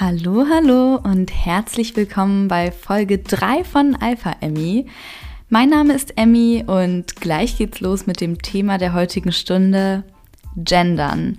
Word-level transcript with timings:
Hallo, 0.00 0.46
hallo 0.48 0.96
und 0.96 1.30
herzlich 1.30 1.94
willkommen 1.96 2.48
bei 2.48 2.72
Folge 2.72 3.18
3 3.18 3.62
von 3.62 3.94
Alpha 3.94 4.34
Emmy. 4.40 4.86
Mein 5.50 5.68
Name 5.68 5.92
ist 5.92 6.16
Emmy 6.16 6.64
und 6.66 7.16
gleich 7.16 7.58
geht's 7.58 7.80
los 7.80 8.06
mit 8.06 8.22
dem 8.22 8.40
Thema 8.40 8.78
der 8.78 8.94
heutigen 8.94 9.32
Stunde: 9.32 10.04
Gendern. 10.56 11.38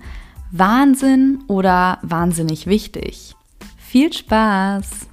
Wahnsinn 0.52 1.42
oder 1.48 1.98
wahnsinnig 2.02 2.68
wichtig? 2.68 3.34
Viel 3.76 4.12
Spaß! 4.12 5.08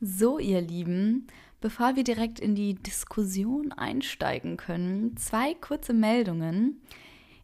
So, 0.00 0.38
ihr 0.38 0.62
Lieben, 0.62 1.26
bevor 1.60 1.96
wir 1.96 2.02
direkt 2.02 2.40
in 2.40 2.54
die 2.54 2.76
Diskussion 2.76 3.72
einsteigen 3.72 4.56
können, 4.56 5.18
zwei 5.18 5.52
kurze 5.52 5.92
Meldungen. 5.92 6.80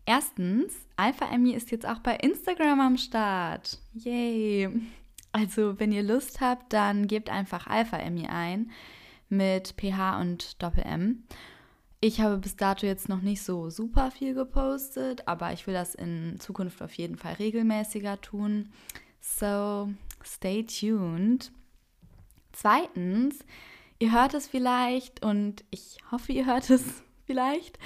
Erstens, 0.06 0.72
Alpha 0.94 1.26
Emmy 1.32 1.52
ist 1.52 1.72
jetzt 1.72 1.84
auch 1.84 1.98
bei 1.98 2.14
Instagram 2.14 2.80
am 2.80 2.96
Start. 2.96 3.78
Yay! 3.92 4.70
Also, 5.32 5.78
wenn 5.80 5.90
ihr 5.90 6.04
Lust 6.04 6.40
habt, 6.40 6.72
dann 6.72 7.08
gebt 7.08 7.28
einfach 7.28 7.66
Alpha 7.66 7.98
Emmy 7.98 8.26
ein 8.26 8.70
mit 9.28 9.74
PH 9.76 10.20
und 10.20 10.62
Doppel 10.62 10.84
M. 10.84 11.24
Ich 12.00 12.20
habe 12.20 12.38
bis 12.38 12.54
dato 12.54 12.86
jetzt 12.86 13.08
noch 13.08 13.20
nicht 13.20 13.42
so 13.42 13.68
super 13.68 14.12
viel 14.12 14.32
gepostet, 14.34 15.26
aber 15.26 15.52
ich 15.52 15.66
will 15.66 15.74
das 15.74 15.96
in 15.96 16.38
Zukunft 16.38 16.80
auf 16.82 16.92
jeden 16.92 17.16
Fall 17.16 17.34
regelmäßiger 17.34 18.20
tun. 18.20 18.70
So, 19.20 19.90
stay 20.24 20.64
tuned. 20.64 21.50
Zweitens, 22.52 23.40
ihr 23.98 24.12
hört 24.12 24.34
es 24.34 24.46
vielleicht 24.46 25.24
und 25.24 25.64
ich 25.70 25.98
hoffe, 26.12 26.32
ihr 26.32 26.46
hört 26.46 26.70
es 26.70 26.84
vielleicht. 27.26 27.78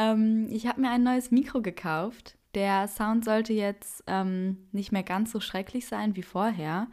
Ähm, 0.00 0.48
ich 0.50 0.66
habe 0.66 0.80
mir 0.80 0.90
ein 0.90 1.02
neues 1.02 1.30
Mikro 1.30 1.60
gekauft. 1.60 2.38
Der 2.54 2.88
Sound 2.88 3.24
sollte 3.24 3.52
jetzt 3.52 4.02
ähm, 4.06 4.56
nicht 4.72 4.92
mehr 4.92 5.02
ganz 5.02 5.30
so 5.30 5.40
schrecklich 5.40 5.86
sein 5.86 6.16
wie 6.16 6.22
vorher. 6.22 6.88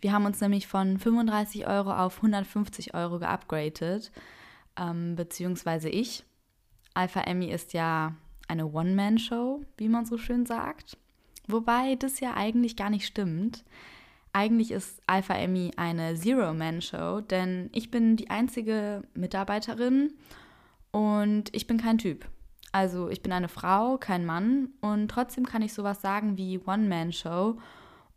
Wir 0.00 0.12
haben 0.12 0.24
uns 0.24 0.40
nämlich 0.40 0.66
von 0.66 0.98
35 0.98 1.66
Euro 1.66 1.92
auf 1.92 2.16
150 2.16 2.94
Euro 2.94 3.18
geupgradet, 3.18 4.10
ähm, 4.80 5.14
beziehungsweise 5.14 5.90
ich. 5.90 6.24
Alpha 6.94 7.20
Emmy 7.20 7.50
ist 7.50 7.74
ja 7.74 8.14
eine 8.48 8.66
One-Man-Show, 8.66 9.62
wie 9.76 9.88
man 9.88 10.06
so 10.06 10.16
schön 10.16 10.46
sagt. 10.46 10.96
Wobei 11.48 11.96
das 11.96 12.20
ja 12.20 12.34
eigentlich 12.34 12.76
gar 12.76 12.90
nicht 12.90 13.06
stimmt. 13.06 13.64
Eigentlich 14.32 14.70
ist 14.70 15.02
Alpha 15.06 15.34
Emmy 15.34 15.72
eine 15.76 16.14
Zero-Man-Show, 16.14 17.20
denn 17.20 17.68
ich 17.72 17.90
bin 17.90 18.16
die 18.16 18.30
einzige 18.30 19.02
Mitarbeiterin 19.14 20.14
und 20.92 21.54
ich 21.54 21.66
bin 21.66 21.78
kein 21.78 21.98
Typ. 21.98 22.26
Also 22.72 23.08
ich 23.08 23.22
bin 23.22 23.32
eine 23.32 23.48
Frau, 23.48 23.96
kein 23.98 24.26
Mann 24.26 24.70
und 24.80 25.08
trotzdem 25.08 25.46
kann 25.46 25.62
ich 25.62 25.72
sowas 25.72 26.02
sagen 26.02 26.36
wie 26.36 26.58
One-Man-Show 26.58 27.58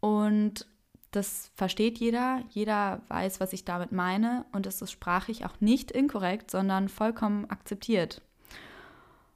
und 0.01 0.65
das 1.11 1.51
versteht 1.55 1.99
jeder, 1.99 2.41
jeder 2.49 3.01
weiß, 3.09 3.39
was 3.39 3.53
ich 3.53 3.65
damit 3.65 3.91
meine 3.91 4.45
und 4.51 4.65
es 4.65 4.81
ist 4.81 4.91
sprachlich 4.91 5.45
auch 5.45 5.59
nicht 5.59 5.91
inkorrekt, 5.91 6.51
sondern 6.51 6.89
vollkommen 6.89 7.49
akzeptiert. 7.49 8.21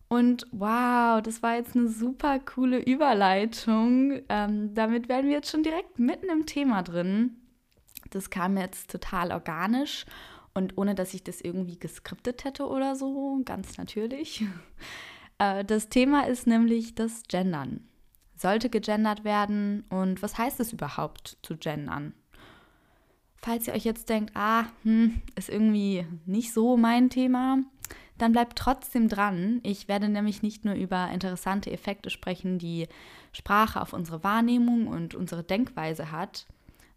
Und 0.07 0.47
wow, 0.51 1.21
das 1.21 1.41
war 1.43 1.55
jetzt 1.55 1.75
eine 1.75 1.89
super 1.89 2.39
coole 2.39 2.79
Überleitung. 2.79 4.21
Ähm, 4.29 4.73
damit 4.73 5.09
werden 5.09 5.27
wir 5.27 5.33
jetzt 5.33 5.49
schon 5.49 5.63
direkt 5.63 5.99
mitten 5.99 6.29
im 6.29 6.45
Thema 6.45 6.83
drin. 6.83 7.37
Das 8.11 8.29
kam 8.29 8.55
jetzt 8.55 8.91
total 8.91 9.31
organisch 9.31 10.05
und 10.55 10.77
ohne 10.77 10.95
dass 10.95 11.13
ich 11.13 11.23
das 11.23 11.41
irgendwie 11.41 11.77
geskriptet 11.77 12.43
hätte 12.43 12.67
oder 12.67 12.95
so, 12.95 13.41
ganz 13.45 13.77
natürlich. 13.77 14.43
Äh, 15.37 15.65
das 15.65 15.89
Thema 15.89 16.27
ist 16.27 16.47
nämlich 16.47 16.95
das 16.95 17.23
Gendern. 17.27 17.81
Sollte 18.37 18.69
gegendert 18.69 19.25
werden 19.25 19.83
und 19.89 20.21
was 20.21 20.37
heißt 20.37 20.61
es 20.61 20.71
überhaupt 20.71 21.37
zu 21.41 21.57
gendern? 21.57 22.13
Falls 23.35 23.67
ihr 23.67 23.73
euch 23.73 23.83
jetzt 23.83 24.07
denkt, 24.07 24.31
ah, 24.33 24.67
hm, 24.83 25.21
ist 25.35 25.49
irgendwie 25.49 26.07
nicht 26.25 26.53
so 26.53 26.77
mein 26.77 27.09
Thema, 27.09 27.57
dann 28.17 28.31
bleibt 28.31 28.57
trotzdem 28.57 29.09
dran. 29.09 29.59
Ich 29.63 29.87
werde 29.87 30.07
nämlich 30.07 30.41
nicht 30.41 30.63
nur 30.63 30.75
über 30.75 31.09
interessante 31.09 31.69
Effekte 31.69 32.09
sprechen, 32.09 32.57
die 32.57 32.87
Sprache 33.33 33.81
auf 33.81 33.91
unsere 33.91 34.23
Wahrnehmung 34.23 34.87
und 34.87 35.15
unsere 35.15 35.43
Denkweise 35.43 36.11
hat, 36.11 36.47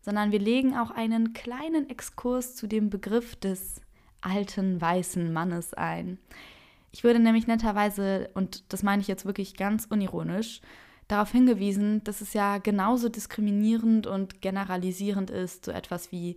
sondern 0.00 0.32
wir 0.32 0.38
legen 0.38 0.76
auch 0.76 0.90
einen 0.90 1.32
kleinen 1.32 1.88
Exkurs 1.90 2.56
zu 2.56 2.66
dem 2.66 2.90
Begriff 2.90 3.36
des 3.36 3.80
alten 4.20 4.80
weißen 4.80 5.32
Mannes 5.32 5.74
ein. 5.74 6.18
Ich 6.90 7.04
würde 7.04 7.18
nämlich 7.20 7.46
netterweise, 7.46 8.30
und 8.34 8.72
das 8.72 8.82
meine 8.82 9.02
ich 9.02 9.08
jetzt 9.08 9.26
wirklich 9.26 9.56
ganz 9.56 9.86
unironisch, 9.86 10.60
darauf 11.06 11.32
hingewiesen, 11.32 12.02
dass 12.04 12.20
es 12.20 12.34
ja 12.34 12.58
genauso 12.58 13.08
diskriminierend 13.08 14.06
und 14.06 14.40
generalisierend 14.40 15.30
ist, 15.30 15.64
so 15.64 15.70
etwas 15.70 16.12
wie 16.12 16.36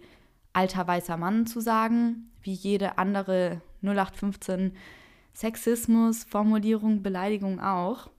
alter 0.54 0.88
weißer 0.88 1.18
Mann 1.18 1.46
zu 1.46 1.60
sagen, 1.60 2.30
wie 2.42 2.54
jede 2.54 2.98
andere 2.98 3.62
0815 3.82 4.74
Sexismus, 5.34 6.24
Formulierung, 6.24 7.04
Beleidigung 7.04 7.60
auch. 7.60 8.10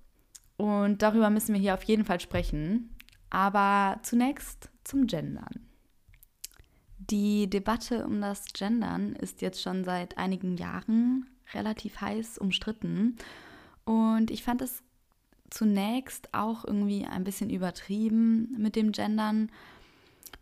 Und 0.56 1.02
darüber 1.02 1.31
müssen 1.31 1.54
wir 1.54 1.60
hier 1.60 1.75
auf 1.75 1.84
jeden 1.84 2.04
Fall 2.04 2.20
sprechen. 2.20 2.94
Aber 3.31 3.98
zunächst 4.02 4.70
zum 4.84 5.06
Gendern. 5.06 5.66
Die 6.98 7.50
Debatte 7.50 8.06
um 8.06 8.20
das 8.20 8.44
Gendern 8.53 9.15
ist 9.16 9.43
jetzt 9.43 9.60
schon 9.60 9.84
seit 9.84 10.19
einigen 10.19 10.56
Jahren 10.56 11.26
relativ 11.53 12.00
heiß 12.00 12.38
umstritten. 12.38 13.16
Und 13.84 14.31
ich 14.31 14.43
fand 14.44 14.62
es 14.62 14.82
zunächst 15.50 16.32
auch 16.32 16.65
irgendwie 16.65 17.04
ein 17.04 17.25
bisschen 17.25 17.50
übertrieben 17.50 18.54
mit 18.56 18.76
dem 18.76 18.93
Gendern. 18.93 19.50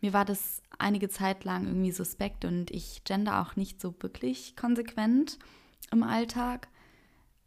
Mir 0.01 0.13
war 0.13 0.25
das 0.25 0.63
einige 0.79 1.09
Zeit 1.09 1.45
lang 1.45 1.67
irgendwie 1.67 1.93
suspekt 1.93 2.45
und 2.45 2.71
ich 2.71 3.05
gender 3.05 3.41
auch 3.41 3.57
nicht 3.57 3.81
so 3.81 3.95
wirklich 4.01 4.57
konsequent 4.57 5.39
im 5.91 6.03
Alltag. 6.03 6.69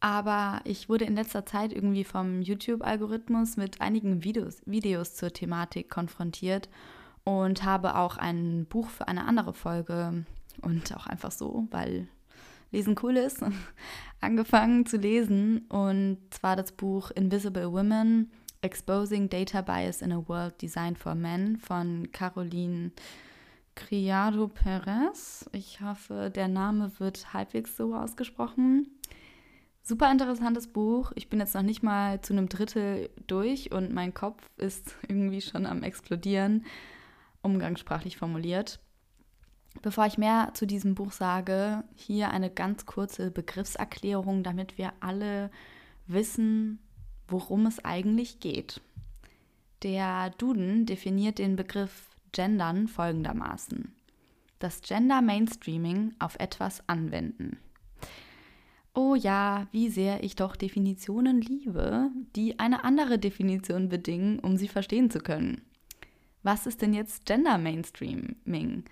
Aber 0.04 0.60
ich 0.66 0.90
wurde 0.90 1.06
in 1.06 1.16
letzter 1.16 1.46
Zeit 1.46 1.72
irgendwie 1.72 2.04
vom 2.04 2.42
YouTube-Algorithmus 2.42 3.56
mit 3.56 3.80
einigen 3.80 4.26
Videos, 4.26 4.62
Videos 4.66 5.16
zur 5.16 5.32
Thematik 5.32 5.90
konfrontiert 5.90 6.68
und 7.24 7.64
habe 7.64 7.96
auch 7.96 8.18
ein 8.18 8.66
Buch 8.66 8.90
für 8.90 9.08
eine 9.08 9.24
andere 9.24 9.54
Folge 9.54 10.26
und 10.62 10.94
auch 10.94 11.08
einfach 11.08 11.32
so, 11.32 11.70
weil 11.72 12.10
Lesen 12.72 12.98
cool 13.02 13.16
ist, 13.16 13.46
angefangen 14.20 14.86
zu 14.86 14.98
lesen. 14.98 15.60
Und 15.70 16.18
zwar 16.32 16.58
das 16.58 16.74
Buch 16.74 17.10
Invisible 17.12 17.72
Women, 17.72 18.30
Exposing 18.60 19.30
Data 19.30 19.62
Bias 19.62 20.02
in 20.02 20.12
a 20.12 20.22
World 20.28 20.62
Designed 20.62 21.00
for 21.00 21.16
Men 21.16 21.56
von 21.56 22.12
Caroline 22.12 22.92
Criado 23.76 24.50
Perez. 24.50 25.46
Ich 25.54 25.80
hoffe, 25.80 26.30
der 26.30 26.50
Name 26.50 26.92
wird 27.00 27.34
halbwegs 27.34 27.78
so 27.78 27.96
ausgesprochen. 27.96 28.88
Super 29.86 30.10
interessantes 30.10 30.68
Buch. 30.68 31.12
Ich 31.16 31.30
bin 31.30 31.42
jetzt 31.42 31.56
noch 31.56 31.62
nicht 31.62 31.84
mal 31.84 32.22
zu 32.22 32.32
einem 32.32 32.48
Drittel 32.48 33.10
durch 33.28 33.74
und 33.74 33.92
mein 33.94 34.14
Kopf 34.14 34.42
ist 34.56 34.96
irgendwie 35.10 35.42
schon 35.42 35.66
am 35.66 35.84
explodieren, 35.84 36.66
umgangssprachlich 37.42 38.16
formuliert. 38.16 38.80
Bevor 39.82 40.06
ich 40.06 40.18
mehr 40.18 40.52
zu 40.54 40.66
diesem 40.66 40.96
Buch 40.96 41.12
sage, 41.12 41.84
hier 41.96 42.30
eine 42.30 42.50
ganz 42.50 42.86
kurze 42.86 43.30
Begriffserklärung, 43.30 44.44
damit 44.44 44.78
wir 44.78 44.94
alle 45.02 45.52
wissen, 46.08 46.80
worum 47.28 47.66
es 47.66 47.84
eigentlich 47.84 48.40
geht. 48.40 48.80
Der 49.82 50.30
Duden 50.30 50.86
definiert 50.86 51.40
den 51.40 51.58
Begriff 51.58 52.10
Gendern 52.32 52.88
folgendermaßen. 52.88 53.94
Das 54.60 54.80
Gender 54.82 55.22
Mainstreaming 55.22 56.14
auf 56.20 56.40
etwas 56.40 56.88
anwenden. 56.88 57.58
Oh 58.96 59.16
ja, 59.16 59.68
wie 59.72 59.90
sehr 59.90 60.24
ich 60.24 60.36
doch 60.36 60.56
Definitionen 60.56 61.42
liebe, 61.42 62.12
die 62.36 62.60
eine 62.60 62.84
andere 62.84 63.18
Definition 63.18 63.90
bedingen, 63.90 64.38
um 64.40 64.56
sie 64.56 64.68
verstehen 64.68 65.10
zu 65.10 65.20
können. 65.20 65.62
Was 66.44 66.68
ist 66.68 66.82
denn 66.82 66.94
jetzt 66.94 67.26
Gender 67.26 67.58
Mainstreaming? 67.58 68.84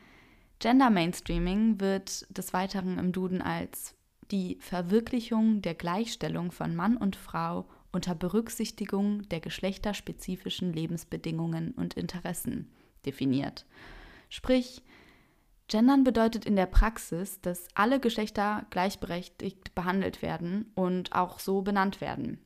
Gender 0.57 0.89
Mainstreaming 0.89 1.79
wird 1.79 2.25
des 2.35 2.53
Weiteren 2.53 2.97
im 2.97 3.11
Duden 3.11 3.41
als 3.43 3.95
die 4.31 4.57
Verwirklichung 4.59 5.61
der 5.61 5.75
Gleichstellung 5.75 6.51
von 6.51 6.75
Mann 6.75 6.97
und 6.97 7.15
Frau 7.15 7.67
unter 7.91 8.15
Berücksichtigung 8.15 9.27
der 9.29 9.39
geschlechterspezifischen 9.39 10.73
Lebensbedingungen 10.73 11.71
und 11.71 11.95
Interessen 11.95 12.71
definiert. 13.05 13.65
Sprich, 14.29 14.81
Gendern 15.71 16.03
bedeutet 16.03 16.43
in 16.43 16.57
der 16.57 16.65
Praxis, 16.65 17.39
dass 17.39 17.69
alle 17.75 18.01
Geschlechter 18.01 18.65
gleichberechtigt 18.71 19.73
behandelt 19.73 20.21
werden 20.21 20.69
und 20.75 21.13
auch 21.13 21.39
so 21.39 21.61
benannt 21.61 22.01
werden. 22.01 22.39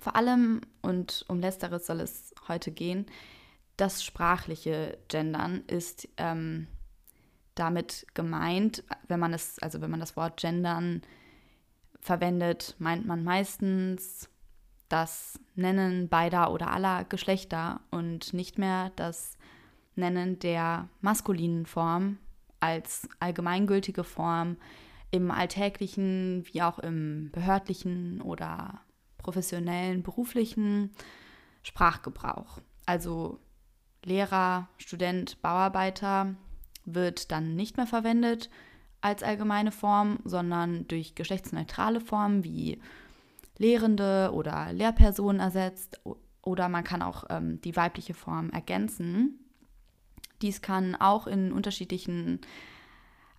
Vor 0.00 0.16
allem, 0.16 0.62
und 0.80 1.26
um 1.28 1.38
letzteres 1.38 1.84
soll 1.84 2.00
es 2.00 2.34
heute 2.48 2.70
gehen, 2.72 3.04
das 3.76 4.02
sprachliche 4.02 4.96
Gendern 5.08 5.64
ist 5.66 6.08
ähm, 6.16 6.66
damit 7.54 8.06
gemeint, 8.14 8.82
wenn 9.06 9.20
man 9.20 9.34
es, 9.34 9.58
also 9.58 9.82
wenn 9.82 9.90
man 9.90 10.00
das 10.00 10.16
Wort 10.16 10.40
Gendern 10.40 11.02
verwendet, 12.00 12.74
meint 12.78 13.04
man 13.04 13.22
meistens 13.22 14.30
das 14.88 15.38
Nennen 15.56 16.08
beider 16.08 16.52
oder 16.52 16.70
aller 16.70 17.04
Geschlechter 17.04 17.82
und 17.90 18.32
nicht 18.32 18.56
mehr 18.56 18.92
das 18.96 19.36
Nennen 19.96 20.38
der 20.38 20.88
maskulinen 21.00 21.66
Form 21.66 22.18
als 22.60 23.08
allgemeingültige 23.20 24.04
Form 24.04 24.56
im 25.10 25.30
alltäglichen 25.30 26.44
wie 26.52 26.62
auch 26.62 26.78
im 26.78 27.30
behördlichen 27.30 28.20
oder 28.20 28.80
professionellen, 29.18 30.02
beruflichen 30.02 30.90
Sprachgebrauch. 31.62 32.58
Also 32.86 33.38
Lehrer, 34.04 34.68
Student, 34.78 35.40
Bauarbeiter 35.40 36.34
wird 36.84 37.30
dann 37.32 37.54
nicht 37.54 37.76
mehr 37.76 37.86
verwendet 37.86 38.50
als 39.00 39.22
allgemeine 39.22 39.72
Form, 39.72 40.18
sondern 40.24 40.88
durch 40.88 41.14
geschlechtsneutrale 41.14 42.00
Formen 42.00 42.44
wie 42.44 42.80
Lehrende 43.58 44.30
oder 44.32 44.72
Lehrpersonen 44.72 45.40
ersetzt 45.40 46.00
oder 46.42 46.68
man 46.68 46.84
kann 46.84 47.02
auch 47.02 47.24
ähm, 47.30 47.60
die 47.60 47.76
weibliche 47.76 48.14
Form 48.14 48.50
ergänzen. 48.50 49.43
Dies 50.42 50.62
kann 50.62 50.94
auch 50.94 51.26
in 51.26 51.52
unterschiedlichen 51.52 52.40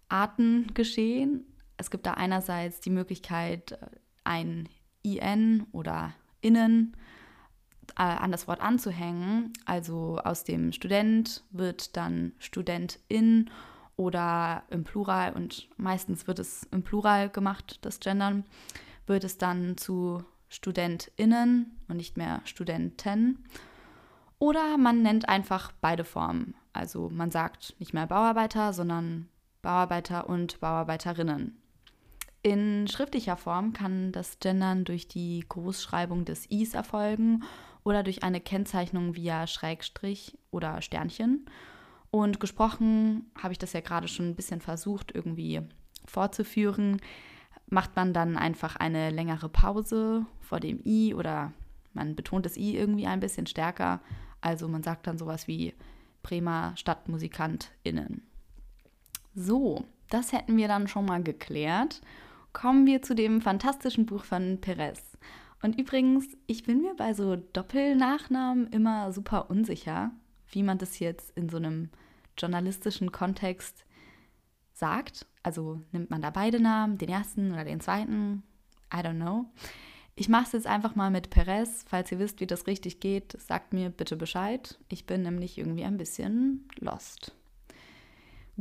Arten 0.10 0.74
geschehen. 0.74 1.46
Es 1.78 1.90
gibt 1.92 2.06
da 2.06 2.14
einerseits 2.14 2.80
die 2.80 2.90
Möglichkeit, 2.90 3.74
äh, 3.74 3.78
ein 4.24 4.70
IN 5.04 5.68
oder 5.72 6.14
Innen 6.42 6.96
äh, 7.98 8.02
an 8.02 8.32
das 8.32 8.48
Wort 8.48 8.62
anzuhängen. 8.62 9.54
Also 9.66 10.20
aus 10.24 10.44
dem 10.44 10.72
Student 10.72 11.44
wird 11.52 11.96
dann 11.98 12.34
Studentin 12.40 13.50
oder 13.96 14.64
im 14.70 14.84
Plural 14.84 15.34
und 15.34 15.70
meistens 15.78 16.28
wird 16.28 16.40
es 16.40 16.64
im 16.72 16.84
Plural 16.84 17.30
gemacht, 17.30 17.80
das 17.82 18.00
Gendern, 18.00 18.44
wird 19.08 19.24
es 19.24 19.38
dann 19.38 19.78
zu 19.78 20.24
StudentInnen 20.50 21.78
und 21.88 21.98
nicht 21.98 22.18
mehr 22.18 22.42
Studenten. 22.46 23.44
Oder 24.38 24.78
man 24.78 25.02
nennt 25.02 25.30
einfach 25.30 25.72
beide 25.80 26.04
Formen. 26.04 26.56
Also 26.76 27.10
man 27.10 27.32
sagt 27.32 27.74
nicht 27.80 27.94
mehr 27.94 28.06
Bauarbeiter, 28.06 28.74
sondern 28.74 29.30
Bauarbeiter 29.62 30.28
und 30.28 30.60
Bauarbeiterinnen. 30.60 31.58
In 32.44 32.88
schriftlicher 32.88 33.38
Form 33.38 33.72
kann 33.72 34.12
das 34.12 34.40
Gendern 34.40 34.84
durch 34.84 35.08
die 35.08 35.46
Großschreibung 35.48 36.26
des 36.26 36.46
Is 36.48 36.74
erfolgen 36.74 37.44
oder 37.84 38.04
durch 38.04 38.24
eine 38.24 38.42
Kennzeichnung 38.42 39.16
via 39.16 39.48
Schrägstrich 39.48 40.38
oder 40.52 40.82
Sternchen. 40.82 41.46
Und 42.12 42.42
gesprochen 42.42 43.32
habe 43.42 43.54
ich 43.54 43.58
das 43.58 43.72
ja 43.72 43.80
gerade 43.80 44.10
schon 44.10 44.28
ein 44.28 44.36
bisschen 44.36 44.60
versucht 44.60 45.16
irgendwie 45.16 45.62
vorzuführen. 46.06 47.02
Macht 47.68 47.96
man 47.96 48.14
dann 48.14 48.36
einfach 48.38 48.76
eine 48.76 49.12
längere 49.12 49.48
Pause 49.48 50.26
vor 50.42 50.60
dem 50.60 50.82
I 50.86 51.14
oder 51.14 51.54
man 51.94 52.16
betont 52.16 52.46
das 52.46 52.58
I 52.58 52.76
irgendwie 52.76 53.08
ein 53.08 53.22
bisschen 53.22 53.48
stärker. 53.48 54.02
Also 54.42 54.68
man 54.68 54.84
sagt 54.84 55.08
dann 55.08 55.18
sowas 55.18 55.48
wie 55.48 55.74
Bremer 56.26 56.74
StadtmusikantInnen. 56.76 58.24
So, 59.36 59.86
das 60.10 60.32
hätten 60.34 60.58
wir 60.58 60.68
dann 60.68 60.88
schon 60.88 61.06
mal 61.06 61.22
geklärt 61.22 62.02
kommen 62.56 62.88
wir 62.88 63.02
zu 63.02 63.14
dem 63.14 63.42
fantastischen 63.42 64.06
Buch 64.08 64.24
von 64.24 64.60
Perez. 64.62 65.18
Und 65.62 65.78
übrigens, 65.78 66.26
ich 66.48 66.64
bin 66.64 66.82
mir 66.82 66.96
bei 66.96 67.14
so 67.14 67.36
Doppelnachnamen 67.36 68.68
immer 68.68 69.12
super 69.12 69.50
unsicher, 69.50 70.12
wie 70.52 70.64
man 70.64 70.78
das 70.78 71.00
jetzt 71.00 71.38
in 71.38 71.50
so 71.50 71.58
einem 71.58 71.90
journalistischen 72.38 73.12
Kontext 73.12 73.86
sagt. 74.74 75.28
Also 75.44 75.82
nimmt 75.92 76.10
man 76.10 76.22
da 76.22 76.30
beide 76.30 76.62
Namen, 76.62 76.98
den 76.98 77.10
ersten 77.10 77.52
oder 77.52 77.66
den 77.66 77.82
zweiten? 77.82 78.42
I 78.94 79.00
don't 79.00 79.16
know. 79.16 79.48
Ich 80.18 80.30
mache 80.30 80.46
es 80.46 80.52
jetzt 80.54 80.68
einfach 80.68 80.96
mal 80.96 81.12
mit 81.12 81.30
Perez. 81.30 81.84
Falls 81.88 82.12
ihr 82.12 82.20
wisst, 82.20 82.40
wie 82.40 82.48
das 82.48 82.68
richtig 82.68 83.02
geht, 83.02 83.36
sagt 83.42 83.74
mir 83.74 83.90
bitte 83.90 84.16
Bescheid. 84.16 84.80
Ich 84.88 85.06
bin 85.06 85.24
nämlich 85.24 85.58
irgendwie 85.58 85.84
ein 85.84 85.98
bisschen 85.98 86.68
lost. 86.80 87.36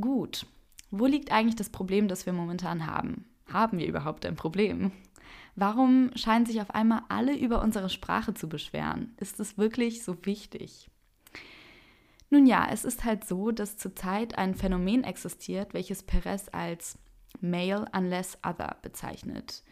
Gut, 0.00 0.46
wo 0.90 1.06
liegt 1.06 1.30
eigentlich 1.30 1.54
das 1.54 1.70
Problem, 1.70 2.08
das 2.08 2.26
wir 2.26 2.32
momentan 2.32 2.88
haben? 2.88 3.24
Haben 3.52 3.78
wir 3.78 3.86
überhaupt 3.86 4.26
ein 4.26 4.34
Problem? 4.34 4.90
Warum 5.54 6.10
scheinen 6.16 6.46
sich 6.46 6.60
auf 6.60 6.70
einmal 6.70 7.02
alle 7.08 7.36
über 7.36 7.62
unsere 7.62 7.88
Sprache 7.88 8.34
zu 8.34 8.48
beschweren? 8.48 9.14
Ist 9.18 9.38
es 9.38 9.56
wirklich 9.56 10.02
so 10.02 10.16
wichtig? 10.26 10.90
Nun 12.30 12.46
ja, 12.46 12.66
es 12.68 12.84
ist 12.84 13.04
halt 13.04 13.24
so, 13.24 13.52
dass 13.52 13.76
zurzeit 13.76 14.36
ein 14.36 14.56
Phänomen 14.56 15.04
existiert, 15.04 15.72
welches 15.72 16.02
Perez 16.02 16.48
als 16.50 16.98
Male 17.40 17.84
unless 17.96 18.38
other 18.44 18.76
bezeichnet. 18.82 19.62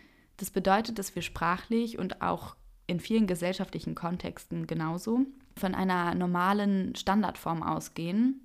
Das 0.43 0.51
bedeutet, 0.51 0.99
dass 0.99 1.15
wir 1.15 1.23
sprachlich 1.23 2.01
und 2.01 2.21
auch 2.21 2.57
in 2.89 2.99
vielen 2.99 3.29
gesellschaftlichen 3.29 3.95
Kontexten 3.95 4.67
genauso 4.67 5.21
von 5.57 5.73
einer 5.73 6.17
normalen 6.17 6.97
Standardform 6.97 7.63
ausgehen, 7.63 8.41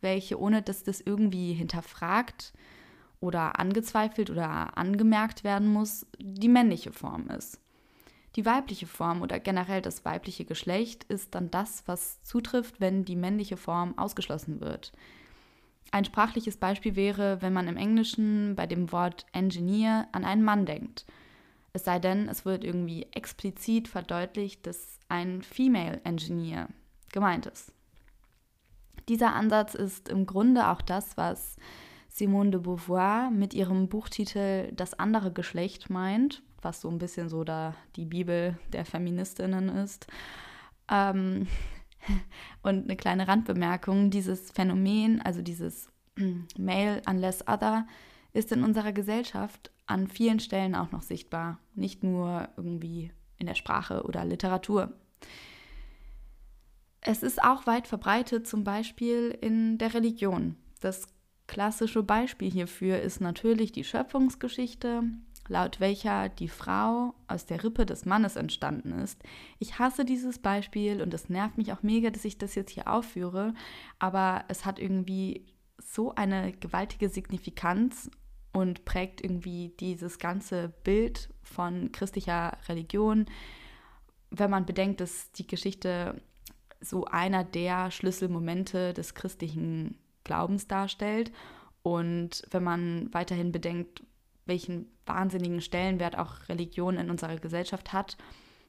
welche 0.00 0.40
ohne 0.40 0.60
dass 0.60 0.82
das 0.82 1.00
irgendwie 1.00 1.52
hinterfragt 1.52 2.52
oder 3.20 3.60
angezweifelt 3.60 4.28
oder 4.28 4.76
angemerkt 4.76 5.44
werden 5.44 5.68
muss, 5.68 6.04
die 6.18 6.48
männliche 6.48 6.90
Form 6.90 7.28
ist. 7.28 7.60
Die 8.34 8.44
weibliche 8.44 8.88
Form 8.88 9.22
oder 9.22 9.38
generell 9.38 9.82
das 9.82 10.04
weibliche 10.04 10.46
Geschlecht 10.46 11.04
ist 11.04 11.36
dann 11.36 11.52
das, 11.52 11.84
was 11.86 12.20
zutrifft, 12.24 12.80
wenn 12.80 13.04
die 13.04 13.14
männliche 13.14 13.56
Form 13.56 13.96
ausgeschlossen 13.96 14.60
wird. 14.60 14.92
Ein 15.92 16.04
sprachliches 16.04 16.56
Beispiel 16.56 16.96
wäre, 16.96 17.40
wenn 17.40 17.52
man 17.52 17.68
im 17.68 17.76
Englischen 17.76 18.56
bei 18.56 18.66
dem 18.66 18.90
Wort 18.90 19.26
Engineer 19.32 20.08
an 20.10 20.24
einen 20.24 20.42
Mann 20.42 20.66
denkt. 20.66 21.06
Es 21.76 21.84
sei 21.84 21.98
denn, 21.98 22.26
es 22.30 22.46
wird 22.46 22.64
irgendwie 22.64 23.06
explizit 23.12 23.86
verdeutlicht, 23.86 24.66
dass 24.66 24.98
ein 25.10 25.42
Female 25.42 26.00
Engineer 26.04 26.68
gemeint 27.12 27.44
ist. 27.44 27.70
Dieser 29.10 29.34
Ansatz 29.34 29.74
ist 29.74 30.08
im 30.08 30.24
Grunde 30.24 30.68
auch 30.68 30.80
das, 30.80 31.18
was 31.18 31.56
Simone 32.08 32.48
de 32.52 32.60
Beauvoir 32.60 33.30
mit 33.30 33.52
ihrem 33.52 33.90
Buchtitel 33.90 34.72
Das 34.72 34.98
andere 34.98 35.32
Geschlecht 35.32 35.90
meint, 35.90 36.42
was 36.62 36.80
so 36.80 36.88
ein 36.88 36.96
bisschen 36.96 37.28
so 37.28 37.44
da 37.44 37.74
die 37.96 38.06
Bibel 38.06 38.58
der 38.72 38.86
Feministinnen 38.86 39.68
ist. 39.68 40.06
Ähm, 40.90 41.46
und 42.62 42.84
eine 42.84 42.96
kleine 42.96 43.28
Randbemerkung, 43.28 44.08
dieses 44.08 44.50
Phänomen, 44.50 45.20
also 45.20 45.42
dieses 45.42 45.90
Male 46.56 47.02
unless 47.06 47.46
other, 47.46 47.86
ist 48.36 48.52
in 48.52 48.62
unserer 48.62 48.92
Gesellschaft 48.92 49.70
an 49.86 50.08
vielen 50.08 50.40
Stellen 50.40 50.74
auch 50.74 50.92
noch 50.92 51.02
sichtbar, 51.02 51.58
nicht 51.74 52.04
nur 52.04 52.48
irgendwie 52.56 53.12
in 53.38 53.46
der 53.46 53.54
Sprache 53.54 54.02
oder 54.04 54.24
Literatur. 54.24 54.92
Es 57.00 57.22
ist 57.22 57.42
auch 57.42 57.66
weit 57.66 57.86
verbreitet, 57.86 58.46
zum 58.46 58.64
Beispiel 58.64 59.36
in 59.40 59.78
der 59.78 59.94
Religion. 59.94 60.56
Das 60.80 61.06
klassische 61.46 62.02
Beispiel 62.02 62.50
hierfür 62.50 63.00
ist 63.00 63.20
natürlich 63.20 63.72
die 63.72 63.84
Schöpfungsgeschichte, 63.84 65.04
laut 65.48 65.78
welcher 65.78 66.28
die 66.28 66.48
Frau 66.48 67.14
aus 67.28 67.46
der 67.46 67.62
Rippe 67.62 67.86
des 67.86 68.04
Mannes 68.04 68.34
entstanden 68.34 68.92
ist. 68.98 69.22
Ich 69.60 69.78
hasse 69.78 70.04
dieses 70.04 70.40
Beispiel 70.40 71.00
und 71.00 71.14
es 71.14 71.28
nervt 71.28 71.56
mich 71.56 71.72
auch 71.72 71.82
mega, 71.82 72.10
dass 72.10 72.24
ich 72.24 72.38
das 72.38 72.56
jetzt 72.56 72.72
hier 72.72 72.88
aufführe, 72.88 73.54
aber 74.00 74.44
es 74.48 74.64
hat 74.64 74.80
irgendwie 74.80 75.46
so 75.78 76.14
eine 76.14 76.52
gewaltige 76.52 77.08
Signifikanz 77.08 78.10
und 78.56 78.86
prägt 78.86 79.22
irgendwie 79.22 79.74
dieses 79.80 80.18
ganze 80.18 80.72
Bild 80.82 81.28
von 81.42 81.92
christlicher 81.92 82.56
Religion, 82.70 83.26
wenn 84.30 84.48
man 84.48 84.64
bedenkt, 84.64 85.02
dass 85.02 85.30
die 85.32 85.46
Geschichte 85.46 86.22
so 86.80 87.04
einer 87.04 87.44
der 87.44 87.90
Schlüsselmomente 87.90 88.94
des 88.94 89.14
christlichen 89.14 89.98
Glaubens 90.24 90.66
darstellt. 90.68 91.32
Und 91.82 92.44
wenn 92.50 92.64
man 92.64 93.12
weiterhin 93.12 93.52
bedenkt, 93.52 94.02
welchen 94.46 94.86
wahnsinnigen 95.04 95.60
Stellenwert 95.60 96.16
auch 96.16 96.48
Religion 96.48 96.96
in 96.96 97.10
unserer 97.10 97.36
Gesellschaft 97.36 97.92
hat, 97.92 98.16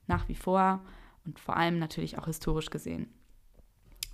nach 0.05 0.27
wie 0.27 0.35
vor 0.35 0.83
und 1.23 1.39
vor 1.39 1.55
allem 1.55 1.79
natürlich 1.79 2.17
auch 2.17 2.25
historisch 2.25 2.71
gesehen. 2.71 3.13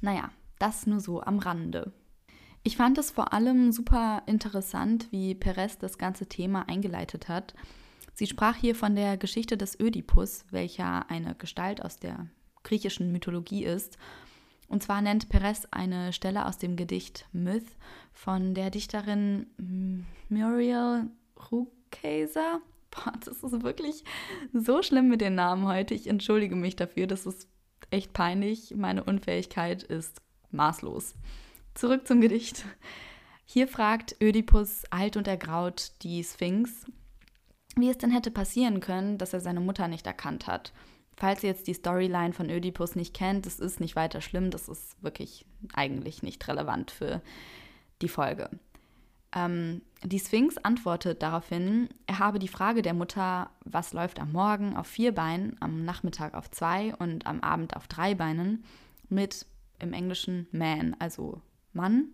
Naja, 0.02 0.30
das 0.60 0.86
nur 0.86 1.00
so 1.00 1.24
am 1.24 1.40
Rande. 1.40 1.94
Ich 2.64 2.78
fand 2.78 2.98
es 2.98 3.12
vor 3.12 3.34
allem 3.34 3.72
super 3.72 4.24
interessant, 4.26 5.08
wie 5.12 5.36
Perez 5.36 5.78
das 5.78 5.98
ganze 5.98 6.28
Thema 6.28 6.68
eingeleitet 6.70 7.28
hat. 7.28 7.54
Sie 8.14 8.28
sprach 8.28 8.56
hier 8.56 8.76
von 8.76 8.96
der 8.96 9.18
Geschichte 9.18 9.58
des 9.58 9.80
Ödipus, 9.80 10.46
welcher 10.52 11.10
eine 11.10 11.36
Gestalt 11.36 11.84
aus 11.84 11.98
der 11.98 12.28
griechischen 12.64 13.12
Mythologie 13.12 13.66
ist 13.66 13.98
und 14.74 14.82
zwar 14.82 15.04
nennt 15.04 15.30
Perez 15.30 15.68
eine 15.70 16.14
Stelle 16.14 16.48
aus 16.48 16.58
dem 16.58 16.76
Gedicht 16.76 17.28
Myth 17.32 17.68
von 18.12 18.56
der 18.56 18.72
Dichterin 18.72 19.46
Muriel 20.30 21.12
Rukeyser. 21.52 22.60
Boah, 22.90 23.14
das 23.24 23.44
ist 23.44 23.64
wirklich 23.64 24.04
so 24.52 24.82
schlimm 24.82 25.10
mit 25.10 25.22
den 25.22 25.36
Namen 25.36 25.68
heute. 25.68 25.94
Ich 25.94 26.08
entschuldige 26.08 26.56
mich 26.56 26.76
dafür. 26.76 27.06
Das 27.06 27.28
ist 27.28 27.48
echt 27.92 28.14
peinlich. 28.14 28.74
Meine 28.76 29.04
Unfähigkeit 29.04 29.84
ist 29.84 30.24
maßlos. 30.50 31.14
Zurück 31.74 32.08
zum 32.08 32.22
Gedicht. 32.22 32.66
Hier 33.46 33.68
fragt 33.68 34.16
Ödipus 34.22 34.84
alt 34.92 35.18
und 35.18 35.28
ergraut 35.28 35.92
die 36.04 36.24
Sphinx, 36.24 36.86
wie 37.76 37.90
es 37.90 37.98
denn 37.98 38.12
hätte 38.12 38.32
passieren 38.32 38.80
können, 38.80 39.18
dass 39.18 39.34
er 39.34 39.40
seine 39.40 39.60
Mutter 39.60 39.88
nicht 39.88 40.06
erkannt 40.06 40.48
hat. 40.48 40.72
Falls 41.16 41.44
ihr 41.44 41.50
jetzt 41.50 41.68
die 41.68 41.74
Storyline 41.74 42.34
von 42.34 42.50
Ödipus 42.50 42.96
nicht 42.96 43.14
kennt, 43.14 43.46
das 43.46 43.60
ist 43.60 43.80
nicht 43.80 43.96
weiter 43.96 44.22
schlimm, 44.22 44.52
das 44.52 44.68
ist 44.70 45.02
wirklich 45.04 45.46
eigentlich 45.74 46.24
nicht 46.24 46.48
relevant 46.48 46.92
für 46.92 47.22
die 48.02 48.08
Folge. 48.08 48.50
Ähm, 49.36 49.82
die 50.04 50.20
Sphinx 50.20 50.58
antwortet 50.58 51.24
daraufhin, 51.24 51.90
er 52.08 52.20
habe 52.20 52.40
die 52.40 52.48
Frage 52.48 52.82
der 52.82 52.94
Mutter, 52.94 53.50
was 53.66 53.94
läuft 53.94 54.20
am 54.20 54.32
Morgen 54.32 54.76
auf 54.76 54.88
vier 54.88 55.14
Beinen, 55.14 55.58
am 55.60 55.86
Nachmittag 55.86 56.34
auf 56.36 56.52
zwei 56.52 56.96
und 56.96 57.26
am 57.26 57.42
Abend 57.42 57.76
auf 57.76 57.88
drei 57.88 58.14
Beinen, 58.16 58.64
mit 59.10 59.46
im 59.80 59.94
Englischen 59.94 60.48
man, 60.52 60.96
also 61.00 61.42
Mann, 61.74 62.10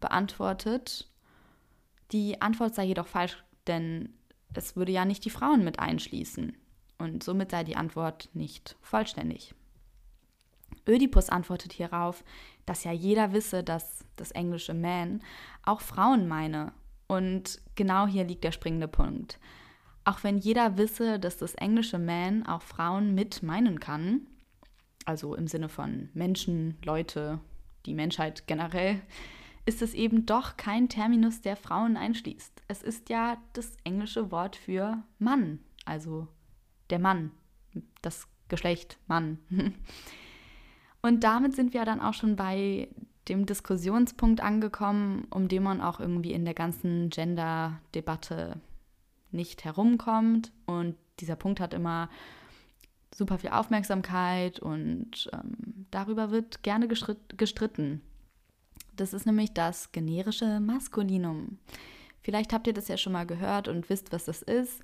beantwortet. 0.00 1.10
Die 2.12 2.40
Antwort 2.40 2.74
sei 2.74 2.84
jedoch 2.84 3.06
falsch, 3.06 3.42
denn 3.66 4.10
es 4.54 4.76
würde 4.76 4.92
ja 4.92 5.04
nicht 5.04 5.24
die 5.24 5.30
Frauen 5.30 5.64
mit 5.64 5.78
einschließen 5.78 6.56
und 6.98 7.22
somit 7.22 7.50
sei 7.50 7.64
die 7.64 7.76
Antwort 7.76 8.28
nicht 8.34 8.76
vollständig. 8.80 9.54
Ödipus 10.86 11.28
antwortet 11.28 11.72
hierauf, 11.72 12.24
dass 12.66 12.84
ja 12.84 12.92
jeder 12.92 13.32
wisse, 13.32 13.62
dass 13.62 14.04
das 14.16 14.30
englische 14.32 14.74
man 14.74 15.22
auch 15.64 15.80
Frauen 15.80 16.26
meine. 16.28 16.72
Und 17.06 17.60
genau 17.74 18.06
hier 18.06 18.24
liegt 18.24 18.44
der 18.44 18.52
springende 18.52 18.88
Punkt. 18.88 19.38
Auch 20.04 20.24
wenn 20.24 20.38
jeder 20.38 20.76
wisse, 20.76 21.18
dass 21.18 21.36
das 21.36 21.54
englische 21.54 21.98
man 21.98 22.46
auch 22.46 22.62
Frauen 22.62 23.14
mit 23.14 23.42
meinen 23.42 23.80
kann, 23.80 24.26
also 25.04 25.34
im 25.34 25.46
Sinne 25.46 25.68
von 25.68 26.08
Menschen, 26.14 26.78
Leute, 26.84 27.40
die 27.86 27.94
Menschheit 27.94 28.46
generell, 28.46 29.00
ist 29.66 29.82
es 29.82 29.94
eben 29.94 30.24
doch 30.24 30.56
kein 30.56 30.88
Terminus, 30.88 31.40
der 31.40 31.56
Frauen 31.56 31.96
einschließt. 31.96 32.62
Es 32.68 32.82
ist 32.82 33.10
ja 33.10 33.36
das 33.52 33.76
englische 33.84 34.30
Wort 34.30 34.56
für 34.56 35.02
Mann, 35.18 35.60
also 35.84 36.26
der 36.90 36.98
Mann, 36.98 37.32
das 38.02 38.26
Geschlecht 38.48 38.98
Mann. 39.06 39.38
Und 41.02 41.22
damit 41.22 41.54
sind 41.54 41.74
wir 41.74 41.84
dann 41.84 42.00
auch 42.00 42.14
schon 42.14 42.36
bei 42.36 42.88
dem 43.28 43.46
Diskussionspunkt 43.46 44.40
angekommen, 44.40 45.26
um 45.30 45.48
den 45.48 45.62
man 45.62 45.80
auch 45.80 46.00
irgendwie 46.00 46.32
in 46.32 46.44
der 46.44 46.54
ganzen 46.54 47.10
Gender-Debatte 47.10 48.60
nicht 49.30 49.64
herumkommt. 49.64 50.50
Und 50.66 50.96
dieser 51.20 51.36
Punkt 51.36 51.60
hat 51.60 51.74
immer 51.74 52.08
super 53.14 53.38
viel 53.38 53.50
Aufmerksamkeit 53.50 54.60
und 54.60 55.30
ähm, 55.32 55.77
darüber 55.90 56.30
wird 56.30 56.62
gerne 56.62 56.88
gestritten. 56.88 58.02
Das 58.96 59.12
ist 59.12 59.26
nämlich 59.26 59.52
das 59.52 59.92
generische 59.92 60.60
Maskulinum. 60.60 61.58
Vielleicht 62.20 62.52
habt 62.52 62.66
ihr 62.66 62.74
das 62.74 62.88
ja 62.88 62.96
schon 62.96 63.12
mal 63.12 63.26
gehört 63.26 63.68
und 63.68 63.88
wisst, 63.88 64.12
was 64.12 64.24
das 64.24 64.42
ist. 64.42 64.82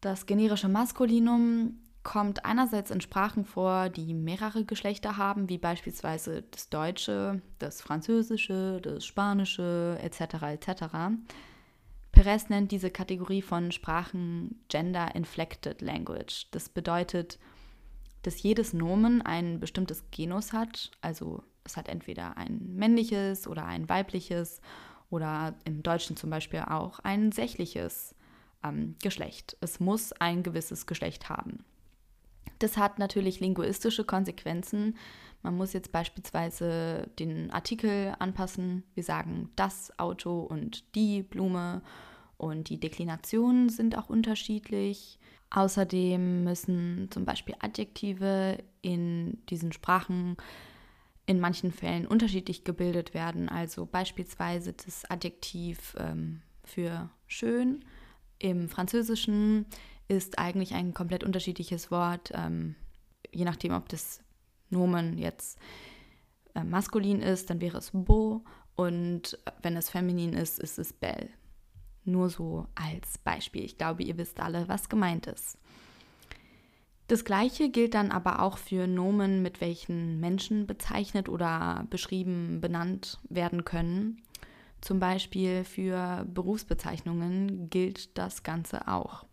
Das 0.00 0.26
generische 0.26 0.68
Maskulinum 0.68 1.78
kommt 2.02 2.44
einerseits 2.44 2.90
in 2.90 3.00
Sprachen 3.00 3.44
vor, 3.44 3.88
die 3.88 4.14
mehrere 4.14 4.64
Geschlechter 4.64 5.16
haben, 5.16 5.48
wie 5.48 5.58
beispielsweise 5.58 6.42
das 6.50 6.70
Deutsche, 6.70 7.42
das 7.58 7.82
Französische, 7.82 8.80
das 8.82 9.04
Spanische 9.04 9.98
etc. 10.02 10.42
etc. 10.42 10.84
Perez 12.12 12.48
nennt 12.48 12.72
diese 12.72 12.90
Kategorie 12.90 13.42
von 13.42 13.72
Sprachen 13.72 14.60
Gender 14.68 15.14
Inflected 15.14 15.82
Language. 15.82 16.48
Das 16.50 16.68
bedeutet, 16.68 17.38
dass 18.22 18.42
jedes 18.42 18.72
Nomen 18.72 19.22
ein 19.22 19.60
bestimmtes 19.60 20.04
Genus 20.10 20.52
hat, 20.52 20.90
also 21.00 21.42
es 21.64 21.76
hat 21.76 21.88
entweder 21.88 22.36
ein 22.36 22.74
männliches 22.74 23.46
oder 23.46 23.64
ein 23.64 23.88
weibliches 23.88 24.60
oder 25.10 25.54
im 25.64 25.82
Deutschen 25.82 26.16
zum 26.16 26.30
Beispiel 26.30 26.60
auch 26.60 26.98
ein 27.00 27.32
sächliches 27.32 28.14
ähm, 28.64 28.96
Geschlecht. 29.02 29.56
Es 29.60 29.80
muss 29.80 30.12
ein 30.12 30.42
gewisses 30.42 30.86
Geschlecht 30.86 31.28
haben. 31.28 31.64
Das 32.58 32.76
hat 32.76 32.98
natürlich 32.98 33.40
linguistische 33.40 34.04
Konsequenzen. 34.04 34.96
Man 35.42 35.56
muss 35.56 35.72
jetzt 35.72 35.92
beispielsweise 35.92 37.08
den 37.18 37.50
Artikel 37.50 38.14
anpassen. 38.18 38.82
Wir 38.94 39.04
sagen 39.04 39.50
das 39.54 39.96
Auto 39.98 40.40
und 40.40 40.94
die 40.96 41.22
Blume 41.22 41.82
und 42.36 42.68
die 42.68 42.80
Deklinationen 42.80 43.68
sind 43.68 43.96
auch 43.96 44.08
unterschiedlich. 44.08 45.18
Außerdem 45.50 46.44
müssen 46.44 47.08
zum 47.10 47.24
Beispiel 47.24 47.54
Adjektive 47.60 48.58
in 48.82 49.38
diesen 49.46 49.72
Sprachen 49.72 50.36
in 51.26 51.40
manchen 51.40 51.72
Fällen 51.72 52.06
unterschiedlich 52.06 52.64
gebildet 52.64 53.14
werden. 53.14 53.48
Also 53.48 53.86
beispielsweise 53.86 54.72
das 54.72 55.04
Adjektiv 55.10 55.94
ähm, 55.98 56.42
für 56.64 57.10
schön 57.26 57.84
im 58.38 58.68
Französischen 58.68 59.66
ist 60.08 60.38
eigentlich 60.38 60.74
ein 60.74 60.94
komplett 60.94 61.24
unterschiedliches 61.24 61.90
Wort, 61.90 62.32
ähm, 62.34 62.76
je 63.30 63.44
nachdem, 63.44 63.72
ob 63.72 63.88
das 63.88 64.20
Nomen 64.70 65.18
jetzt 65.18 65.58
äh, 66.54 66.64
maskulin 66.64 67.20
ist, 67.20 67.50
dann 67.50 67.60
wäre 67.60 67.78
es 67.78 67.90
beau 67.92 68.42
und 68.74 69.38
wenn 69.62 69.76
es 69.76 69.90
feminin 69.90 70.32
ist, 70.32 70.58
ist 70.58 70.78
es 70.78 70.92
belle. 70.92 71.28
Nur 72.08 72.30
so 72.30 72.66
als 72.74 73.18
Beispiel. 73.18 73.64
Ich 73.64 73.76
glaube, 73.76 74.02
ihr 74.02 74.16
wisst 74.16 74.40
alle, 74.40 74.66
was 74.66 74.88
gemeint 74.88 75.26
ist. 75.26 75.58
Das 77.06 77.24
gleiche 77.24 77.68
gilt 77.68 77.92
dann 77.92 78.10
aber 78.10 78.40
auch 78.40 78.56
für 78.56 78.86
Nomen, 78.86 79.42
mit 79.42 79.60
welchen 79.60 80.18
Menschen 80.18 80.66
bezeichnet 80.66 81.28
oder 81.28 81.86
beschrieben, 81.90 82.62
benannt 82.62 83.18
werden 83.28 83.66
können. 83.66 84.22
Zum 84.80 85.00
Beispiel 85.00 85.64
für 85.64 86.24
Berufsbezeichnungen 86.32 87.68
gilt 87.68 88.16
das 88.16 88.42
Ganze 88.42 88.88
auch. 88.88 89.26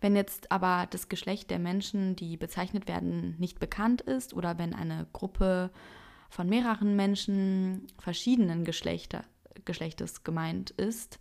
Wenn 0.00 0.16
jetzt 0.16 0.50
aber 0.50 0.88
das 0.90 1.08
Geschlecht 1.08 1.50
der 1.50 1.60
Menschen, 1.60 2.16
die 2.16 2.36
bezeichnet 2.36 2.88
werden, 2.88 3.36
nicht 3.38 3.60
bekannt 3.60 4.00
ist 4.00 4.34
oder 4.34 4.58
wenn 4.58 4.74
eine 4.74 5.06
Gruppe 5.12 5.70
von 6.28 6.48
mehreren 6.48 6.96
Menschen 6.96 7.86
verschiedenen 7.98 8.64
Geschlechter, 8.64 9.24
Geschlechtes 9.64 10.24
gemeint 10.24 10.70
ist, 10.70 11.20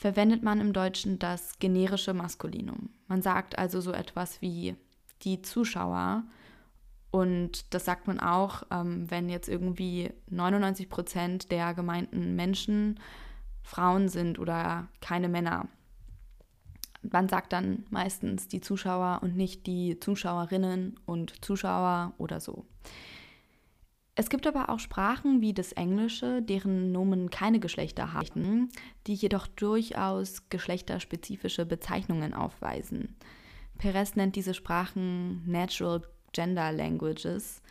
verwendet 0.00 0.42
man 0.42 0.62
im 0.62 0.72
Deutschen 0.72 1.18
das 1.18 1.58
generische 1.58 2.14
Maskulinum. 2.14 2.88
Man 3.06 3.20
sagt 3.20 3.58
also 3.58 3.82
so 3.82 3.92
etwas 3.92 4.40
wie 4.40 4.74
die 5.20 5.42
Zuschauer 5.42 6.24
und 7.10 7.74
das 7.74 7.84
sagt 7.84 8.06
man 8.06 8.18
auch, 8.18 8.62
ähm, 8.70 9.10
wenn 9.10 9.28
jetzt 9.28 9.46
irgendwie 9.46 10.10
99 10.30 10.88
Prozent 10.88 11.50
der 11.50 11.74
gemeinten 11.74 12.34
Menschen 12.34 12.98
Frauen 13.62 14.08
sind 14.08 14.38
oder 14.38 14.88
keine 15.02 15.28
Männer. 15.28 15.68
Man 17.02 17.28
sagt 17.28 17.52
dann 17.52 17.84
meistens 17.90 18.48
die 18.48 18.62
Zuschauer 18.62 19.18
und 19.20 19.36
nicht 19.36 19.66
die 19.66 20.00
Zuschauerinnen 20.00 20.98
und 21.04 21.44
Zuschauer 21.44 22.14
oder 22.16 22.40
so. 22.40 22.64
Es 24.16 24.28
gibt 24.28 24.46
aber 24.46 24.68
auch 24.68 24.80
Sprachen 24.80 25.40
wie 25.40 25.54
das 25.54 25.72
Englische, 25.72 26.42
deren 26.42 26.92
Nomen 26.92 27.30
keine 27.30 27.60
Geschlechter 27.60 28.12
haben, 28.12 28.68
die 29.06 29.14
jedoch 29.14 29.46
durchaus 29.46 30.48
geschlechterspezifische 30.50 31.64
Bezeichnungen 31.64 32.34
aufweisen. 32.34 33.16
Perez 33.78 34.16
nennt 34.16 34.36
diese 34.36 34.52
Sprachen 34.52 35.42
Natural 35.50 36.02
Gender 36.32 36.70
Languages, 36.70 37.62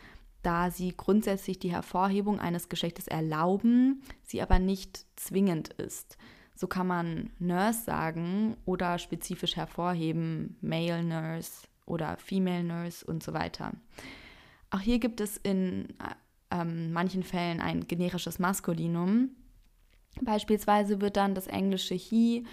da 0.42 0.70
sie 0.70 0.94
grundsätzlich 0.96 1.58
die 1.58 1.70
Hervorhebung 1.70 2.40
eines 2.40 2.68
Geschlechtes 2.68 3.06
erlauben, 3.06 4.02
sie 4.22 4.42
aber 4.42 4.58
nicht 4.58 5.06
zwingend 5.16 5.68
ist. 5.74 6.16
So 6.54 6.66
kann 6.66 6.86
man 6.86 7.30
Nurse 7.38 7.84
sagen 7.84 8.56
oder 8.64 8.98
spezifisch 8.98 9.56
hervorheben 9.56 10.56
Male 10.60 11.02
Nurse 11.02 11.68
oder 11.86 12.16
Female 12.16 12.64
Nurse 12.64 13.04
und 13.06 13.22
so 13.22 13.32
weiter. 13.32 13.72
Auch 14.70 14.80
hier 14.80 14.98
gibt 14.98 15.20
es 15.20 15.36
in 15.36 15.88
ähm, 16.50 16.92
manchen 16.92 17.22
Fällen 17.22 17.60
ein 17.60 17.86
generisches 17.86 18.38
Maskulinum. 18.38 19.30
Beispielsweise 20.20 21.00
wird 21.00 21.16
dann 21.16 21.34
das 21.34 21.46
englische 21.46 21.94
he 21.94 22.44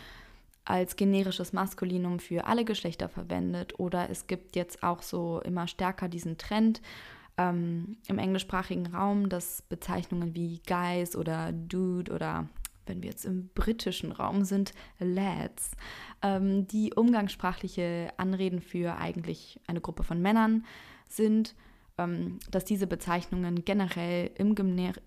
als 0.66 0.96
generisches 0.96 1.54
Maskulinum 1.54 2.20
für 2.20 2.46
alle 2.46 2.66
Geschlechter 2.66 3.08
verwendet 3.08 3.80
oder 3.80 4.10
es 4.10 4.28
gibt 4.28 4.56
jetzt 4.56 4.84
auch 4.84 5.02
so 5.02 5.40
immer 5.42 5.68
stärker 5.68 6.10
diesen 6.10 6.38
Trend 6.38 6.82
ähm, 7.38 7.98
im 8.08 8.20
englischsprachigen 8.20 8.88
Raum, 8.88 9.30
dass 9.30 9.62
Bezeichnungen 9.62 10.36
wie 10.36 10.62
Guys 10.68 11.16
oder 11.16 11.54
Dude 11.54 12.12
oder 12.12 12.50
wenn 12.86 13.02
wir 13.02 13.10
jetzt 13.10 13.26
im 13.26 13.50
britischen 13.54 14.12
Raum 14.12 14.44
sind, 14.44 14.74
Lads, 15.00 15.72
ähm, 16.22 16.68
die 16.68 16.94
umgangssprachliche 16.94 18.10
Anreden 18.18 18.62
für 18.62 18.98
eigentlich 18.98 19.60
eine 19.68 19.82
Gruppe 19.82 20.04
von 20.04 20.22
Männern 20.22 20.66
sind, 21.08 21.54
dass 22.52 22.66
diese 22.66 22.88
Bezeichnungen 22.88 23.66
generell 23.66 24.32
im, 24.36 24.56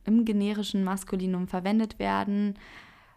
im 0.05 0.25
generischen 0.25 0.83
Maskulinum 0.83 1.47
verwendet 1.47 1.99
werden. 1.99 2.59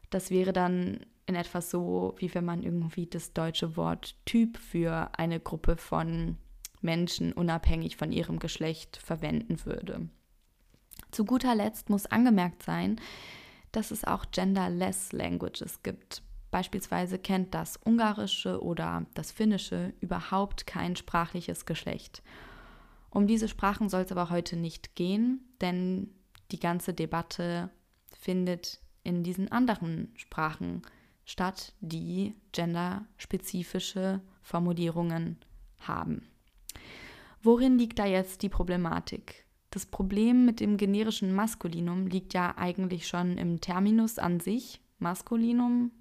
Das 0.10 0.30
wäre 0.30 0.54
dann 0.54 1.00
in 1.26 1.36
etwas 1.36 1.72
so, 1.72 2.14
wie 2.18 2.34
wenn 2.36 2.46
man 2.46 2.64
irgendwie 2.64 3.08
das 3.08 3.34
deutsche 3.34 3.76
Wort 3.76 4.16
Typ 4.26 4.58
für 4.58 5.10
eine 5.18 5.40
Gruppe 5.40 5.78
von 5.78 6.38
Menschen 6.82 7.34
unabhängig 7.34 7.98
von 7.98 8.12
ihrem 8.12 8.40
Geschlecht 8.40 8.98
verwenden 8.98 9.66
würde. 9.66 10.10
Zu 11.12 11.26
guter 11.26 11.56
Letzt 11.56 11.90
muss 11.90 12.06
angemerkt 12.06 12.64
sein, 12.64 13.00
dass 13.72 13.92
es 13.92 14.04
auch 14.04 14.26
genderless 14.32 15.12
Languages 15.14 15.82
gibt. 15.82 16.22
Beispielsweise 16.52 17.18
kennt 17.18 17.56
das 17.56 17.80
Ungarische 17.84 18.62
oder 18.62 19.06
das 19.16 19.32
Finnische 19.32 19.94
überhaupt 20.02 20.68
kein 20.68 20.96
sprachliches 20.96 21.66
Geschlecht. 21.66 22.22
Um 23.14 23.28
diese 23.28 23.48
Sprachen 23.48 23.90
soll 23.90 24.02
es 24.02 24.12
aber 24.12 24.32
heute 24.32 24.56
nicht 24.56 24.96
gehen, 24.96 25.48
denn 25.62 26.10
die 26.52 26.60
ganze 26.60 26.96
Debatte 26.96 27.70
findet 28.20 28.82
in 29.04 29.24
diesen 29.24 29.52
anderen 29.52 30.12
Sprachen 30.16 30.82
statt, 31.24 31.76
die 31.80 32.34
genderspezifische 32.54 34.20
Formulierungen 34.42 35.38
haben. 35.78 36.28
Worin 37.44 37.78
liegt 37.78 38.00
da 38.00 38.08
jetzt 38.08 38.42
die 38.42 38.50
Problematik? 38.50 39.46
Das 39.70 39.86
Problem 39.86 40.46
mit 40.46 40.60
dem 40.60 40.78
generischen 40.78 41.36
Maskulinum 41.36 42.08
liegt 42.08 42.34
ja 42.34 42.58
eigentlich 42.58 43.08
schon 43.08 43.38
im 43.38 43.62
Terminus 43.62 44.18
an 44.18 44.40
sich. 44.40 44.82
Maskulinum, 44.98 45.92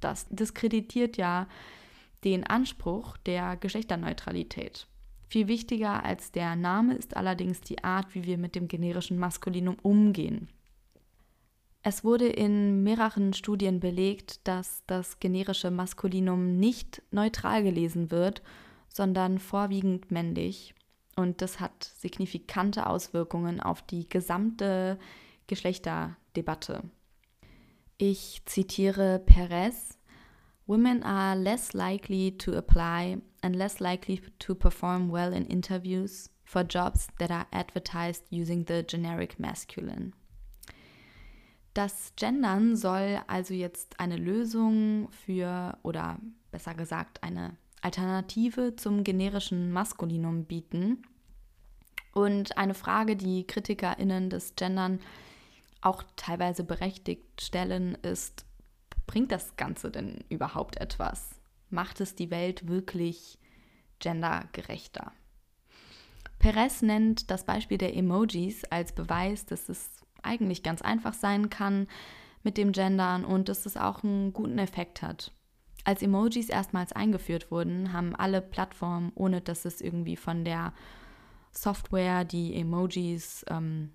das 0.00 0.26
diskreditiert 0.28 1.16
ja 1.16 1.48
den 2.22 2.44
Anspruch 2.44 3.16
der 3.16 3.56
Geschlechterneutralität. 3.56 4.88
Viel 5.34 5.48
wichtiger 5.48 6.04
als 6.04 6.30
der 6.30 6.54
Name 6.54 6.94
ist 6.94 7.16
allerdings 7.16 7.60
die 7.60 7.82
Art, 7.82 8.14
wie 8.14 8.22
wir 8.22 8.38
mit 8.38 8.54
dem 8.54 8.68
generischen 8.68 9.18
Maskulinum 9.18 9.76
umgehen. 9.82 10.48
Es 11.82 12.04
wurde 12.04 12.28
in 12.28 12.84
mehreren 12.84 13.32
Studien 13.32 13.80
belegt, 13.80 14.46
dass 14.46 14.84
das 14.86 15.18
generische 15.18 15.72
Maskulinum 15.72 16.56
nicht 16.58 17.02
neutral 17.10 17.64
gelesen 17.64 18.12
wird, 18.12 18.44
sondern 18.88 19.40
vorwiegend 19.40 20.12
männlich. 20.12 20.72
Und 21.16 21.42
das 21.42 21.58
hat 21.58 21.82
signifikante 21.82 22.86
Auswirkungen 22.86 23.58
auf 23.58 23.82
die 23.82 24.08
gesamte 24.08 25.00
Geschlechterdebatte. 25.48 26.84
Ich 27.98 28.40
zitiere 28.46 29.18
Perez. 29.18 29.98
Women 30.66 31.02
are 31.02 31.36
less 31.36 31.72
likely 31.72 32.38
to 32.38 32.52
apply 32.52 33.20
and 33.44 33.54
less 33.54 33.78
likely 33.78 34.20
to 34.38 34.54
perform 34.54 35.10
well 35.10 35.32
in 35.32 35.46
interviews 35.46 36.30
for 36.44 36.64
jobs 36.64 37.08
that 37.18 37.30
are 37.30 37.46
advertised 37.52 38.24
using 38.30 38.64
the 38.64 38.82
generic 38.82 39.38
masculine. 39.38 40.12
Das 41.74 42.12
Gendern 42.16 42.76
soll 42.76 43.20
also 43.26 43.52
jetzt 43.52 43.98
eine 44.00 44.16
Lösung 44.16 45.08
für, 45.10 45.76
oder 45.82 46.18
besser 46.52 46.74
gesagt, 46.74 47.22
eine 47.22 47.56
Alternative 47.82 48.76
zum 48.76 49.04
generischen 49.04 49.72
Maskulinum 49.72 50.44
bieten. 50.44 51.02
Und 52.12 52.56
eine 52.56 52.74
Frage, 52.74 53.16
die 53.16 53.44
KritikerInnen 53.44 54.30
des 54.30 54.54
Gendern 54.54 55.00
auch 55.80 56.04
teilweise 56.16 56.62
berechtigt 56.62 57.42
stellen, 57.42 57.96
ist, 57.96 58.46
bringt 59.06 59.32
das 59.32 59.56
Ganze 59.56 59.90
denn 59.90 60.24
überhaupt 60.28 60.80
etwas? 60.80 61.40
Macht 61.74 62.00
es 62.00 62.14
die 62.14 62.30
Welt 62.30 62.68
wirklich 62.68 63.36
gendergerechter? 63.98 65.12
Perez 66.38 66.82
nennt 66.82 67.32
das 67.32 67.44
Beispiel 67.44 67.78
der 67.78 67.96
Emojis 67.96 68.64
als 68.64 68.94
Beweis, 68.94 69.44
dass 69.44 69.68
es 69.68 69.90
eigentlich 70.22 70.62
ganz 70.62 70.82
einfach 70.82 71.14
sein 71.14 71.50
kann 71.50 71.88
mit 72.44 72.58
dem 72.58 72.70
Gendern 72.70 73.24
und 73.24 73.48
dass 73.48 73.66
es 73.66 73.76
auch 73.76 74.04
einen 74.04 74.32
guten 74.32 74.58
Effekt 74.58 75.02
hat. 75.02 75.32
Als 75.82 76.00
Emojis 76.00 76.48
erstmals 76.48 76.92
eingeführt 76.92 77.50
wurden, 77.50 77.92
haben 77.92 78.14
alle 78.14 78.40
Plattformen, 78.40 79.10
ohne 79.16 79.40
dass 79.40 79.64
es 79.64 79.80
irgendwie 79.80 80.16
von 80.16 80.44
der 80.44 80.72
Software, 81.50 82.24
die 82.24 82.54
Emojis 82.54 83.44
ähm, 83.48 83.90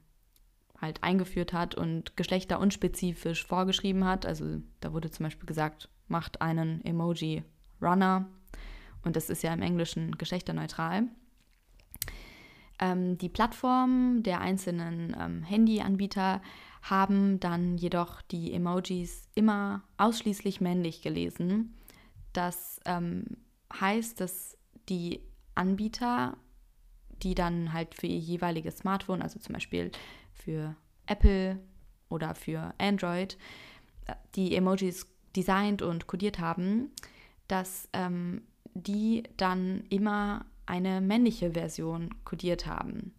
halt 0.81 1.01
eingeführt 1.01 1.53
hat 1.53 1.75
und 1.75 2.17
geschlechterunspezifisch 2.17 3.45
vorgeschrieben 3.45 4.03
hat. 4.03 4.25
Also 4.25 4.61
da 4.81 4.91
wurde 4.91 5.11
zum 5.11 5.25
Beispiel 5.25 5.47
gesagt, 5.47 5.87
macht 6.09 6.41
einen 6.41 6.83
Emoji 6.83 7.43
Runner 7.81 8.27
und 9.03 9.15
das 9.15 9.29
ist 9.29 9.43
ja 9.43 9.53
im 9.53 9.61
Englischen 9.61 10.17
geschlechterneutral. 10.17 11.03
Ähm, 12.79 13.17
die 13.17 13.29
Plattformen 13.29 14.23
der 14.23 14.41
einzelnen 14.41 15.15
ähm, 15.19 15.43
Handyanbieter 15.43 16.41
haben 16.81 17.39
dann 17.39 17.77
jedoch 17.77 18.21
die 18.21 18.53
Emojis 18.53 19.27
immer 19.35 19.83
ausschließlich 19.97 20.61
männlich 20.61 21.01
gelesen. 21.01 21.75
Das 22.31 22.79
ähm, 22.85 23.25
heißt, 23.73 24.21
dass 24.21 24.57
die 24.87 25.21
Anbieter, 25.55 26.37
die 27.21 27.35
dann 27.35 27.73
halt 27.73 27.95
für 27.95 28.07
ihr 28.07 28.19
jeweiliges 28.19 28.77
Smartphone, 28.77 29.21
also 29.21 29.39
zum 29.39 29.53
Beispiel 29.53 29.91
für 30.31 30.75
Apple 31.05 31.59
oder 32.07 32.33
für 32.33 32.73
Android, 32.77 33.37
äh, 34.07 34.13
die 34.35 34.55
Emojis 34.55 35.05
designt 35.35 35.81
und 35.81 36.07
codiert 36.07 36.39
haben, 36.39 36.91
dass 37.49 37.89
ähm, 37.91 38.43
die 38.73 39.23
dann 39.35 39.83
immer 39.89 40.45
eine 40.65 41.01
männliche 41.01 41.51
Version 41.51 42.15
kodiert 42.23 42.65
haben. 42.65 43.13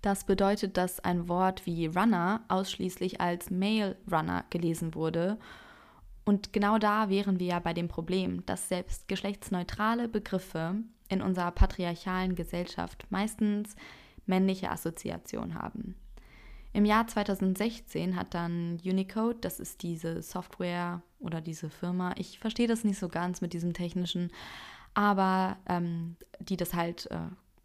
Das 0.00 0.24
bedeutet, 0.24 0.76
dass 0.76 1.00
ein 1.00 1.28
Wort 1.28 1.66
wie 1.66 1.86
Runner 1.86 2.44
ausschließlich 2.48 3.20
als 3.20 3.50
Male 3.50 3.96
Runner 4.10 4.44
gelesen 4.50 4.94
wurde. 4.94 5.38
Und 6.24 6.52
genau 6.52 6.78
da 6.78 7.08
wären 7.08 7.40
wir 7.40 7.46
ja 7.46 7.58
bei 7.58 7.74
dem 7.74 7.88
Problem, 7.88 8.44
dass 8.46 8.68
selbst 8.68 9.08
geschlechtsneutrale 9.08 10.08
Begriffe 10.08 10.76
in 11.08 11.22
unserer 11.22 11.50
patriarchalen 11.50 12.34
Gesellschaft 12.34 13.06
meistens 13.10 13.76
männliche 14.26 14.70
Assoziationen 14.70 15.54
haben. 15.54 15.96
Im 16.74 16.84
Jahr 16.84 17.06
2016 17.06 18.16
hat 18.16 18.34
dann 18.34 18.80
Unicode, 18.84 19.38
das 19.40 19.60
ist 19.60 19.84
diese 19.84 20.22
Software 20.22 21.02
oder 21.20 21.40
diese 21.40 21.70
Firma, 21.70 22.12
ich 22.18 22.40
verstehe 22.40 22.66
das 22.66 22.82
nicht 22.82 22.98
so 22.98 23.08
ganz 23.08 23.40
mit 23.40 23.52
diesem 23.52 23.74
technischen, 23.74 24.32
aber 24.92 25.56
ähm, 25.68 26.16
die 26.40 26.56
das 26.56 26.74
halt 26.74 27.08
äh, 27.12 27.18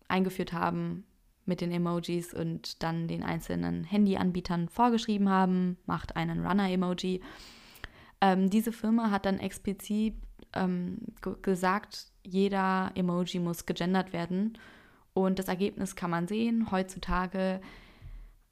eingeführt 0.08 0.54
haben 0.54 1.06
mit 1.48 1.60
den 1.60 1.72
Emojis 1.72 2.36
und 2.36 2.84
dann 2.84 3.08
den 3.08 3.24
einzelnen 3.24 3.84
Handyanbietern 3.84 4.69
vorgeschrieben 4.69 5.28
haben, 5.28 5.78
macht 5.88 6.15
einen 6.15 6.45
Runner-Emoji. 6.45 7.22
Ähm, 8.22 8.52
diese 8.52 8.72
Firma 8.72 9.10
hat 9.10 9.26
dann 9.26 9.39
explizit 9.39 10.13
ähm, 10.54 11.00
gesagt, 11.41 12.12
jeder 12.24 12.91
Emoji 12.93 13.39
muss 13.39 13.65
gegendert 13.65 14.13
werden. 14.13 14.56
Und 15.15 15.39
das 15.39 15.48
Ergebnis 15.48 15.95
kann 15.95 16.12
man 16.12 16.28
sehen. 16.28 16.69
Heutzutage 16.69 17.60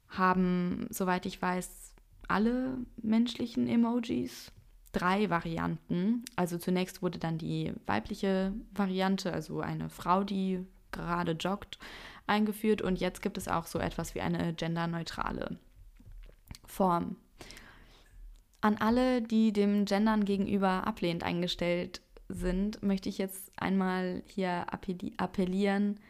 haben, 0.08 0.86
soweit 0.90 1.26
ich 1.26 1.40
weiß, 1.40 1.94
alle 2.28 2.78
menschlichen 3.02 3.68
Emojis 3.68 4.52
drei 4.92 5.30
Varianten. 5.30 6.24
Also 6.36 6.58
zunächst 6.58 7.02
wurde 7.02 7.18
dann 7.18 7.38
die 7.38 7.72
weibliche 7.86 8.52
Variante, 8.72 9.32
also 9.32 9.60
eine 9.60 9.88
Frau, 9.90 10.24
die 10.24 10.64
gerade 10.90 11.32
joggt, 11.32 11.78
eingeführt 12.26 12.82
und 12.82 13.00
jetzt 13.00 13.22
gibt 13.22 13.38
es 13.38 13.48
auch 13.48 13.66
so 13.66 13.78
etwas 13.78 14.14
wie 14.14 14.20
eine 14.20 14.54
genderneutrale 14.54 15.58
Form. 16.66 17.16
An 18.60 18.76
alle, 18.78 19.22
die 19.22 19.52
dem 19.52 19.84
Gendern 19.84 20.24
gegenüber 20.24 20.86
ablehnend 20.86 21.22
eingestellt 21.22 22.02
sind, 22.28 22.82
möchte 22.82 23.08
ich 23.08 23.18
jetzt 23.18 23.52
einmal 23.56 24.22
hier 24.26 24.66
appellieren. 24.72 26.00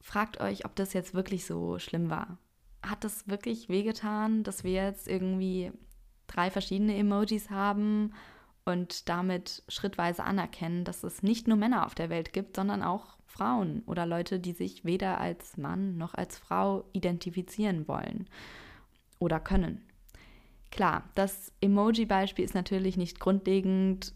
Fragt 0.00 0.40
euch, 0.40 0.64
ob 0.64 0.74
das 0.74 0.92
jetzt 0.92 1.14
wirklich 1.14 1.44
so 1.44 1.78
schlimm 1.78 2.10
war. 2.10 2.38
Hat 2.84 3.04
das 3.04 3.26
wirklich 3.28 3.68
wehgetan, 3.68 4.42
dass 4.42 4.64
wir 4.64 4.72
jetzt 4.72 5.08
irgendwie 5.08 5.72
drei 6.26 6.50
verschiedene 6.50 6.96
Emojis 6.96 7.50
haben 7.50 8.12
und 8.64 9.08
damit 9.08 9.62
schrittweise 9.68 10.24
anerkennen, 10.24 10.84
dass 10.84 11.02
es 11.02 11.22
nicht 11.22 11.48
nur 11.48 11.56
Männer 11.56 11.86
auf 11.86 11.94
der 11.94 12.10
Welt 12.10 12.32
gibt, 12.32 12.56
sondern 12.56 12.82
auch 12.82 13.16
Frauen 13.26 13.82
oder 13.86 14.06
Leute, 14.06 14.38
die 14.38 14.52
sich 14.52 14.84
weder 14.84 15.20
als 15.20 15.56
Mann 15.56 15.96
noch 15.96 16.14
als 16.14 16.38
Frau 16.38 16.84
identifizieren 16.92 17.88
wollen 17.88 18.28
oder 19.18 19.40
können. 19.40 19.82
Klar, 20.70 21.08
das 21.14 21.52
Emoji-Beispiel 21.60 22.44
ist 22.44 22.54
natürlich 22.54 22.96
nicht 22.96 23.20
grundlegend 23.20 24.12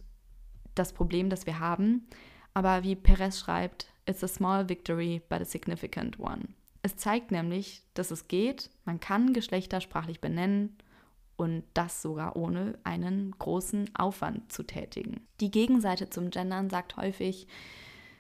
das 0.75 0.93
Problem, 0.93 1.31
das 1.31 1.47
wir 1.47 1.59
haben, 1.59 2.07
aber 2.55 2.85
wie 2.85 2.97
Perez 2.97 3.39
schreibt, 3.39 3.87
it's 4.07 4.25
a 4.25 4.29
small 4.29 4.69
victory, 4.69 5.23
but 5.29 5.41
a 5.41 5.45
significant 5.45 6.19
one. 6.19 6.49
Es 6.83 6.97
zeigt 6.97 7.31
nämlich, 7.31 7.83
dass 7.95 8.11
es 8.11 8.29
geht, 8.29 8.71
man 8.85 9.01
kann 9.01 9.33
Geschlechter 9.33 9.81
sprachlich 9.81 10.21
benennen 10.21 10.77
und 11.37 11.65
das 11.75 12.03
sogar 12.03 12.37
ohne 12.37 12.79
einen 12.85 13.33
großen 13.39 13.95
Aufwand 13.95 14.53
zu 14.53 14.65
tätigen. 14.65 15.27
Die 15.41 15.51
Gegenseite 15.51 16.11
zum 16.11 16.31
Gendern 16.31 16.69
sagt 16.69 16.97
häufig, 16.97 17.47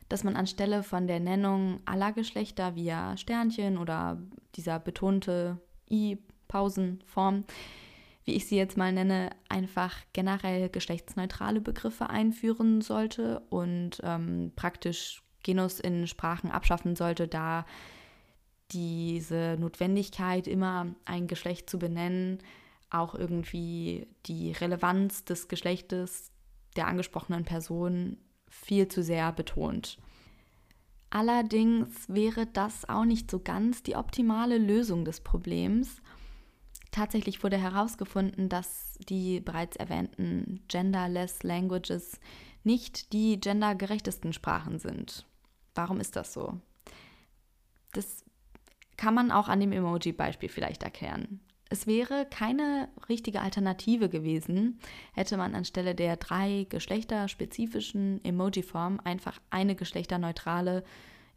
dass 0.08 0.24
man 0.24 0.36
anstelle 0.36 0.82
von 0.82 1.06
der 1.06 1.20
Nennung 1.20 1.80
aller 1.84 2.12
Geschlechter 2.12 2.76
via 2.76 3.16
Sternchen 3.16 3.76
oder 3.76 4.22
dieser 4.54 4.78
betonte 4.78 5.58
I-Pausenform, 5.90 7.44
wie 8.24 8.34
ich 8.34 8.46
sie 8.46 8.56
jetzt 8.56 8.76
mal 8.76 8.92
nenne, 8.92 9.30
einfach 9.48 9.96
generell 10.12 10.68
geschlechtsneutrale 10.68 11.60
Begriffe 11.60 12.08
einführen 12.08 12.80
sollte 12.80 13.40
und 13.50 14.00
ähm, 14.02 14.52
praktisch 14.54 15.22
Genus 15.42 15.80
in 15.80 16.06
Sprachen 16.06 16.50
abschaffen 16.50 16.94
sollte, 16.96 17.28
da 17.28 17.64
diese 18.70 19.56
Notwendigkeit, 19.58 20.46
immer 20.46 20.94
ein 21.04 21.26
Geschlecht 21.26 21.70
zu 21.70 21.78
benennen, 21.78 22.38
auch 22.90 23.14
irgendwie 23.14 24.06
die 24.26 24.52
Relevanz 24.52 25.24
des 25.24 25.48
Geschlechtes 25.48 26.30
der 26.76 26.86
angesprochenen 26.86 27.44
Person 27.44 28.18
viel 28.48 28.88
zu 28.88 29.02
sehr 29.02 29.32
betont. 29.32 29.98
Allerdings 31.10 32.08
wäre 32.08 32.46
das 32.46 32.88
auch 32.88 33.04
nicht 33.04 33.30
so 33.30 33.40
ganz 33.40 33.82
die 33.82 33.96
optimale 33.96 34.58
Lösung 34.58 35.04
des 35.04 35.20
Problems. 35.20 36.02
Tatsächlich 36.90 37.42
wurde 37.42 37.56
herausgefunden, 37.56 38.48
dass 38.48 38.98
die 39.08 39.40
bereits 39.40 39.76
erwähnten 39.76 40.62
genderless 40.68 41.42
languages 41.42 42.20
nicht 42.64 43.12
die 43.12 43.40
gendergerechtesten 43.40 44.32
Sprachen 44.32 44.78
sind. 44.78 45.26
Warum 45.74 46.00
ist 46.00 46.16
das 46.16 46.32
so? 46.32 46.60
Das 47.92 48.24
kann 48.98 49.14
man 49.14 49.30
auch 49.30 49.48
an 49.48 49.60
dem 49.60 49.72
Emoji-Beispiel 49.72 50.50
vielleicht 50.50 50.82
erklären. 50.82 51.40
Es 51.70 51.86
wäre 51.86 52.26
keine 52.26 52.88
richtige 53.08 53.40
Alternative 53.40 54.08
gewesen, 54.08 54.78
hätte 55.12 55.36
man 55.36 55.54
anstelle 55.54 55.94
der 55.94 56.16
drei 56.16 56.66
geschlechterspezifischen 56.68 58.22
Emoji-Formen 58.24 59.00
einfach 59.00 59.38
eine 59.50 59.74
geschlechterneutrale 59.74 60.82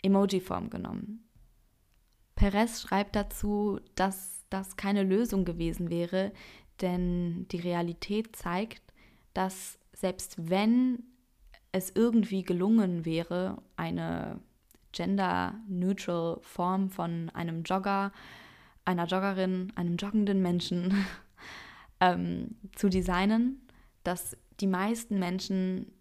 Emoji-Form 0.02 0.70
genommen. 0.70 1.28
Perez 2.36 2.82
schreibt 2.82 3.16
dazu, 3.16 3.80
dass 3.96 4.46
das 4.50 4.76
keine 4.76 5.04
Lösung 5.04 5.46
gewesen 5.46 5.90
wäre, 5.90 6.32
denn 6.82 7.48
die 7.50 7.60
Realität 7.60 8.36
zeigt, 8.36 8.82
dass 9.34 9.78
selbst 9.94 10.50
wenn 10.50 11.04
es 11.72 11.92
irgendwie 11.94 12.42
gelungen 12.44 13.06
wäre, 13.06 13.62
eine 13.76 14.40
gender-neutral 14.92 16.40
Form 16.42 16.90
von 16.90 17.30
einem 17.34 17.64
Jogger 17.64 18.12
einer 18.86 19.06
Joggerin, 19.06 19.72
einem 19.76 19.98
joggenden 19.98 20.42
Menschen 20.42 21.06
ähm, 22.00 22.56
zu 22.76 22.90
designen, 22.90 23.62
dass 24.04 24.36
die 24.60 24.68
meisten 24.68 25.20
Menschen 25.20 25.92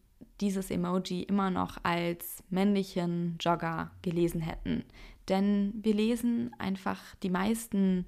dieses 0.41 0.71
Emoji 0.71 1.23
immer 1.23 1.51
noch 1.51 1.79
als 1.83 2.43
männlichen 2.49 3.37
Jogger 3.39 3.91
gelesen 4.03 4.41
hätten. 4.41 4.85
Denn 5.29 5.75
wir 5.83 5.95
lesen 5.95 6.55
einfach 6.59 7.15
die 7.23 7.31
meisten 7.31 8.07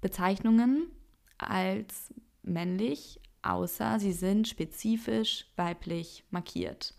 Bezeichnungen 0.00 0.90
als 1.36 2.14
männlich, 2.42 3.20
außer 3.42 3.98
sie 3.98 4.12
sind 4.12 4.48
spezifisch 4.48 5.46
weiblich 5.56 6.24
markiert. 6.30 6.94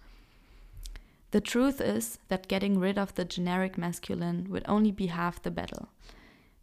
The 1.31 1.41
truth 1.41 1.79
is 1.79 2.17
that 2.27 2.47
getting 2.47 2.79
rid 2.79 2.97
of 2.97 3.13
the 3.13 3.25
generic 3.25 3.77
masculine 3.77 4.47
would 4.49 4.63
only 4.67 4.91
be 4.91 5.07
half 5.07 5.41
the 5.41 5.51
battle. 5.51 5.89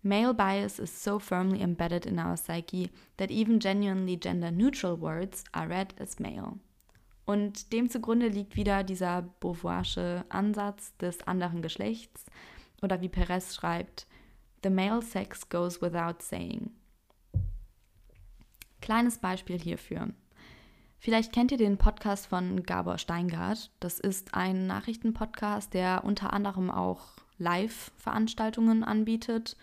Male 0.03 0.35
bias 0.35 0.79
is 0.79 0.91
so 0.91 1.19
firmly 1.19 1.63
embedded 1.63 2.07
in 2.07 2.19
our 2.19 2.37
psyche 2.37 2.91
that 3.17 3.31
even 3.31 3.61
genuinely 3.61 4.17
gender 4.17 4.51
neutral 4.51 4.97
words 4.97 5.45
are 5.53 5.69
read 5.69 5.95
as 5.99 6.21
male. 6.21 6.59
Und 7.27 7.73
dem 7.73 7.89
zugrunde 7.91 8.29
liegt 8.29 8.57
wieder 8.57 8.85
dieser 8.85 9.23
Beauvoirsche 9.41 10.25
Ansatz 10.29 10.97
des 10.99 11.23
anderen 11.27 11.61
Geschlechts 11.61 12.25
oder 12.83 13.01
wie 13.01 13.09
Perez 13.09 13.55
schreibt, 13.55 14.07
The 14.63 14.71
male 14.71 15.03
sex 15.03 15.49
goes 15.49 15.83
without 15.83 16.23
saying. 16.23 16.71
Kleines 18.81 19.19
Beispiel 19.19 19.59
hierfür. 19.59 20.13
Vielleicht 20.99 21.33
kennt 21.33 21.53
ihr 21.53 21.59
den 21.59 21.79
Podcast 21.79 22.27
von 22.27 22.63
Gabor 22.63 22.99
Steingart. 22.99 23.71
Das 23.81 24.01
ist 24.01 24.35
ein 24.35 24.67
Nachrichtenpodcast, 24.67 25.73
der 25.75 26.03
unter 26.05 26.33
anderem 26.33 26.71
auch 26.71 27.03
Live-Veranstaltungen 27.39 28.83
anbietet 28.83 29.57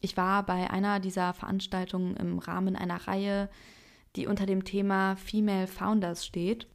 ich 0.00 0.16
war 0.16 0.44
bei 0.44 0.70
einer 0.70 1.00
dieser 1.00 1.32
Veranstaltungen 1.32 2.16
im 2.16 2.38
Rahmen 2.38 2.76
einer 2.76 3.08
Reihe, 3.08 3.48
die 4.14 4.26
unter 4.26 4.46
dem 4.46 4.64
Thema 4.64 5.16
Female 5.16 5.66
Founders 5.66 6.24
steht. 6.24 6.66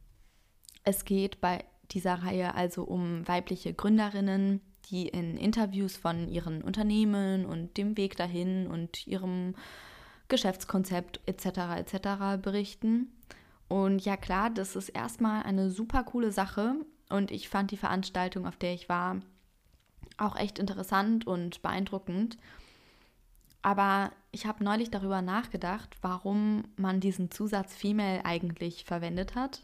Es 0.84 1.04
geht 1.04 1.40
bei 1.40 1.64
dieser 1.92 2.22
Reihe 2.22 2.54
also 2.54 2.84
um 2.84 3.26
weibliche 3.26 3.74
Gründerinnen, 3.74 4.60
die 4.90 5.08
in 5.08 5.36
Interviews 5.36 5.96
von 5.96 6.28
ihren 6.28 6.62
Unternehmen 6.62 7.46
und 7.46 7.76
dem 7.76 7.96
Weg 7.96 8.16
dahin 8.16 8.66
und 8.66 9.06
ihrem 9.06 9.54
Geschäftskonzept 10.28 11.20
etc. 11.26 11.46
etc. 11.78 12.42
berichten. 12.42 13.12
Und 13.72 14.04
ja 14.04 14.18
klar, 14.18 14.50
das 14.50 14.76
ist 14.76 14.90
erstmal 14.90 15.44
eine 15.44 15.70
super 15.70 16.04
coole 16.04 16.30
Sache 16.30 16.74
und 17.08 17.30
ich 17.30 17.48
fand 17.48 17.70
die 17.70 17.78
Veranstaltung, 17.78 18.46
auf 18.46 18.58
der 18.58 18.74
ich 18.74 18.90
war, 18.90 19.20
auch 20.18 20.36
echt 20.36 20.58
interessant 20.58 21.26
und 21.26 21.62
beeindruckend. 21.62 22.36
Aber 23.62 24.12
ich 24.30 24.44
habe 24.44 24.62
neulich 24.62 24.90
darüber 24.90 25.22
nachgedacht, 25.22 25.96
warum 26.02 26.64
man 26.76 27.00
diesen 27.00 27.30
Zusatz 27.30 27.74
Female 27.74 28.26
eigentlich 28.26 28.84
verwendet 28.84 29.36
hat. 29.36 29.62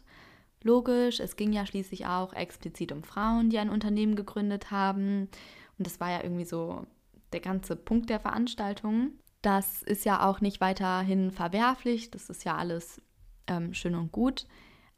Logisch, 0.63 1.19
es 1.19 1.35
ging 1.35 1.53
ja 1.53 1.67
schließlich 1.67 2.07
auch 2.07 2.33
explizit 2.33 2.91
um 2.91 3.03
Frauen, 3.03 3.51
die 3.51 3.59
ein 3.59 3.69
Unternehmen 3.69 4.15
gegründet 4.15 4.71
haben. 4.71 5.29
Und 5.77 5.85
das 5.85 5.99
war 5.99 6.09
ja 6.09 6.23
irgendwie 6.23 6.45
so 6.45 6.87
der 7.31 7.41
ganze 7.41 7.75
Punkt 7.75 8.09
der 8.09 8.19
Veranstaltung. 8.19 9.11
Das 9.43 9.83
ist 9.83 10.03
ja 10.03 10.27
auch 10.27 10.41
nicht 10.41 10.61
weiterhin 10.61 11.29
verwerflich, 11.29 12.09
das 12.09 12.31
ist 12.31 12.43
ja 12.43 12.57
alles 12.57 12.99
ähm, 13.49 13.73
schön 13.73 13.95
und 13.95 14.11
gut. 14.11 14.45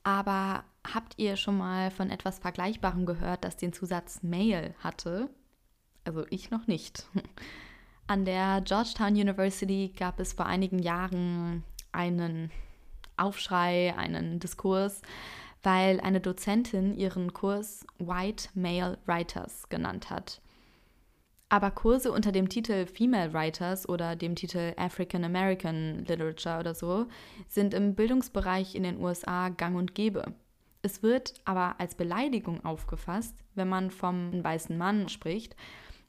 Aber 0.03 0.63
habt 0.93 1.13
ihr 1.17 1.35
schon 1.35 1.57
mal 1.57 1.91
von 1.91 2.09
etwas 2.09 2.39
Vergleichbarem 2.39 3.05
gehört, 3.05 3.43
das 3.43 3.57
den 3.57 3.73
Zusatz 3.73 4.21
Male 4.23 4.75
hatte? 4.79 5.29
Also 6.03 6.25
ich 6.29 6.51
noch 6.51 6.67
nicht. 6.67 7.07
An 8.07 8.25
der 8.25 8.61
Georgetown 8.61 9.13
University 9.13 9.93
gab 9.97 10.19
es 10.19 10.33
vor 10.33 10.45
einigen 10.45 10.79
Jahren 10.79 11.63
einen 11.91 12.51
Aufschrei, 13.15 13.95
einen 13.95 14.39
Diskurs, 14.39 15.01
weil 15.63 15.99
eine 16.01 16.19
Dozentin 16.19 16.95
ihren 16.95 17.33
Kurs 17.33 17.85
White 17.99 18.49
Male 18.53 18.97
Writers 19.05 19.69
genannt 19.69 20.09
hat. 20.09 20.41
Aber 21.51 21.69
Kurse 21.69 22.11
unter 22.11 22.31
dem 22.31 22.49
Titel 22.49 22.85
Female 22.87 23.33
Writers 23.33 23.87
oder 23.87 24.15
dem 24.15 24.35
Titel 24.35 24.73
African 24.77 25.23
American 25.23 26.05
Literature 26.05 26.59
oder 26.59 26.73
so 26.73 27.07
sind 27.47 27.73
im 27.73 27.93
Bildungsbereich 27.93 28.73
in 28.73 28.83
den 28.83 28.99
USA 28.99 29.49
gang 29.49 29.75
und 29.75 29.93
gäbe. 29.93 30.33
Es 30.81 31.03
wird 31.03 31.35
aber 31.45 31.75
als 31.79 31.93
Beleidigung 31.93 32.65
aufgefasst, 32.65 33.35
wenn 33.53 33.69
man 33.69 33.91
vom 33.91 34.43
weißen 34.43 34.75
Mann 34.75 35.09
spricht 35.09 35.55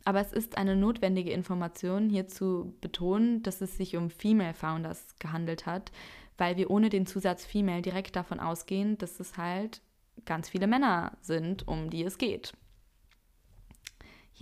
aber 0.05 0.21
es 0.21 0.33
ist 0.33 0.59
eine 0.59 0.77
notwendige 0.77 1.31
Information, 1.31 2.11
hier 2.11 2.27
zu 2.27 2.75
betonen, 2.81 3.43
dass 3.43 3.61
es 3.61 3.77
sich 3.77 3.97
um 3.97 4.11
Female 4.11 4.55
Founders 4.55 5.15
gehandelt 5.19 5.67
hat, 5.67 5.93
weil 6.39 6.57
wir 6.57 6.71
ohne 6.71 6.89
den 6.89 7.07
Zusatz 7.07 7.45
Female 7.45 7.83
direkt 7.83 8.17
davon 8.17 8.41
ausgehen, 8.41 8.99
dass 8.99 9.21
es 9.21 9.37
halt 9.37 9.81
ganz 10.25 10.49
viele 10.49 10.67
Männer 10.67 11.17
sind, 11.21 11.67
um 11.69 11.91
die 11.91 12.05
es 12.05 12.19
geht. 12.19 12.53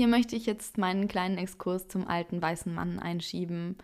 Hier 0.00 0.08
möchte 0.08 0.34
ich 0.34 0.46
jetzt 0.46 0.78
meinen 0.78 1.08
kleinen 1.08 1.36
Exkurs 1.36 1.86
zum 1.86 2.08
alten 2.08 2.40
weißen 2.40 2.72
Mann 2.72 3.00
einschieben 3.00 3.76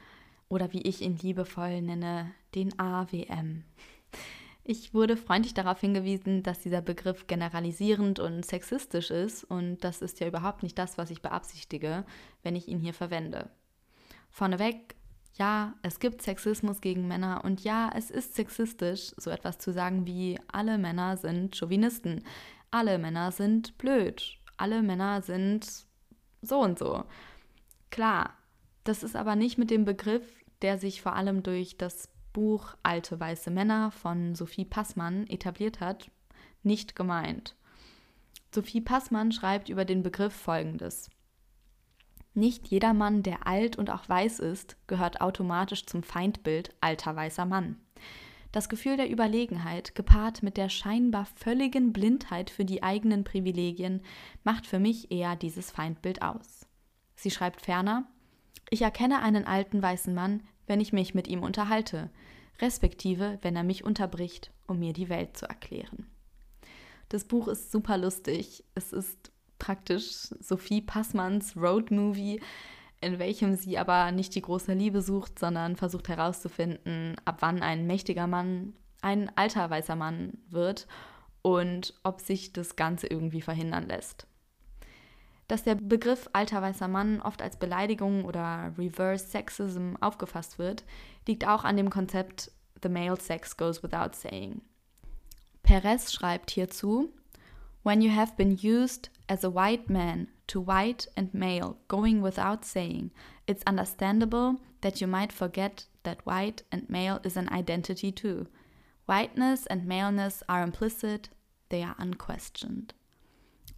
oder 0.49 0.73
wie 0.73 0.81
ich 0.81 1.03
ihn 1.03 1.19
liebevoll 1.19 1.83
nenne, 1.83 2.33
den 2.55 2.79
AWM. 2.79 3.65
Ich 4.65 4.95
wurde 4.95 5.19
freundlich 5.19 5.53
darauf 5.53 5.79
hingewiesen, 5.79 6.43
dass 6.43 6.61
dieser 6.61 6.81
Begriff 6.81 7.27
generalisierend 7.27 8.19
und 8.19 8.47
sexistisch 8.47 9.11
ist 9.11 9.45
und 9.45 9.85
das 9.85 10.01
ist 10.01 10.19
ja 10.19 10.27
überhaupt 10.27 10.63
nicht 10.63 10.79
das, 10.79 10.97
was 10.97 11.11
ich 11.11 11.21
beabsichtige, 11.21 12.07
wenn 12.43 12.57
ich 12.57 12.67
ihn 12.67 12.81
hier 12.81 12.95
verwende. 12.95 13.51
Vorneweg, 14.31 14.97
ja, 15.35 15.75
es 15.83 16.01
gibt 16.01 16.23
Sexismus 16.23 16.81
gegen 16.81 17.07
Männer 17.07 17.43
und 17.45 17.63
ja, 17.63 17.91
es 17.95 18.11
ist 18.11 18.35
sexistisch, 18.37 19.13
so 19.19 19.29
etwas 19.29 19.59
zu 19.59 19.71
sagen 19.71 20.07
wie 20.07 20.41
alle 20.51 20.79
Männer 20.79 21.19
sind 21.19 21.55
Chauvinisten, 21.55 22.25
alle 22.71 22.97
Männer 22.97 23.33
sind 23.33 23.77
blöd, 23.77 24.39
alle 24.57 24.81
Männer 24.81 25.21
sind 25.21 25.86
so 26.49 26.61
und 26.61 26.79
so. 26.79 27.05
Klar, 27.91 28.35
das 28.85 29.03
ist 29.03 29.17
aber 29.17 29.37
nicht 29.37 29.59
mit 29.59 29.71
dem 29.71 29.85
Begriff, 29.85 30.25
der 30.63 30.79
sich 30.79 31.03
vor 31.03 31.15
allem 31.15 31.43
durch 31.43 31.77
das 31.77 32.09
Buch 32.33 32.75
Alte 32.83 33.19
weiße 33.19 33.51
Männer 33.51 33.91
von 33.91 34.35
Sophie 34.35 34.65
Passmann 34.65 35.27
etabliert 35.27 35.81
hat, 35.81 36.11
nicht 36.63 36.95
gemeint. 36.95 37.57
Sophie 38.55 38.81
Passmann 38.81 39.33
schreibt 39.33 39.69
über 39.69 39.85
den 39.85 40.03
Begriff 40.03 40.35
Folgendes. 40.35 41.11
Nicht 42.35 42.69
jeder 42.69 42.93
Mann, 42.93 43.23
der 43.23 43.47
alt 43.47 43.77
und 43.77 43.91
auch 43.91 44.09
weiß 44.09 44.41
ist, 44.41 44.77
gehört 44.87 45.23
automatisch 45.23 45.87
zum 45.87 46.03
Feindbild 46.03 46.75
alter 46.83 47.17
weißer 47.17 47.47
Mann. 47.47 47.81
Das 48.53 48.69
Gefühl 48.69 48.97
der 48.97 49.11
Überlegenheit, 49.11 49.95
gepaart 49.95 50.43
mit 50.43 50.57
der 50.57 50.69
scheinbar 50.69 51.27
völligen 51.27 51.93
Blindheit 51.93 52.51
für 52.51 52.65
die 52.65 52.83
eigenen 52.83 53.25
Privilegien, 53.25 54.03
macht 54.45 54.67
für 54.67 54.79
mich 54.79 55.11
eher 55.11 55.37
dieses 55.37 55.71
Feindbild 55.71 56.23
aus. 56.23 56.67
Sie 57.17 57.31
schreibt 57.31 57.61
ferner, 57.61 58.07
ich 58.71 58.83
erkenne 58.83 59.23
einen 59.23 59.45
alten 59.45 59.83
weißen 59.83 60.15
Mann, 60.15 60.43
wenn 60.67 60.81
ich 60.81 60.93
mich 60.93 61.15
mit 61.15 61.29
ihm 61.29 61.43
unterhalte, 61.43 62.11
respektive 62.61 63.39
wenn 63.43 63.57
er 63.57 63.65
mich 63.65 63.85
unterbricht, 63.85 64.51
um 64.67 64.79
mir 64.79 64.93
die 64.93 65.09
Welt 65.09 65.37
zu 65.37 65.47
erklären. 65.47 66.07
Das 67.09 67.25
Buch 67.25 67.49
ist 67.49 67.71
super 67.71 67.99
lustig. 67.99 68.65
Es 68.75 68.93
ist 68.93 69.31
praktisch 69.59 70.29
Sophie 70.41 70.81
Passmanns 70.81 71.57
Road 71.57 71.91
Movie 71.91 72.41
in 73.07 73.19
welchem 73.19 73.55
sie 73.55 73.79
aber 73.79 74.11
nicht 74.13 74.35
die 74.35 74.43
große 74.43 74.73
Liebe 74.75 75.01
sucht, 75.01 75.39
sondern 75.39 75.77
versucht 75.77 76.09
herauszufinden, 76.09 77.17
ab 77.25 77.37
wann 77.41 77.63
ein 77.63 77.87
mächtiger 77.87 78.27
Mann 78.27 78.75
ein 79.01 79.31
alter 79.37 79.71
weißer 79.71 79.95
Mann 79.95 80.39
wird 80.51 80.87
und 81.43 81.95
ob 82.03 82.21
sich 82.21 82.53
das 82.53 82.75
Ganze 82.75 83.07
irgendwie 83.07 83.41
verhindern 83.41 83.87
lässt. 83.87 84.27
Dass 85.47 85.63
der 85.63 85.77
Begriff 85.77 86.29
alter 86.33 86.61
weißer 86.61 86.89
Mann 86.89 87.21
oft 87.23 87.41
als 87.41 87.57
Beleidigung 87.57 88.25
oder 88.25 88.75
Reverse 88.77 89.27
Sexism 89.27 89.95
aufgefasst 90.01 90.59
wird, 90.59 90.85
liegt 91.29 91.47
auch 91.47 91.63
an 91.63 91.77
dem 91.77 91.91
Konzept 91.91 92.51
The 92.83 92.89
male 92.89 93.19
sex 93.21 93.57
goes 93.57 93.83
without 93.83 94.15
saying. 94.15 94.61
Perez 95.63 96.13
schreibt 96.13 96.51
hierzu, 96.51 97.13
When 97.85 98.03
you 98.03 98.11
have 98.15 98.35
been 98.37 98.59
used 98.61 99.11
as 99.29 99.45
a 99.45 99.55
white 99.55 99.91
man 99.91 100.27
to 100.49 100.61
white 100.61 101.09
and 101.17 101.33
male 101.35 101.77
going 101.89 102.23
without 102.23 102.65
saying, 102.65 103.11
it's 103.47 103.63
understandable 103.67 104.57
that 104.81 105.01
you 105.01 105.07
might 105.07 105.33
forget 105.33 105.87
that 106.03 106.25
white 106.25 106.63
and 106.71 106.89
male 106.89 107.21
is 107.25 107.37
an 107.37 107.49
identity 107.53 108.13
too. 108.13 108.47
Whiteness 109.07 109.67
and 109.67 109.87
maleness 109.87 110.43
are 110.49 110.63
implicit, 110.63 111.29
they 111.69 111.83
are 111.83 111.97
unquestioned. 111.99 112.95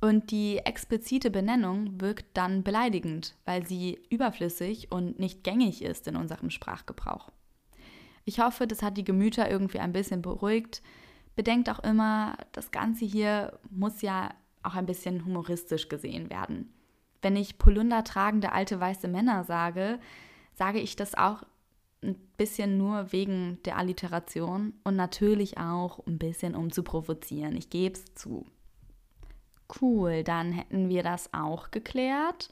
Und 0.00 0.30
die 0.30 0.58
explizite 0.58 1.30
Benennung 1.30 2.00
wirkt 2.00 2.36
dann 2.36 2.62
beleidigend, 2.62 3.34
weil 3.44 3.66
sie 3.66 3.98
überflüssig 4.10 4.92
und 4.92 5.18
nicht 5.18 5.42
gängig 5.42 5.82
ist 5.82 6.06
in 6.06 6.16
unserem 6.16 6.50
Sprachgebrauch. 6.50 7.30
Ich 8.24 8.38
hoffe, 8.38 8.66
das 8.66 8.82
hat 8.82 8.96
die 8.96 9.04
Gemüter 9.04 9.50
irgendwie 9.50 9.80
ein 9.80 9.92
bisschen 9.92 10.22
beruhigt. 10.22 10.82
Bedenkt 11.34 11.68
auch 11.68 11.80
immer, 11.80 12.36
das 12.52 12.70
Ganze 12.70 13.06
hier 13.06 13.58
muss 13.70 14.02
ja 14.02 14.34
auch 14.62 14.74
ein 14.74 14.86
bisschen 14.86 15.24
humoristisch 15.24 15.88
gesehen 15.88 16.30
werden. 16.30 16.72
Wenn 17.22 17.36
ich 17.36 17.58
Polunder 17.58 18.04
tragende 18.04 18.52
alte 18.52 18.78
weiße 18.78 19.08
Männer 19.08 19.44
sage, 19.44 19.98
sage 20.54 20.80
ich 20.80 20.96
das 20.96 21.14
auch 21.14 21.42
ein 22.02 22.16
bisschen 22.36 22.78
nur 22.78 23.12
wegen 23.12 23.58
der 23.64 23.76
Alliteration 23.76 24.74
und 24.84 24.96
natürlich 24.96 25.58
auch 25.58 26.06
ein 26.06 26.18
bisschen 26.18 26.54
um 26.54 26.70
zu 26.70 26.82
provozieren. 26.82 27.56
Ich 27.56 27.70
gebe 27.70 27.94
es 27.94 28.14
zu. 28.14 28.46
Cool, 29.80 30.22
dann 30.22 30.52
hätten 30.52 30.88
wir 30.88 31.02
das 31.02 31.34
auch 31.34 31.70
geklärt. 31.70 32.50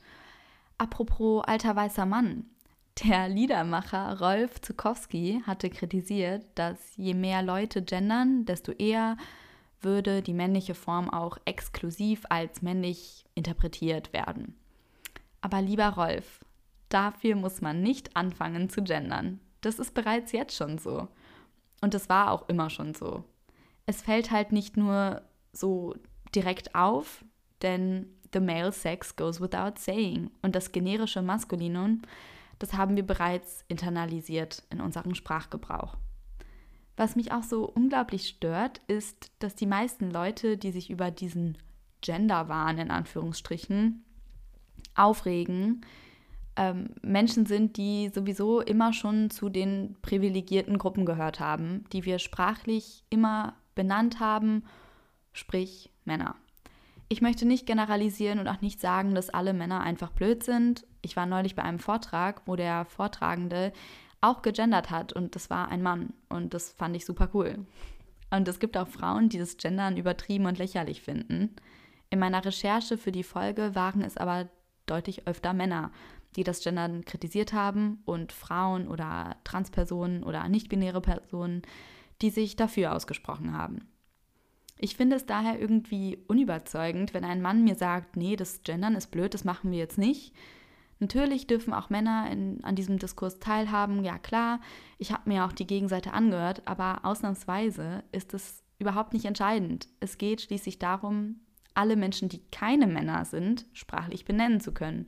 Apropos 0.79 1.45
alter 1.45 1.77
weißer 1.77 2.07
Mann. 2.07 2.47
Der 3.05 3.29
Liedermacher 3.29 4.21
Rolf 4.21 4.61
Zukowski 4.63 5.43
hatte 5.47 5.71
kritisiert, 5.71 6.45
dass 6.55 6.79
je 6.97 7.15
mehr 7.15 7.43
Leute 7.43 7.83
gendern, 7.83 8.47
desto 8.47 8.73
eher 8.73 9.17
würde 9.87 10.21
die 10.21 10.35
männliche 10.35 10.75
Form 10.75 11.09
auch 11.09 11.39
exklusiv 11.47 12.25
als 12.29 12.61
männlich 12.61 13.25
interpretiert 13.35 14.13
werden. 14.13 14.55
Aber 15.41 15.63
lieber 15.63 15.89
Rolf, 15.89 16.45
dafür 16.91 17.37
muss 17.37 17.63
man 17.63 17.81
nicht 17.81 18.15
anfangen 18.17 18.69
zu 18.69 18.83
gendern. 18.83 19.41
Das 19.63 19.79
ist 19.79 19.95
bereits 19.95 20.33
jetzt 20.33 20.55
schon 20.55 20.77
so. 20.77 21.09
Und 21.81 21.95
das 21.95 22.09
war 22.09 22.33
auch 22.33 22.49
immer 22.49 22.69
schon 22.69 22.93
so. 22.93 23.25
Es 23.87 24.03
fällt 24.03 24.31
halt 24.31 24.53
nicht 24.53 24.77
nur 24.77 25.23
so 25.53 25.95
direkt 26.35 26.75
auf, 26.75 27.25
denn 27.63 28.07
the 28.33 28.41
male 28.41 28.73
sex 28.73 29.17
goes 29.17 29.41
without 29.41 29.79
saying. 29.79 30.31
Und 30.43 30.55
das 30.57 30.73
generische 30.73 31.23
Maskulinum, 31.23 32.03
das 32.59 32.75
haben 32.75 32.97
wir 32.97 33.07
bereits 33.07 33.65
internalisiert 33.69 34.65
in 34.71 34.81
unserem 34.81 35.15
Sprachgebrauch. 35.15 35.97
Was 36.97 37.15
mich 37.15 37.33
auch 37.33 37.43
so 37.43 37.65
unglaublich 37.67 38.29
stört, 38.29 38.81
ist, 38.87 39.31
dass 39.39 39.55
die 39.55 39.67
meisten 39.67 40.11
Leute, 40.11 40.57
die 40.57 40.73
sich 40.73 40.91
über 40.91 41.11
diesen 41.11 41.59
Genderwahn 42.01 42.79
in 42.79 42.91
Anführungsstrichen 42.91 44.05
aufregen, 44.95 45.85
ähm, 46.57 46.91
Menschen 47.03 47.45
sind, 47.45 47.77
die 47.77 48.09
sowieso 48.09 48.61
immer 48.61 48.93
schon 48.93 49.31
zu 49.31 49.51
den 49.51 49.97
privilegierten 50.01 50.79
Gruppen 50.79 51.05
gehört 51.05 51.39
haben, 51.39 51.85
die 51.93 52.05
wir 52.05 52.19
sprachlich 52.19 53.05
immer 53.11 53.55
benannt 53.75 54.21
haben, 54.21 54.65
sprich 55.33 55.91
Männer. 56.05 56.37
Ich 57.09 57.21
möchte 57.21 57.47
nicht 57.47 57.67
generalisieren 57.67 58.39
und 58.41 58.49
auch 58.49 58.63
nicht 58.63 58.81
sagen, 58.81 59.15
dass 59.15 59.31
alle 59.31 59.53
Männer 59.53 59.81
einfach 59.81 60.11
blöd 60.11 60.43
sind. 60.43 60.85
Ich 61.03 61.15
war 61.15 61.27
neulich 61.27 61.55
bei 61.55 61.63
einem 61.63 61.79
Vortrag, 61.79 62.43
wo 62.47 62.57
der 62.57 62.85
Vortragende 62.87 63.73
auch 64.27 64.43
gegendert 64.43 64.91
hat 64.91 65.13
und 65.13 65.35
das 65.35 65.51
war 65.51 65.69
ein 65.69 65.83
Mann 65.83 66.13
und 66.29 66.55
das 66.55 66.73
fand 66.73 66.97
ich 66.97 67.05
super 67.05 67.31
cool. 67.35 67.67
Und 68.31 68.49
es 68.49 68.59
gibt 68.59 68.77
auch 68.77 68.89
Frauen, 68.89 69.29
die 69.29 69.39
das 69.39 69.57
Gendern 69.57 69.97
übertrieben 69.97 70.47
und 70.47 70.59
lächerlich 70.59 71.03
finden. 71.03 71.55
In 72.11 72.19
meiner 72.19 72.45
Recherche 72.45 72.99
für 72.99 73.13
die 73.13 73.23
Folge 73.23 73.75
waren 73.75 74.03
es 74.03 74.17
aber 74.17 74.49
deutlich 74.87 75.27
öfter 75.27 75.53
Männer, 75.53 75.93
die 76.37 76.45
das 76.45 76.63
Gendern 76.63 77.05
kritisiert 77.05 77.53
haben 77.53 78.03
und 78.05 78.33
Frauen 78.33 78.89
oder 78.89 79.37
Transpersonen 79.45 80.23
oder 80.23 80.49
nicht-binäre 80.49 81.01
Personen, 81.01 81.63
die 82.23 82.31
sich 82.31 82.57
dafür 82.57 82.95
ausgesprochen 82.95 83.57
haben. 83.57 83.89
Ich 84.79 84.97
finde 84.97 85.17
es 85.17 85.25
daher 85.25 85.59
irgendwie 85.59 86.19
unüberzeugend, 86.29 87.15
wenn 87.15 87.25
ein 87.25 87.41
Mann 87.41 87.65
mir 87.65 87.77
sagt, 87.77 88.17
nee, 88.17 88.37
das 88.37 88.63
Gendern 88.63 88.95
ist 88.95 89.11
blöd, 89.11 89.33
das 89.33 89.45
machen 89.45 89.71
wir 89.71 89.79
jetzt 89.79 89.97
nicht, 89.97 90.35
Natürlich 90.99 91.47
dürfen 91.47 91.75
auch 91.75 91.91
Männer 91.91 92.31
in, 92.31 92.65
an 92.65 92.75
diesem 92.75 92.99
Diskurs 92.99 93.39
teilhaben, 93.39 94.03
ja 94.03 94.19
klar. 94.19 94.61
Ich 94.99 95.13
habe 95.13 95.29
mir 95.29 95.45
auch 95.45 95.53
die 95.53 95.67
Gegenseite 95.67 96.13
angehört, 96.13 96.63
aber 96.65 97.05
ausnahmsweise 97.05 98.03
ist 98.13 98.33
es 98.33 98.63
überhaupt 98.79 99.13
nicht 99.13 99.27
entscheidend. 99.27 99.89
Es 100.01 100.17
geht 100.19 100.41
schließlich 100.41 100.79
darum, 100.79 101.41
alle 101.75 101.97
Menschen, 101.97 102.29
die 102.29 102.43
keine 102.51 102.87
Männer 102.87 103.25
sind, 103.27 103.67
sprachlich 103.73 104.25
benennen 104.25 104.61
zu 104.61 104.73
können, 104.73 105.07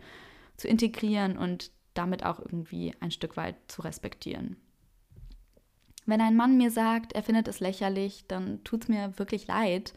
zu 0.57 0.69
integrieren 0.69 1.39
und 1.39 1.71
damit 1.95 2.25
auch 2.25 2.39
irgendwie 2.39 2.95
ein 3.01 3.11
Stück 3.11 3.37
weit 3.37 3.57
zu 3.69 3.83
respektieren. 3.83 4.57
Wenn 6.05 6.21
ein 6.21 6.37
Mann 6.37 6.57
mir 6.57 6.71
sagt, 6.71 7.13
er 7.13 7.23
findet 7.23 7.49
es 7.49 7.61
lächerlich, 7.61 8.27
dann 8.29 8.63
tut 8.65 8.85
es 8.85 8.89
mir 8.89 9.19
wirklich 9.19 9.47
leid, 9.47 9.95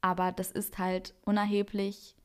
aber 0.00 0.32
das 0.32 0.50
ist 0.50 0.78
halt 0.78 1.14
unerheblich 1.24 2.16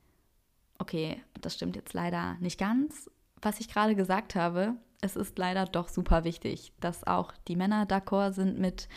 okay, 0.78 1.22
das 1.40 1.54
stimmt 1.54 1.76
jetzt 1.76 1.92
leider 1.92 2.36
nicht 2.40 2.58
ganz, 2.58 3.10
was 3.40 3.60
ich 3.60 3.68
gerade 3.68 3.94
gesagt 3.94 4.34
habe. 4.34 4.74
Es 5.00 5.16
ist 5.16 5.38
leider 5.38 5.64
doch 5.64 5.88
super 5.88 6.24
wichtig, 6.24 6.72
dass 6.80 7.06
auch 7.06 7.32
die 7.46 7.56
Männer 7.56 7.86
d'accord 7.86 8.32
sind 8.32 8.58
mit 8.58 8.88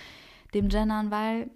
dem 0.54 0.70
Gendern, 0.70 1.12
weil 1.12 1.52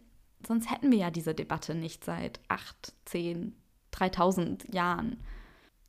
sonst 0.45 0.69
hätten 0.69 0.91
wir 0.91 0.99
ja 0.99 1.11
diese 1.11 1.33
Debatte 1.33 1.73
nicht 1.73 2.03
seit 2.03 2.39
8, 2.47 2.93
10, 3.05 3.55
3000 3.91 4.73
Jahren. 4.73 5.17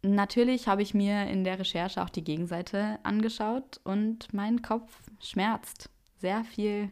Natürlich 0.03 0.69
habe 0.69 0.83
ich 0.83 0.95
mir 0.95 1.27
in 1.27 1.45
der 1.45 1.59
Recherche 1.59 2.03
auch 2.03 2.11
die 2.11 2.25
Gegenseite 2.25 2.99
angeschaut 3.03 3.81
und 3.85 4.33
mein 4.33 4.63
Kopf 4.63 5.01
schmerzt. 5.21 5.91
Sehr 6.19 6.45
viel 6.45 6.91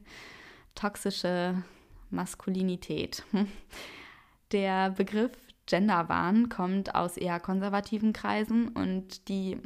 toxische 0.75 1.63
Maskulinität. 2.11 3.23
Der 4.53 4.91
Begriff 4.91 5.33
Genderwahn 5.67 6.49
kommt 6.49 6.95
aus 6.95 7.17
eher 7.17 7.41
konservativen 7.41 8.13
Kreisen 8.13 8.69
und 8.69 9.29
die 9.29 9.59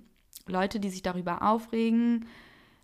Leute, 0.47 0.81
die 0.81 0.91
sich 0.91 1.03
darüber 1.03 1.43
aufregen, 1.43 2.27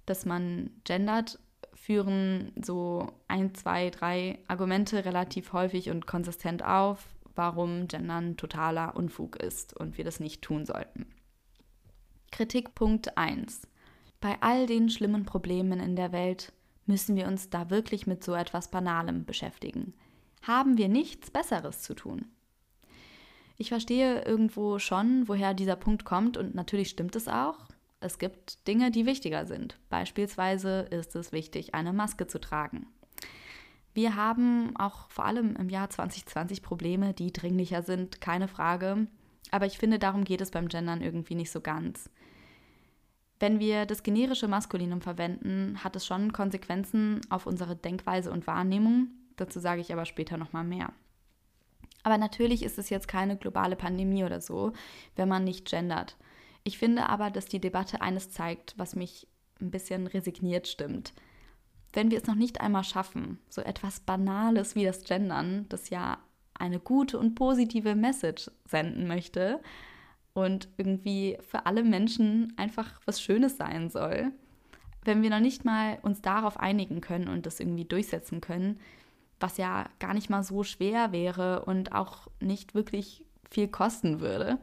dass 0.07 0.27
man 0.27 0.71
gendert, 0.85 1.39
führen 1.73 2.53
so 2.63 3.13
ein, 3.29 3.55
zwei, 3.55 3.91
drei 3.91 4.39
Argumente 4.49 5.05
relativ 5.05 5.53
häufig 5.53 5.91
und 5.91 6.07
konsistent 6.07 6.65
auf, 6.65 7.07
warum 7.35 7.89
Gendern 7.89 8.37
totaler 8.37 8.97
Unfug 8.97 9.37
ist 9.37 9.77
und 9.77 9.99
wir 9.99 10.05
das 10.05 10.21
nicht 10.21 10.43
tun 10.43 10.67
sollten. 10.67 11.07
Kritikpunkt 12.31 13.17
1. 13.17 13.63
Bei 14.21 14.39
all 14.41 14.67
den 14.67 14.89
schlimmen 14.89 15.25
Problemen 15.25 15.81
in 15.81 15.97
der 15.97 16.13
Welt 16.13 16.53
müssen 16.87 17.17
wir 17.17 17.27
uns 17.27 17.51
da 17.51 17.71
wirklich 17.71 18.07
mit 18.07 18.25
so 18.25 18.35
etwas 18.35 18.71
Banalem 18.71 19.25
beschäftigen. 19.25 19.95
Haben 20.43 20.77
wir 20.77 20.89
nichts 20.89 21.31
Besseres 21.31 21.83
zu 21.83 21.95
tun? 21.95 22.27
Ich 23.57 23.69
verstehe 23.69 24.23
irgendwo 24.25 24.79
schon, 24.79 25.29
woher 25.29 25.55
dieser 25.55 25.77
Punkt 25.77 26.05
kommt 26.05 26.37
und 26.37 26.55
natürlich 26.55 26.91
stimmt 26.91 27.15
es 27.17 27.29
auch. 27.29 27.59
Es 28.01 28.19
gibt 28.19 28.67
Dinge, 28.67 28.91
die 28.91 29.07
wichtiger 29.07 29.47
sind. 29.47 29.79
Beispielsweise 29.89 30.81
ist 30.91 31.15
es 31.17 31.33
wichtig, 31.33 31.75
eine 31.75 31.93
Maske 31.93 32.27
zu 32.27 32.41
tragen. 32.41 32.87
Wir 33.95 34.17
haben 34.17 34.77
auch 34.77 35.09
vor 35.09 35.25
allem 35.25 35.55
im 35.57 35.71
Jahr 35.71 35.89
2020 35.89 36.63
Probleme, 36.63 37.15
die 37.15 37.33
dringlicher 37.33 37.83
sind, 37.83 38.21
keine 38.21 38.49
Frage. 38.49 39.07
Aber 39.53 39.67
ich 39.67 39.79
finde, 39.79 40.01
darum 40.01 40.25
geht 40.25 40.41
es 40.41 40.51
beim 40.51 40.69
Gendern 40.69 41.01
irgendwie 41.01 41.37
nicht 41.37 41.53
so 41.53 41.61
ganz. 41.61 42.11
Wenn 43.39 43.61
wir 43.61 43.87
das 43.87 44.03
generische 44.03 44.49
Maskulinum 44.49 45.01
verwenden, 45.01 45.83
hat 45.85 45.95
es 45.97 46.05
schon 46.05 46.33
Konsequenzen 46.33 47.21
auf 47.31 47.47
unsere 47.47 47.77
Denkweise 47.77 48.33
und 48.33 48.47
Wahrnehmung. 48.47 49.09
Dazu 49.37 49.61
sage 49.61 49.81
ich 49.81 49.93
aber 49.93 50.07
später 50.07 50.37
nochmal 50.37 50.65
mehr. 50.65 50.93
Aber 52.05 52.17
natürlich 52.17 52.63
ist 52.63 52.79
es 52.79 52.91
jetzt 52.91 53.09
keine 53.09 53.37
globale 53.37 53.75
Pandemie 53.75 54.23
oder 54.23 54.41
so, 54.41 54.73
wenn 55.17 55.29
man 55.29 55.43
nicht 55.43 55.69
gendert. 55.69 56.17
Ich 56.63 56.79
finde 56.79 57.09
aber, 57.09 57.31
dass 57.31 57.47
die 57.47 57.61
Debatte 57.61 58.01
eines 58.01 58.31
zeigt, 58.31 58.75
was 58.77 58.95
mich 58.95 59.27
ein 59.61 59.73
bisschen 59.73 60.07
resigniert 60.07 60.69
stimmt. 60.69 61.13
Wenn 61.93 62.13
wir 62.13 62.19
es 62.19 62.27
noch 62.27 62.37
nicht 62.37 62.61
einmal 62.61 62.85
schaffen, 62.85 63.39
so 63.49 63.61
etwas 63.61 64.01
Banales 64.01 64.77
wie 64.77 64.85
das 64.85 65.03
Gendern, 65.03 65.67
das 65.69 65.91
ja 65.91 66.19
eine 66.55 66.79
gute 66.79 67.19
und 67.19 67.35
positive 67.35 67.97
Message 67.97 68.51
senden 68.67 69.09
möchte, 69.09 69.61
und 70.35 70.69
irgendwie 70.77 71.39
für 71.41 71.65
alle 71.65 71.83
Menschen 71.83 72.53
einfach 72.57 73.01
was 73.07 73.23
Schönes 73.23 73.57
sein 73.57 73.89
soll. 73.89 74.33
Wenn 75.05 75.23
wir 75.23 75.31
noch 75.31 75.41
nicht 75.41 75.65
mal 75.65 75.99
uns 76.03 76.21
darauf 76.21 76.59
einigen 76.59 77.01
können 77.01 77.29
und 77.29 77.47
das 77.47 77.61
irgendwie 77.61 77.85
durchsetzen 77.85 78.41
können, 78.41 78.81
was 79.45 79.59
ja 79.59 79.91
gar 79.99 80.15
nicht 80.15 80.31
mal 80.31 80.43
so 80.43 80.63
schwer 80.63 81.13
wäre 81.13 81.67
und 81.67 81.93
auch 81.93 82.29
nicht 82.41 82.75
wirklich 82.75 83.27
viel 83.51 83.69
kosten 83.69 84.21
würde, 84.21 84.59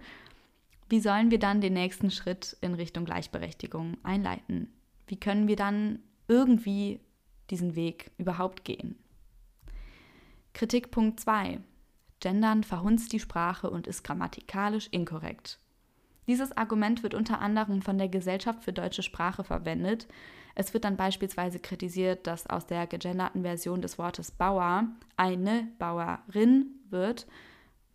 wie 0.89 0.99
sollen 0.99 1.29
wir 1.29 1.37
dann 1.37 1.61
den 1.61 1.73
nächsten 1.73 2.09
Schritt 2.09 2.57
in 2.61 2.73
Richtung 2.73 3.05
Gleichberechtigung 3.05 3.97
einleiten? 4.01 4.73
Wie 5.05 5.19
können 5.19 5.47
wir 5.47 5.55
dann 5.55 5.99
irgendwie 6.27 6.99
diesen 7.51 7.75
Weg 7.75 8.09
überhaupt 8.17 8.65
gehen? 8.65 8.95
Kritikpunkt 10.53 11.19
2. 11.19 11.59
Gendern 12.19 12.63
verhunzt 12.63 13.13
die 13.13 13.19
Sprache 13.19 13.69
und 13.69 13.85
ist 13.85 14.03
grammatikalisch 14.03 14.87
inkorrekt. 14.87 15.59
Dieses 16.25 16.57
Argument 16.57 17.03
wird 17.03 17.13
unter 17.13 17.39
anderem 17.39 17.83
von 17.83 17.99
der 17.99 18.09
Gesellschaft 18.09 18.63
für 18.63 18.73
deutsche 18.73 19.03
Sprache 19.03 19.43
verwendet. 19.43 20.07
Es 20.55 20.73
wird 20.73 20.83
dann 20.83 20.97
beispielsweise 20.97 21.59
kritisiert, 21.59 22.27
dass 22.27 22.47
aus 22.47 22.65
der 22.65 22.87
gegenderten 22.87 23.43
Version 23.43 23.81
des 23.81 23.97
Wortes 23.97 24.31
Bauer 24.31 24.85
eine 25.17 25.67
Bauerin 25.79 26.79
wird. 26.89 27.27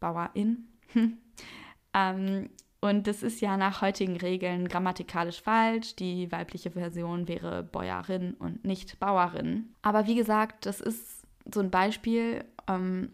Bauerin. 0.01 0.69
ähm, 1.95 2.51
und 2.81 3.07
das 3.07 3.23
ist 3.23 3.41
ja 3.41 3.57
nach 3.57 3.83
heutigen 3.83 4.17
Regeln 4.17 4.69
grammatikalisch 4.69 5.41
falsch. 5.41 5.97
Die 5.97 6.31
weibliche 6.31 6.71
Version 6.71 7.27
wäre 7.27 7.63
Bäuerin 7.63 8.35
und 8.35 8.65
nicht 8.65 9.01
Bauerin. 9.01 9.75
Aber 9.83 10.07
wie 10.07 10.15
gesagt, 10.15 10.67
das 10.67 10.81
ist 10.81 11.23
so 11.53 11.61
ein 11.61 11.71
Beispiel, 11.71 12.45
ähm, 12.69 13.11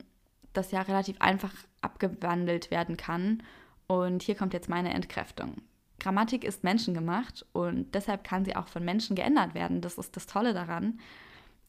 das 0.53 0.73
ja 0.73 0.83
relativ 0.83 1.21
einfach 1.21 1.53
abgewandelt 1.81 2.71
werden 2.71 2.97
kann. 2.97 3.43
Und 3.87 4.23
hier 4.23 4.35
kommt 4.35 4.53
jetzt 4.53 4.69
meine 4.69 4.93
Entkräftung. 4.93 5.57
Grammatik 6.03 6.43
ist 6.43 6.65
menschengemacht 6.65 7.47
und 7.53 7.95
deshalb 7.95 8.25
kann 8.25 8.45
sie 8.45 8.57
auch 8.57 8.67
von 8.67 8.85
Menschen 8.85 9.15
geändert 9.15 9.55
werden. 9.55 9.81
Das 9.81 9.99
ist 9.99 10.17
das 10.17 10.27
Tolle 10.27 10.53
daran. 10.53 10.99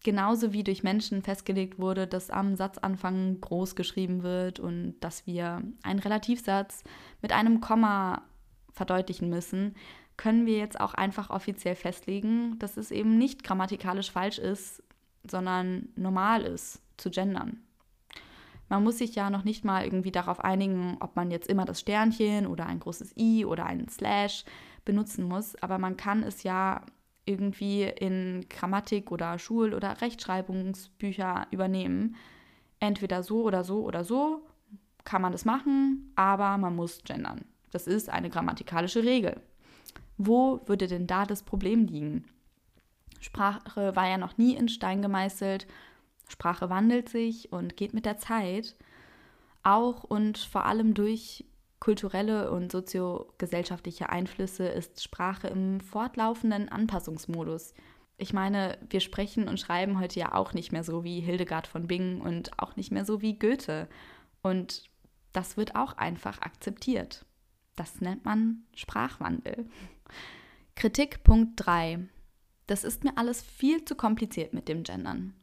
Genauso 0.04 0.54
wie 0.54 0.64
durch 0.64 0.82
Menschen 0.82 1.22
festgelegt 1.22 1.78
wurde, 1.78 2.08
dass 2.08 2.32
am 2.32 2.56
Satzanfang 2.56 3.40
groß 3.42 3.76
geschrieben 3.76 4.24
wird 4.24 4.60
und 4.60 4.96
dass 5.02 5.28
wir 5.28 5.62
einen 5.84 6.00
Relativsatz 6.00 6.84
mit 7.22 7.32
einem 7.32 7.62
Komma 7.62 8.24
verdeutlichen 8.72 9.30
müssen, 9.30 9.76
können 10.18 10.48
wir 10.48 10.58
jetzt 10.58 10.80
auch 10.80 10.96
einfach 10.96 11.30
offiziell 11.30 11.76
festlegen, 11.76 12.58
dass 12.58 12.76
es 12.76 12.90
eben 12.90 13.20
nicht 13.20 13.44
grammatikalisch 13.44 14.12
falsch 14.12 14.40
ist, 14.40 14.82
sondern 15.30 15.90
normal 15.96 16.42
ist 16.42 16.82
zu 16.98 17.12
gendern. 17.12 17.62
Man 18.74 18.86
muss 18.86 18.98
sich 18.98 19.14
ja 19.14 19.30
noch 19.30 19.44
nicht 19.44 19.64
mal 19.64 19.84
irgendwie 19.86 20.12
darauf 20.12 20.44
einigen, 20.44 20.98
ob 21.00 21.16
man 21.16 21.30
jetzt 21.30 21.48
immer 21.48 21.64
das 21.64 21.80
Sternchen 21.80 22.48
oder 22.48 22.66
ein 22.66 22.80
großes 22.80 23.16
i 23.16 23.46
oder 23.46 23.68
einen 23.68 23.88
Slash 23.88 24.46
benutzen 24.84 25.26
muss, 25.26 25.56
aber 25.62 25.78
man 25.78 25.96
kann 25.96 26.24
es 26.24 26.42
ja 26.42 26.82
irgendwie 27.24 27.84
in 27.84 28.48
Grammatik 28.50 29.12
oder 29.12 29.38
Schul- 29.38 29.76
oder 29.76 30.02
Rechtschreibungsbücher 30.02 31.46
übernehmen. 31.52 32.16
Entweder 32.80 33.22
so 33.22 33.44
oder 33.44 33.64
so 33.64 33.84
oder 33.84 34.04
so 34.04 34.42
kann 35.04 35.22
man 35.22 35.34
das 35.34 35.46
machen, 35.46 36.12
aber 36.16 36.58
man 36.58 36.76
muss 36.76 37.04
gendern. 37.04 37.46
Das 37.70 37.86
ist 37.86 38.10
eine 38.10 38.32
grammatikalische 38.32 39.04
Regel. 39.04 39.40
Wo 40.18 40.62
würde 40.66 40.88
denn 40.88 41.06
da 41.06 41.28
das 41.28 41.44
Problem 41.44 41.86
liegen? 41.86 42.26
Sprache 43.20 43.96
war 43.96 44.08
ja 44.08 44.18
noch 44.18 44.40
nie 44.40 44.56
in 44.56 44.68
Stein 44.68 45.04
gemeißelt. 45.04 45.68
Sprache 46.28 46.70
wandelt 46.70 47.10
sich 47.10 47.52
und 47.52 47.78
geht 47.78 47.94
mit 47.94 48.06
der 48.06 48.18
Zeit. 48.18 48.76
Auch 49.64 50.04
und 50.04 50.38
vor 50.38 50.66
allem 50.66 50.94
durch 50.94 51.46
kulturelle 51.80 52.50
und 52.50 52.72
soziogesellschaftliche 52.72 54.10
Einflüsse 54.10 54.66
ist 54.68 55.04
Sprache 55.04 55.48
im 55.48 55.82
fortlaufenden 55.82 56.70
Anpassungsmodus. 56.70 57.74
Ich 58.18 58.32
meine, 58.32 58.78
wir 58.90 59.02
sprechen 59.02 59.50
und 59.50 59.60
schreiben 59.60 60.00
heute 60.00 60.20
ja 60.20 60.34
auch 60.34 60.54
nicht 60.54 60.72
mehr 60.72 60.84
so 60.84 61.04
wie 61.04 61.20
Hildegard 61.20 61.68
von 61.68 61.88
Bingen 61.88 62.22
und 62.22 62.58
auch 62.58 62.76
nicht 62.78 62.92
mehr 62.92 63.04
so 63.04 63.22
wie 63.22 63.38
Goethe. 63.38 63.90
Und 64.42 64.90
das 65.34 65.58
wird 65.58 65.76
auch 65.76 65.98
einfach 65.98 66.42
akzeptiert. 66.42 67.26
Das 67.76 68.00
nennt 68.02 68.24
man 68.24 68.64
Sprachwandel. 68.76 69.66
Kritik 70.76 71.24
Punkt 71.24 71.54
3. 71.58 72.08
Das 72.68 72.84
ist 72.84 73.04
mir 73.04 73.18
alles 73.18 73.42
viel 73.42 73.84
zu 73.84 73.96
kompliziert 73.96 74.54
mit 74.54 74.70
dem 74.70 74.84
Gendern. 74.84 75.34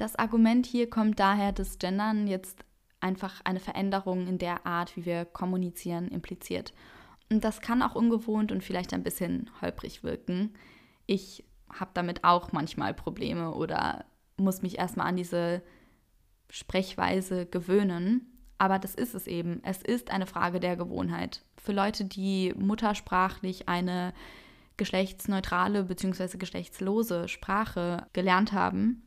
Das 0.00 0.16
Argument 0.16 0.64
hier 0.64 0.88
kommt 0.88 1.20
daher, 1.20 1.52
dass 1.52 1.78
Gendern 1.78 2.26
jetzt 2.26 2.64
einfach 3.00 3.42
eine 3.44 3.60
Veränderung 3.60 4.28
in 4.28 4.38
der 4.38 4.64
Art, 4.64 4.96
wie 4.96 5.04
wir 5.04 5.26
kommunizieren, 5.26 6.08
impliziert. 6.08 6.72
Und 7.30 7.44
das 7.44 7.60
kann 7.60 7.82
auch 7.82 7.94
ungewohnt 7.94 8.50
und 8.50 8.64
vielleicht 8.64 8.94
ein 8.94 9.02
bisschen 9.02 9.50
holprig 9.60 10.02
wirken. 10.02 10.54
Ich 11.04 11.44
habe 11.70 11.90
damit 11.92 12.24
auch 12.24 12.50
manchmal 12.50 12.94
Probleme 12.94 13.52
oder 13.52 14.06
muss 14.38 14.62
mich 14.62 14.78
erstmal 14.78 15.06
an 15.06 15.16
diese 15.16 15.60
Sprechweise 16.48 17.44
gewöhnen. 17.44 18.22
Aber 18.56 18.78
das 18.78 18.94
ist 18.94 19.14
es 19.14 19.26
eben. 19.26 19.60
Es 19.64 19.82
ist 19.82 20.10
eine 20.10 20.26
Frage 20.26 20.60
der 20.60 20.76
Gewohnheit. 20.76 21.44
Für 21.58 21.72
Leute, 21.72 22.06
die 22.06 22.54
muttersprachlich 22.56 23.68
eine 23.68 24.14
geschlechtsneutrale 24.78 25.84
bzw. 25.84 26.38
geschlechtslose 26.38 27.28
Sprache 27.28 28.06
gelernt 28.14 28.54
haben, 28.54 29.02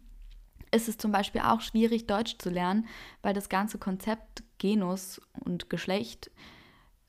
ist 0.74 0.90
es 0.90 0.98
zum 0.98 1.12
Beispiel 1.12 1.42
auch 1.42 1.62
schwierig, 1.62 2.08
Deutsch 2.08 2.38
zu 2.40 2.50
lernen, 2.50 2.88
weil 3.22 3.34
das 3.34 3.50
ganze 3.50 3.78
Konzept 3.78 4.44
Genus 4.58 5.22
und 5.40 5.70
Geschlecht 5.70 6.32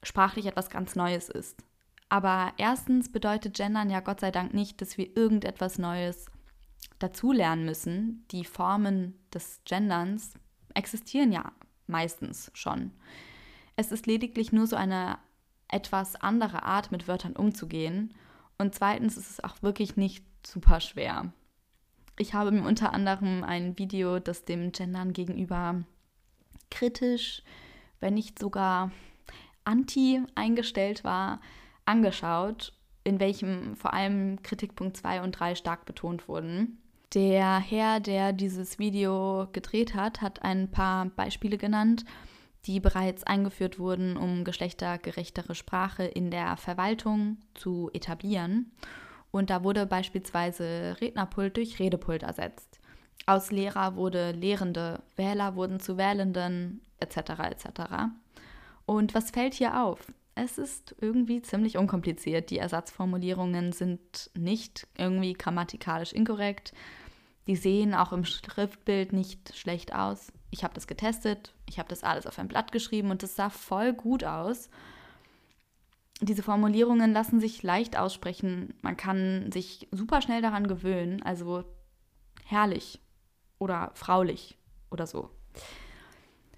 sprachlich 0.02 0.46
etwas 0.46 0.70
ganz 0.70 0.96
Neues 0.96 1.28
ist. 1.28 1.64
Aber 2.08 2.52
erstens 2.58 3.10
bedeutet 3.10 3.56
Gendern 3.56 3.90
ja 3.90 4.00
Gott 4.00 4.20
sei 4.20 4.30
Dank 4.30 4.54
nicht, 4.54 4.80
dass 4.80 4.98
wir 4.98 5.16
irgendetwas 5.16 5.78
Neues 5.78 6.26
dazulernen 6.98 7.64
müssen. 7.64 8.26
Die 8.30 8.44
Formen 8.44 9.18
des 9.32 9.60
Genderns 9.64 10.34
existieren 10.74 11.32
ja 11.32 11.52
meistens 11.86 12.50
schon. 12.54 12.92
Es 13.76 13.90
ist 13.90 14.06
lediglich 14.06 14.52
nur 14.52 14.66
so 14.66 14.76
eine 14.76 15.18
etwas 15.68 16.16
andere 16.16 16.62
Art, 16.62 16.92
mit 16.92 17.08
Wörtern 17.08 17.34
umzugehen. 17.34 18.14
Und 18.58 18.74
zweitens 18.74 19.16
ist 19.16 19.30
es 19.30 19.42
auch 19.42 19.62
wirklich 19.62 19.96
nicht 19.96 20.24
super 20.46 20.80
schwer. 20.80 21.32
Ich 22.16 22.32
habe 22.32 22.52
mir 22.52 22.62
unter 22.62 22.92
anderem 22.92 23.42
ein 23.42 23.76
Video, 23.78 24.20
das 24.20 24.44
dem 24.44 24.70
Gendern 24.70 25.12
gegenüber 25.12 25.82
kritisch, 26.70 27.42
wenn 28.00 28.14
nicht 28.14 28.38
sogar 28.38 28.92
anti 29.64 30.22
eingestellt 30.34 31.02
war, 31.02 31.40
angeschaut, 31.86 32.72
in 33.02 33.18
welchem 33.18 33.76
vor 33.76 33.92
allem 33.92 34.42
Kritikpunkt 34.42 34.96
2 34.96 35.22
und 35.22 35.32
3 35.32 35.54
stark 35.56 35.86
betont 35.86 36.28
wurden. 36.28 36.78
Der 37.14 37.58
Herr, 37.58 38.00
der 38.00 38.32
dieses 38.32 38.78
Video 38.78 39.48
gedreht 39.52 39.94
hat, 39.94 40.20
hat 40.20 40.42
ein 40.42 40.70
paar 40.70 41.06
Beispiele 41.06 41.58
genannt, 41.58 42.04
die 42.66 42.80
bereits 42.80 43.24
eingeführt 43.24 43.78
wurden, 43.78 44.16
um 44.16 44.44
geschlechtergerechtere 44.44 45.54
Sprache 45.54 46.04
in 46.04 46.30
der 46.30 46.56
Verwaltung 46.56 47.38
zu 47.54 47.90
etablieren. 47.92 48.72
Und 49.34 49.50
da 49.50 49.64
wurde 49.64 49.84
beispielsweise 49.84 50.96
Rednerpult 51.00 51.56
durch 51.56 51.80
Redepult 51.80 52.22
ersetzt. 52.22 52.78
Aus 53.26 53.50
Lehrer 53.50 53.96
wurde 53.96 54.30
Lehrende, 54.30 55.02
Wähler 55.16 55.56
wurden 55.56 55.80
zu 55.80 55.96
Wählenden, 55.98 56.82
etc. 57.00 57.16
etc. 57.50 57.66
Und 58.86 59.12
was 59.12 59.32
fällt 59.32 59.54
hier 59.54 59.82
auf? 59.82 60.06
Es 60.36 60.56
ist 60.56 60.94
irgendwie 61.00 61.42
ziemlich 61.42 61.76
unkompliziert. 61.78 62.50
Die 62.50 62.58
Ersatzformulierungen 62.58 63.72
sind 63.72 64.30
nicht 64.38 64.86
irgendwie 64.96 65.32
grammatikalisch 65.32 66.12
inkorrekt. 66.12 66.72
Die 67.48 67.56
sehen 67.56 67.92
auch 67.92 68.12
im 68.12 68.24
Schriftbild 68.24 69.12
nicht 69.12 69.56
schlecht 69.56 69.96
aus. 69.96 70.32
Ich 70.52 70.62
habe 70.62 70.74
das 70.74 70.86
getestet, 70.86 71.52
ich 71.68 71.80
habe 71.80 71.88
das 71.88 72.04
alles 72.04 72.28
auf 72.28 72.38
ein 72.38 72.46
Blatt 72.46 72.70
geschrieben 72.70 73.10
und 73.10 73.24
es 73.24 73.34
sah 73.34 73.50
voll 73.50 73.94
gut 73.94 74.22
aus 74.22 74.70
diese 76.20 76.42
Formulierungen 76.42 77.12
lassen 77.12 77.40
sich 77.40 77.62
leicht 77.62 77.98
aussprechen. 77.98 78.74
Man 78.82 78.96
kann 78.96 79.50
sich 79.52 79.88
super 79.90 80.22
schnell 80.22 80.42
daran 80.42 80.68
gewöhnen. 80.68 81.22
Also 81.22 81.64
herrlich 82.44 83.00
oder 83.58 83.90
fraulich 83.94 84.56
oder 84.90 85.06
so. 85.06 85.30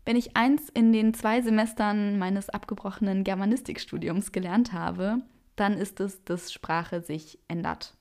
Wenn 0.04 0.16
ich 0.16 0.36
eins 0.36 0.68
in 0.68 0.92
den 0.92 1.14
zwei 1.14 1.42
Semestern 1.42 2.18
meines 2.18 2.48
abgebrochenen 2.48 3.24
Germanistikstudiums 3.24 4.30
gelernt 4.30 4.72
habe, 4.72 5.18
dann 5.56 5.74
ist 5.74 6.00
es, 6.00 6.22
dass 6.24 6.52
Sprache 6.52 7.00
sich 7.00 7.38
ändert. 7.48 7.94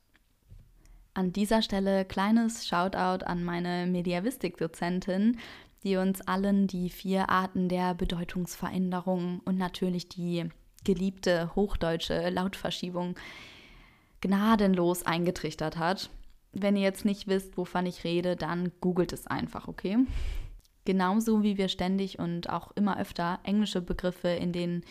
An 1.16 1.32
dieser 1.32 1.62
Stelle 1.62 2.06
kleines 2.06 2.68
Shoutout 2.68 3.26
an 3.26 3.44
meine 3.44 3.88
Mediavistik-Dozentin, 3.88 5.40
die 5.84 5.96
uns 5.96 6.22
allen 6.22 6.68
die 6.68 6.90
vier 6.90 7.30
Arten 7.30 7.70
der 7.70 7.96
Bedeutungsveränderung 7.96 9.40
und 9.46 9.58
natürlich 9.58 10.10
die 10.10 10.50
geliebte 10.86 11.54
hochdeutsche 11.56 12.30
Lautverschiebung 12.30 13.16
gnadenlos 14.22 15.04
eingetrichtert 15.04 15.78
hat. 15.78 16.10
Wenn 16.54 16.78
ihr 16.78 16.84
jetzt 16.84 17.04
nicht 17.04 17.28
wisst, 17.28 17.58
wovon 17.58 17.86
ich 17.86 18.06
rede, 18.06 18.38
dann 18.38 18.72
googelt 18.80 19.12
es 19.12 19.28
einfach, 19.28 19.68
okay? 19.68 19.98
Genauso 20.86 21.44
wie 21.44 21.58
wir 21.58 21.68
ständig 21.68 22.20
und 22.20 22.50
auch 22.50 22.72
immer 22.76 22.98
öfter 23.00 23.40
englische 23.44 23.82
Begriffe 23.82 24.30
in 24.30 24.54
den 24.54 24.84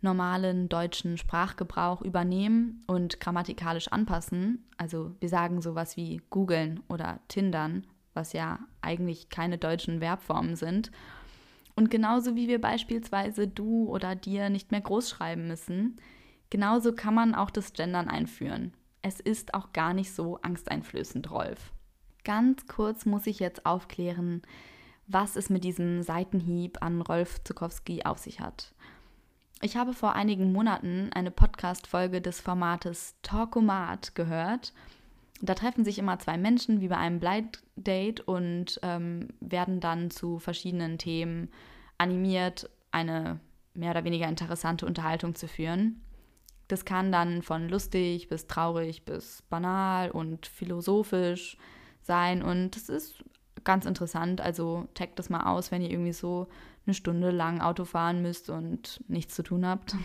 normalen 0.00 0.68
deutschen 0.68 1.18
Sprachgebrauch 1.18 2.02
übernehmen 2.02 2.82
und 2.86 3.20
grammatikalisch 3.20 3.88
anpassen. 3.88 4.64
Also 4.78 5.14
wir 5.20 5.28
sagen 5.28 5.62
sowas 5.62 5.96
wie 5.96 6.20
googeln 6.30 6.80
oder 6.88 7.20
tindern, 7.28 7.86
was 8.14 8.32
ja 8.32 8.58
eigentlich 8.80 9.28
keine 9.28 9.58
deutschen 9.58 10.00
Verbformen 10.00 10.56
sind. 10.56 10.90
Und 11.76 11.90
genauso 11.90 12.34
wie 12.34 12.48
wir 12.48 12.60
beispielsweise 12.60 13.46
du 13.46 13.88
oder 13.88 14.16
dir 14.16 14.48
nicht 14.48 14.72
mehr 14.72 14.80
groß 14.80 15.10
schreiben 15.10 15.46
müssen, 15.46 15.96
genauso 16.50 16.94
kann 16.94 17.14
man 17.14 17.34
auch 17.34 17.50
das 17.50 17.74
Gendern 17.74 18.08
einführen. 18.08 18.72
Es 19.02 19.20
ist 19.20 19.54
auch 19.54 19.72
gar 19.72 19.92
nicht 19.94 20.12
so 20.12 20.38
angsteinflößend, 20.40 21.30
Rolf. 21.30 21.72
Ganz 22.24 22.66
kurz 22.66 23.06
muss 23.06 23.26
ich 23.26 23.38
jetzt 23.38 23.66
aufklären, 23.66 24.42
was 25.06 25.36
es 25.36 25.50
mit 25.50 25.62
diesem 25.62 26.02
Seitenhieb 26.02 26.82
an 26.82 27.02
Rolf 27.02 27.44
Zukowski 27.44 28.02
auf 28.04 28.18
sich 28.18 28.40
hat. 28.40 28.74
Ich 29.62 29.76
habe 29.76 29.92
vor 29.92 30.14
einigen 30.14 30.52
Monaten 30.52 31.10
eine 31.14 31.30
Podcast-Folge 31.30 32.20
des 32.20 32.40
Formates 32.40 33.14
Talkomat 33.22 34.14
gehört. 34.14 34.72
Da 35.42 35.54
treffen 35.54 35.84
sich 35.84 35.98
immer 35.98 36.18
zwei 36.18 36.38
Menschen 36.38 36.80
wie 36.80 36.88
bei 36.88 36.96
einem 36.96 37.20
Blind 37.20 37.62
Date 37.76 38.20
und 38.20 38.80
ähm, 38.82 39.28
werden 39.40 39.80
dann 39.80 40.10
zu 40.10 40.38
verschiedenen 40.38 40.98
Themen 40.98 41.50
animiert, 41.98 42.70
eine 42.90 43.40
mehr 43.74 43.90
oder 43.90 44.04
weniger 44.04 44.28
interessante 44.28 44.86
Unterhaltung 44.86 45.34
zu 45.34 45.48
führen. 45.48 46.00
Das 46.68 46.84
kann 46.84 47.12
dann 47.12 47.42
von 47.42 47.68
lustig 47.68 48.28
bis 48.28 48.46
traurig 48.46 49.04
bis 49.04 49.42
banal 49.42 50.10
und 50.10 50.46
philosophisch 50.46 51.56
sein 52.02 52.42
und 52.42 52.76
es 52.76 52.88
ist 52.88 53.22
ganz 53.64 53.84
interessant. 53.84 54.40
Also 54.40 54.88
taggt 54.94 55.18
das 55.18 55.28
mal 55.28 55.44
aus, 55.44 55.70
wenn 55.70 55.82
ihr 55.82 55.90
irgendwie 55.90 56.12
so 56.12 56.48
eine 56.86 56.94
Stunde 56.94 57.30
lang 57.30 57.60
Auto 57.60 57.84
fahren 57.84 58.22
müsst 58.22 58.48
und 58.48 59.04
nichts 59.08 59.34
zu 59.34 59.42
tun 59.42 59.66
habt. 59.66 59.96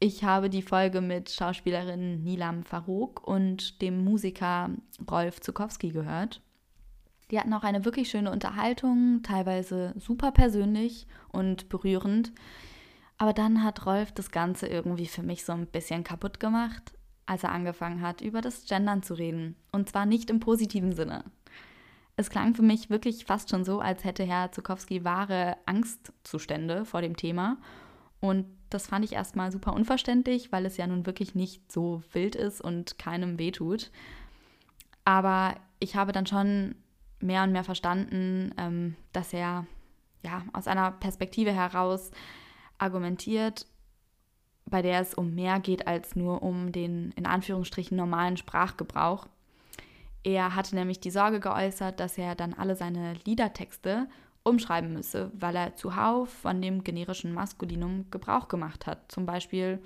Ich 0.00 0.22
habe 0.22 0.48
die 0.48 0.62
Folge 0.62 1.00
mit 1.00 1.28
Schauspielerin 1.28 2.22
Nilam 2.22 2.62
Farouk 2.62 3.26
und 3.26 3.82
dem 3.82 4.04
Musiker 4.04 4.70
Rolf 5.10 5.40
Zukowski 5.40 5.90
gehört. 5.90 6.40
Die 7.32 7.38
hatten 7.38 7.52
auch 7.52 7.64
eine 7.64 7.84
wirklich 7.84 8.08
schöne 8.08 8.30
Unterhaltung, 8.30 9.22
teilweise 9.24 9.94
super 9.98 10.30
persönlich 10.30 11.08
und 11.32 11.68
berührend. 11.68 12.32
Aber 13.18 13.32
dann 13.32 13.64
hat 13.64 13.86
Rolf 13.86 14.12
das 14.12 14.30
Ganze 14.30 14.68
irgendwie 14.68 15.06
für 15.06 15.24
mich 15.24 15.44
so 15.44 15.50
ein 15.50 15.66
bisschen 15.66 16.04
kaputt 16.04 16.38
gemacht, 16.38 16.92
als 17.26 17.42
er 17.42 17.50
angefangen 17.50 18.00
hat, 18.00 18.20
über 18.20 18.40
das 18.40 18.66
Gendern 18.66 19.02
zu 19.02 19.14
reden. 19.14 19.56
Und 19.72 19.88
zwar 19.88 20.06
nicht 20.06 20.30
im 20.30 20.38
positiven 20.38 20.92
Sinne. 20.92 21.24
Es 22.14 22.30
klang 22.30 22.54
für 22.54 22.62
mich 22.62 22.88
wirklich 22.88 23.24
fast 23.24 23.50
schon 23.50 23.64
so, 23.64 23.80
als 23.80 24.04
hätte 24.04 24.22
Herr 24.22 24.52
Zukowski 24.52 25.04
wahre 25.04 25.56
Angstzustände 25.66 26.84
vor 26.84 27.02
dem 27.02 27.16
Thema. 27.16 27.58
Und 28.20 28.46
das 28.70 28.86
fand 28.86 29.04
ich 29.04 29.12
erstmal 29.12 29.50
super 29.50 29.72
unverständlich, 29.72 30.52
weil 30.52 30.66
es 30.66 30.76
ja 30.76 30.86
nun 30.86 31.06
wirklich 31.06 31.34
nicht 31.34 31.70
so 31.72 32.02
wild 32.12 32.34
ist 32.34 32.60
und 32.60 32.98
keinem 32.98 33.38
wehtut. 33.38 33.90
Aber 35.04 35.54
ich 35.78 35.96
habe 35.96 36.12
dann 36.12 36.26
schon 36.26 36.74
mehr 37.20 37.42
und 37.44 37.52
mehr 37.52 37.64
verstanden, 37.64 38.54
ähm, 38.58 38.96
dass 39.12 39.32
er 39.32 39.66
ja 40.22 40.42
aus 40.52 40.66
einer 40.66 40.90
Perspektive 40.92 41.52
heraus 41.52 42.10
argumentiert, 42.78 43.66
bei 44.66 44.82
der 44.82 45.00
es 45.00 45.14
um 45.14 45.34
mehr 45.34 45.60
geht 45.60 45.86
als 45.86 46.14
nur 46.14 46.42
um 46.42 46.72
den 46.72 47.12
in 47.12 47.26
Anführungsstrichen 47.26 47.96
normalen 47.96 48.36
Sprachgebrauch. 48.36 49.26
Er 50.24 50.54
hatte 50.54 50.74
nämlich 50.74 51.00
die 51.00 51.10
Sorge 51.10 51.40
geäußert, 51.40 52.00
dass 52.00 52.18
er 52.18 52.34
dann 52.34 52.52
alle 52.52 52.76
seine 52.76 53.14
Liedertexte 53.24 54.08
umschreiben 54.48 54.92
müsse, 54.92 55.30
weil 55.34 55.56
er 55.56 55.76
zuhauf 55.76 56.30
von 56.30 56.60
dem 56.60 56.84
generischen 56.84 57.32
Maskulinum 57.32 58.10
Gebrauch 58.10 58.48
gemacht 58.48 58.86
hat. 58.86 59.10
Zum 59.10 59.26
Beispiel 59.26 59.80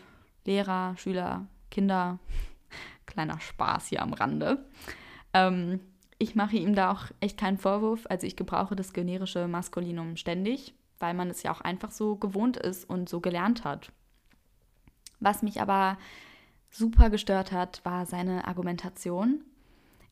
Lehrer, 0.45 0.97
Schüler, 0.97 1.47
Kinder. 1.71 2.19
Kleiner 3.07 3.41
Spaß 3.41 3.89
hier 3.89 4.03
am 4.03 4.13
Rande. 4.13 4.65
Ähm, 5.35 5.81
ich 6.19 6.35
mache 6.35 6.57
ihm 6.57 6.75
da 6.75 6.93
auch 6.93 7.07
echt 7.21 7.39
keinen 7.39 7.59
Vorwurf. 7.59 8.07
Also 8.09 8.27
ich 8.27 8.37
gebrauche 8.37 8.77
das 8.77 8.93
generische 8.93 9.49
Maskulinum 9.49 10.17
ständig, 10.17 10.75
weil 10.99 11.15
man 11.15 11.29
es 11.31 11.43
ja 11.43 11.53
auch 11.53 11.61
einfach 11.61 11.91
so 11.91 12.17
gewohnt 12.17 12.57
ist 12.57 12.89
und 12.89 13.09
so 13.09 13.21
gelernt 13.21 13.65
hat. 13.65 13.91
Was 15.19 15.43
mich 15.43 15.61
aber 15.61 15.99
super 16.71 17.11
gestört 17.11 17.53
hat, 17.53 17.85
war 17.85 18.07
seine 18.07 18.47
Argumentation. 18.47 19.45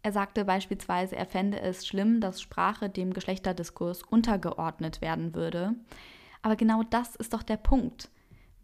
Er 0.03 0.12
sagte 0.12 0.44
beispielsweise, 0.44 1.14
er 1.16 1.26
fände 1.26 1.61
es 1.61 1.86
schlimm, 1.86 2.20
dass 2.20 2.40
Sprache 2.40 2.88
dem 2.88 3.12
Geschlechterdiskurs 3.12 4.03
untergeordnet 4.03 5.01
werden 5.01 5.34
würde. 5.34 5.74
Aber 6.42 6.57
genau 6.57 6.82
das 6.82 7.16
ist 7.16 7.34
doch 7.34 7.42
der 7.42 7.59
Punkt. 7.59 8.11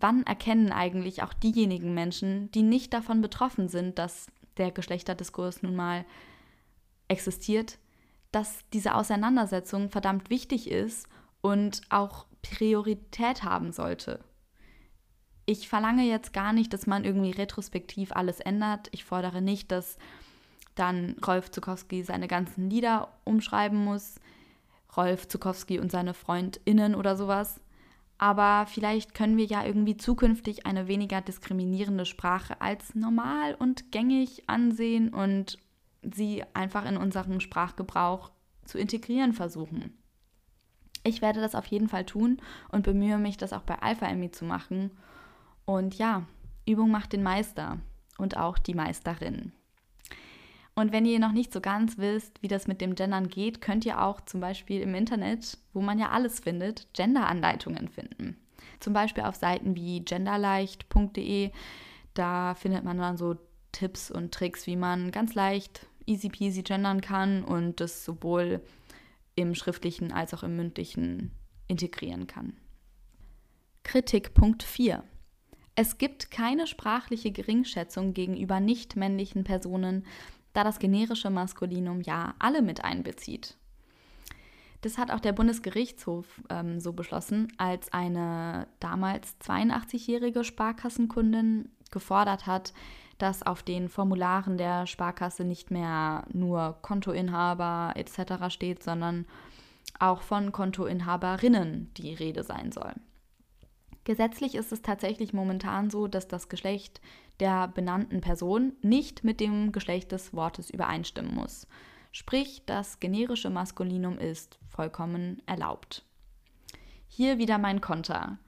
Wann 0.00 0.24
erkennen 0.24 0.72
eigentlich 0.72 1.22
auch 1.22 1.34
diejenigen 1.34 1.94
Menschen, 1.94 2.50
die 2.52 2.62
nicht 2.62 2.94
davon 2.94 3.20
betroffen 3.20 3.68
sind, 3.68 3.98
dass 3.98 4.26
der 4.56 4.70
Geschlechterdiskurs 4.70 5.62
nun 5.62 5.76
mal 5.76 6.06
existiert, 7.08 7.78
dass 8.32 8.60
diese 8.72 8.94
Auseinandersetzung 8.94 9.90
verdammt 9.90 10.30
wichtig 10.30 10.70
ist 10.70 11.06
und 11.42 11.82
auch 11.90 12.26
Priorität 12.42 13.42
haben 13.42 13.72
sollte? 13.72 14.20
Ich 15.44 15.68
verlange 15.68 16.04
jetzt 16.04 16.32
gar 16.32 16.52
nicht, 16.52 16.72
dass 16.72 16.86
man 16.86 17.04
irgendwie 17.04 17.30
retrospektiv 17.30 18.12
alles 18.12 18.40
ändert. 18.40 18.88
Ich 18.90 19.04
fordere 19.04 19.40
nicht, 19.40 19.70
dass 19.70 19.96
dann 20.76 21.16
Rolf 21.26 21.50
Zukowski 21.50 22.04
seine 22.04 22.28
ganzen 22.28 22.70
Lieder 22.70 23.08
umschreiben 23.24 23.84
muss, 23.84 24.20
Rolf 24.96 25.28
Zukowski 25.28 25.78
und 25.80 25.90
seine 25.90 26.14
FreundInnen 26.14 26.94
oder 26.94 27.16
sowas. 27.16 27.60
Aber 28.18 28.66
vielleicht 28.66 29.14
können 29.14 29.36
wir 29.36 29.44
ja 29.44 29.64
irgendwie 29.64 29.96
zukünftig 29.96 30.64
eine 30.64 30.88
weniger 30.88 31.20
diskriminierende 31.20 32.06
Sprache 32.06 32.60
als 32.60 32.94
normal 32.94 33.54
und 33.58 33.92
gängig 33.92 34.48
ansehen 34.48 35.12
und 35.12 35.58
sie 36.02 36.44
einfach 36.54 36.86
in 36.86 36.96
unseren 36.96 37.40
Sprachgebrauch 37.40 38.30
zu 38.64 38.78
integrieren 38.78 39.32
versuchen. 39.32 39.96
Ich 41.04 41.22
werde 41.22 41.40
das 41.40 41.54
auf 41.54 41.66
jeden 41.66 41.88
Fall 41.88 42.04
tun 42.04 42.38
und 42.70 42.82
bemühe 42.82 43.18
mich, 43.18 43.36
das 43.36 43.52
auch 43.52 43.62
bei 43.62 43.80
Alpha 43.80 44.06
Emmy 44.06 44.30
zu 44.30 44.44
machen. 44.44 44.90
Und 45.64 45.96
ja, 45.98 46.24
Übung 46.66 46.90
macht 46.90 47.12
den 47.12 47.22
Meister 47.22 47.78
und 48.18 48.36
auch 48.36 48.58
die 48.58 48.74
Meisterin. 48.74 49.52
Und 50.78 50.92
wenn 50.92 51.06
ihr 51.06 51.18
noch 51.18 51.32
nicht 51.32 51.54
so 51.54 51.62
ganz 51.62 51.96
wisst, 51.96 52.42
wie 52.42 52.48
das 52.48 52.66
mit 52.66 52.82
dem 52.82 52.94
Gendern 52.94 53.28
geht, 53.28 53.62
könnt 53.62 53.86
ihr 53.86 54.02
auch 54.02 54.20
zum 54.20 54.40
Beispiel 54.40 54.82
im 54.82 54.94
Internet, 54.94 55.56
wo 55.72 55.80
man 55.80 55.98
ja 55.98 56.10
alles 56.10 56.40
findet, 56.40 56.86
Gender-Anleitungen 56.92 57.88
finden. 57.88 58.36
Zum 58.78 58.92
Beispiel 58.92 59.24
auf 59.24 59.36
Seiten 59.36 59.74
wie 59.74 60.04
genderleicht.de. 60.04 61.50
Da 62.12 62.54
findet 62.54 62.84
man 62.84 62.98
dann 62.98 63.16
so 63.16 63.36
Tipps 63.72 64.10
und 64.10 64.34
Tricks, 64.34 64.66
wie 64.66 64.76
man 64.76 65.12
ganz 65.12 65.34
leicht 65.34 65.86
easy 66.04 66.28
peasy 66.28 66.62
gendern 66.62 67.00
kann 67.00 67.42
und 67.42 67.80
das 67.80 68.04
sowohl 68.04 68.60
im 69.34 69.54
schriftlichen 69.54 70.12
als 70.12 70.34
auch 70.34 70.42
im 70.42 70.56
mündlichen 70.56 71.30
integrieren 71.68 72.26
kann. 72.26 72.54
Kritikpunkt 73.82 74.62
4. 74.62 75.04
Es 75.74 75.98
gibt 75.98 76.30
keine 76.30 76.66
sprachliche 76.66 77.32
Geringschätzung 77.32 78.14
gegenüber 78.14 78.60
nicht 78.60 78.96
männlichen 78.96 79.44
Personen, 79.44 80.06
da 80.56 80.64
das 80.64 80.78
generische 80.78 81.28
Maskulinum 81.28 82.00
ja 82.00 82.34
alle 82.38 82.62
mit 82.62 82.82
einbezieht. 82.82 83.56
Das 84.80 84.98
hat 84.98 85.10
auch 85.10 85.20
der 85.20 85.32
Bundesgerichtshof 85.32 86.40
ähm, 86.48 86.80
so 86.80 86.92
beschlossen, 86.92 87.52
als 87.58 87.92
eine 87.92 88.66
damals 88.80 89.36
82-jährige 89.40 90.44
Sparkassenkundin 90.44 91.70
gefordert 91.90 92.46
hat, 92.46 92.72
dass 93.18 93.42
auf 93.42 93.62
den 93.62 93.88
Formularen 93.88 94.58
der 94.58 94.86
Sparkasse 94.86 95.44
nicht 95.44 95.70
mehr 95.70 96.24
nur 96.32 96.78
Kontoinhaber 96.82 97.92
etc. 97.96 98.48
steht, 98.48 98.82
sondern 98.82 99.26
auch 99.98 100.22
von 100.22 100.52
Kontoinhaberinnen 100.52 101.90
die 101.96 102.14
Rede 102.14 102.44
sein 102.44 102.72
soll. 102.72 102.92
Gesetzlich 104.04 104.54
ist 104.54 104.70
es 104.72 104.82
tatsächlich 104.82 105.32
momentan 105.32 105.90
so, 105.90 106.06
dass 106.06 106.28
das 106.28 106.48
Geschlecht 106.48 107.00
der 107.40 107.68
benannten 107.68 108.20
Person 108.20 108.72
nicht 108.82 109.24
mit 109.24 109.40
dem 109.40 109.72
Geschlecht 109.72 110.12
des 110.12 110.32
Wortes 110.32 110.70
übereinstimmen 110.70 111.34
muss. 111.34 111.66
Sprich, 112.12 112.62
das 112.66 112.98
generische 112.98 113.50
Maskulinum 113.50 114.18
ist 114.18 114.58
vollkommen 114.68 115.42
erlaubt. 115.46 116.04
Hier 117.08 117.38
wieder 117.38 117.58
mein 117.58 117.80
Konter. 117.80 118.38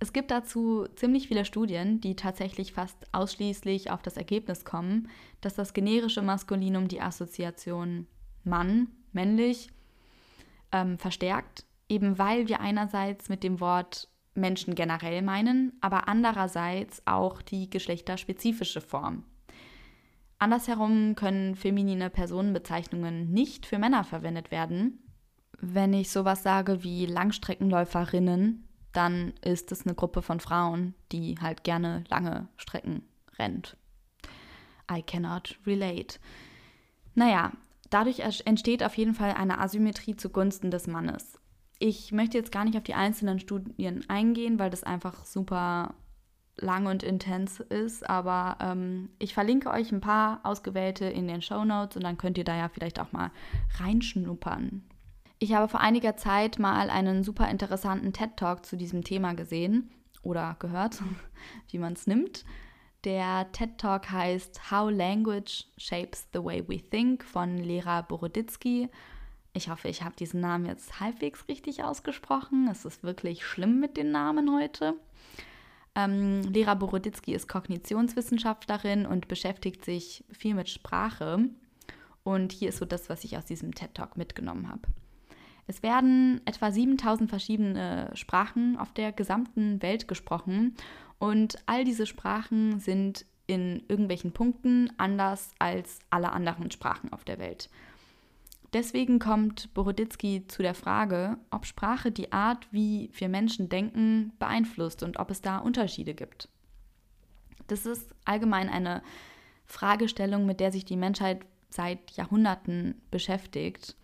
Es 0.00 0.12
gibt 0.12 0.30
dazu 0.30 0.86
ziemlich 0.94 1.26
viele 1.26 1.44
Studien, 1.44 2.00
die 2.00 2.14
tatsächlich 2.14 2.72
fast 2.72 3.12
ausschließlich 3.12 3.90
auf 3.90 4.02
das 4.02 4.16
Ergebnis 4.16 4.64
kommen, 4.64 5.08
dass 5.40 5.54
das 5.54 5.72
generische 5.72 6.22
Maskulinum 6.22 6.86
die 6.86 7.00
Assoziation 7.00 8.06
Mann, 8.44 8.88
männlich 9.12 9.70
ähm, 10.70 10.98
verstärkt, 10.98 11.64
eben 11.88 12.18
weil 12.18 12.48
wir 12.48 12.60
einerseits 12.60 13.28
mit 13.28 13.42
dem 13.42 13.60
Wort 13.60 14.08
Menschen 14.38 14.74
generell 14.74 15.22
meinen, 15.22 15.72
aber 15.80 16.08
andererseits 16.08 17.02
auch 17.06 17.42
die 17.42 17.68
geschlechterspezifische 17.68 18.80
Form. 18.80 19.24
Andersherum 20.38 21.16
können 21.16 21.56
feminine 21.56 22.10
Personenbezeichnungen 22.10 23.32
nicht 23.32 23.66
für 23.66 23.78
Männer 23.78 24.04
verwendet 24.04 24.50
werden. 24.50 25.02
Wenn 25.60 25.92
ich 25.92 26.10
sowas 26.10 26.44
sage 26.44 26.84
wie 26.84 27.06
Langstreckenläuferinnen, 27.06 28.68
dann 28.92 29.32
ist 29.42 29.72
es 29.72 29.84
eine 29.84 29.94
Gruppe 29.94 30.22
von 30.22 30.38
Frauen, 30.38 30.94
die 31.10 31.36
halt 31.40 31.64
gerne 31.64 32.04
lange 32.08 32.48
Strecken 32.56 33.02
rennt. 33.38 33.76
I 34.90 35.02
cannot 35.02 35.58
relate. 35.66 36.18
Naja, 37.14 37.52
dadurch 37.90 38.20
entsteht 38.44 38.84
auf 38.84 38.96
jeden 38.96 39.14
Fall 39.14 39.32
eine 39.32 39.58
Asymmetrie 39.58 40.16
zugunsten 40.16 40.70
des 40.70 40.86
Mannes. 40.86 41.38
Ich 41.78 42.12
möchte 42.12 42.36
jetzt 42.36 42.52
gar 42.52 42.64
nicht 42.64 42.76
auf 42.76 42.82
die 42.82 42.94
einzelnen 42.94 43.38
Studien 43.38 44.04
eingehen, 44.08 44.58
weil 44.58 44.70
das 44.70 44.82
einfach 44.82 45.24
super 45.24 45.94
lang 46.56 46.86
und 46.86 47.02
intens 47.02 47.60
ist, 47.60 48.08
aber 48.08 48.56
ähm, 48.60 49.10
ich 49.18 49.34
verlinke 49.34 49.70
euch 49.70 49.92
ein 49.92 50.00
paar 50.00 50.40
ausgewählte 50.42 51.04
in 51.04 51.28
den 51.28 51.42
Show 51.42 51.64
Notes 51.64 51.96
und 51.96 52.02
dann 52.02 52.18
könnt 52.18 52.36
ihr 52.36 52.44
da 52.44 52.56
ja 52.56 52.68
vielleicht 52.68 52.98
auch 53.00 53.12
mal 53.12 53.30
reinschnuppern. 53.78 54.82
Ich 55.38 55.52
habe 55.52 55.68
vor 55.68 55.80
einiger 55.80 56.16
Zeit 56.16 56.58
mal 56.58 56.90
einen 56.90 57.22
super 57.22 57.48
interessanten 57.48 58.12
TED 58.12 58.36
Talk 58.36 58.66
zu 58.66 58.76
diesem 58.76 59.04
Thema 59.04 59.34
gesehen 59.34 59.90
oder 60.22 60.56
gehört, 60.58 61.00
wie 61.70 61.78
man 61.78 61.92
es 61.92 62.08
nimmt. 62.08 62.44
Der 63.04 63.50
TED 63.52 63.78
Talk 63.78 64.10
heißt 64.10 64.72
How 64.72 64.90
Language 64.90 65.66
Shapes 65.76 66.26
the 66.32 66.42
Way 66.42 66.68
We 66.68 66.78
Think 66.78 67.22
von 67.22 67.56
Lera 67.56 68.02
Boroditsky. 68.02 68.88
Ich 69.52 69.70
hoffe, 69.70 69.88
ich 69.88 70.02
habe 70.02 70.14
diesen 70.16 70.40
Namen 70.40 70.66
jetzt 70.66 71.00
halbwegs 71.00 71.48
richtig 71.48 71.82
ausgesprochen. 71.82 72.68
Es 72.70 72.84
ist 72.84 73.02
wirklich 73.02 73.44
schlimm 73.44 73.80
mit 73.80 73.96
den 73.96 74.10
Namen 74.10 74.54
heute. 74.54 74.94
Ähm, 75.94 76.42
Lera 76.42 76.74
Boroditsky 76.74 77.34
ist 77.34 77.48
Kognitionswissenschaftlerin 77.48 79.06
und 79.06 79.26
beschäftigt 79.26 79.84
sich 79.84 80.24
viel 80.30 80.54
mit 80.54 80.68
Sprache. 80.68 81.48
Und 82.22 82.52
hier 82.52 82.68
ist 82.68 82.78
so 82.78 82.84
das, 82.84 83.08
was 83.08 83.24
ich 83.24 83.36
aus 83.36 83.46
diesem 83.46 83.74
TED 83.74 83.94
Talk 83.94 84.16
mitgenommen 84.16 84.68
habe. 84.68 84.82
Es 85.66 85.82
werden 85.82 86.40
etwa 86.44 86.70
7000 86.70 87.28
verschiedene 87.28 88.10
Sprachen 88.14 88.76
auf 88.78 88.92
der 88.92 89.12
gesamten 89.12 89.82
Welt 89.82 90.08
gesprochen 90.08 90.76
und 91.18 91.58
all 91.66 91.84
diese 91.84 92.06
Sprachen 92.06 92.80
sind 92.80 93.26
in 93.46 93.82
irgendwelchen 93.88 94.32
Punkten 94.32 94.90
anders 94.98 95.52
als 95.58 95.98
alle 96.10 96.32
anderen 96.32 96.70
Sprachen 96.70 97.12
auf 97.12 97.24
der 97.24 97.38
Welt. 97.38 97.68
Deswegen 98.72 99.18
kommt 99.18 99.72
Boroditsky 99.72 100.46
zu 100.46 100.62
der 100.62 100.74
Frage, 100.74 101.38
ob 101.50 101.64
Sprache 101.64 102.12
die 102.12 102.32
Art, 102.32 102.68
wie 102.70 103.10
wir 103.14 103.28
Menschen 103.28 103.68
denken, 103.68 104.32
beeinflusst 104.38 105.02
und 105.02 105.18
ob 105.18 105.30
es 105.30 105.40
da 105.40 105.58
Unterschiede 105.58 106.14
gibt. 106.14 106.48
Das 107.66 107.86
ist 107.86 108.14
allgemein 108.24 108.68
eine 108.68 109.02
Fragestellung, 109.64 110.44
mit 110.44 110.60
der 110.60 110.72
sich 110.72 110.84
die 110.84 110.96
Menschheit 110.96 111.40
seit 111.70 112.10
Jahrhunderten 112.12 113.00
beschäftigt. 113.10 113.96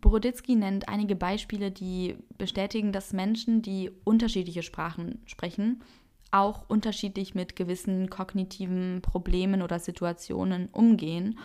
Boroditsky 0.00 0.56
nennt 0.56 0.88
einige 0.88 1.16
Beispiele, 1.16 1.70
die 1.70 2.16
bestätigen, 2.36 2.92
dass 2.92 3.12
Menschen, 3.12 3.62
die 3.62 3.90
unterschiedliche 4.04 4.62
Sprachen 4.62 5.22
sprechen, 5.26 5.82
auch 6.30 6.68
unterschiedlich 6.68 7.34
mit 7.34 7.56
gewissen 7.56 8.10
kognitiven 8.10 9.00
Problemen 9.00 9.62
oder 9.62 9.78
Situationen 9.78 10.68
umgehen 10.72 11.38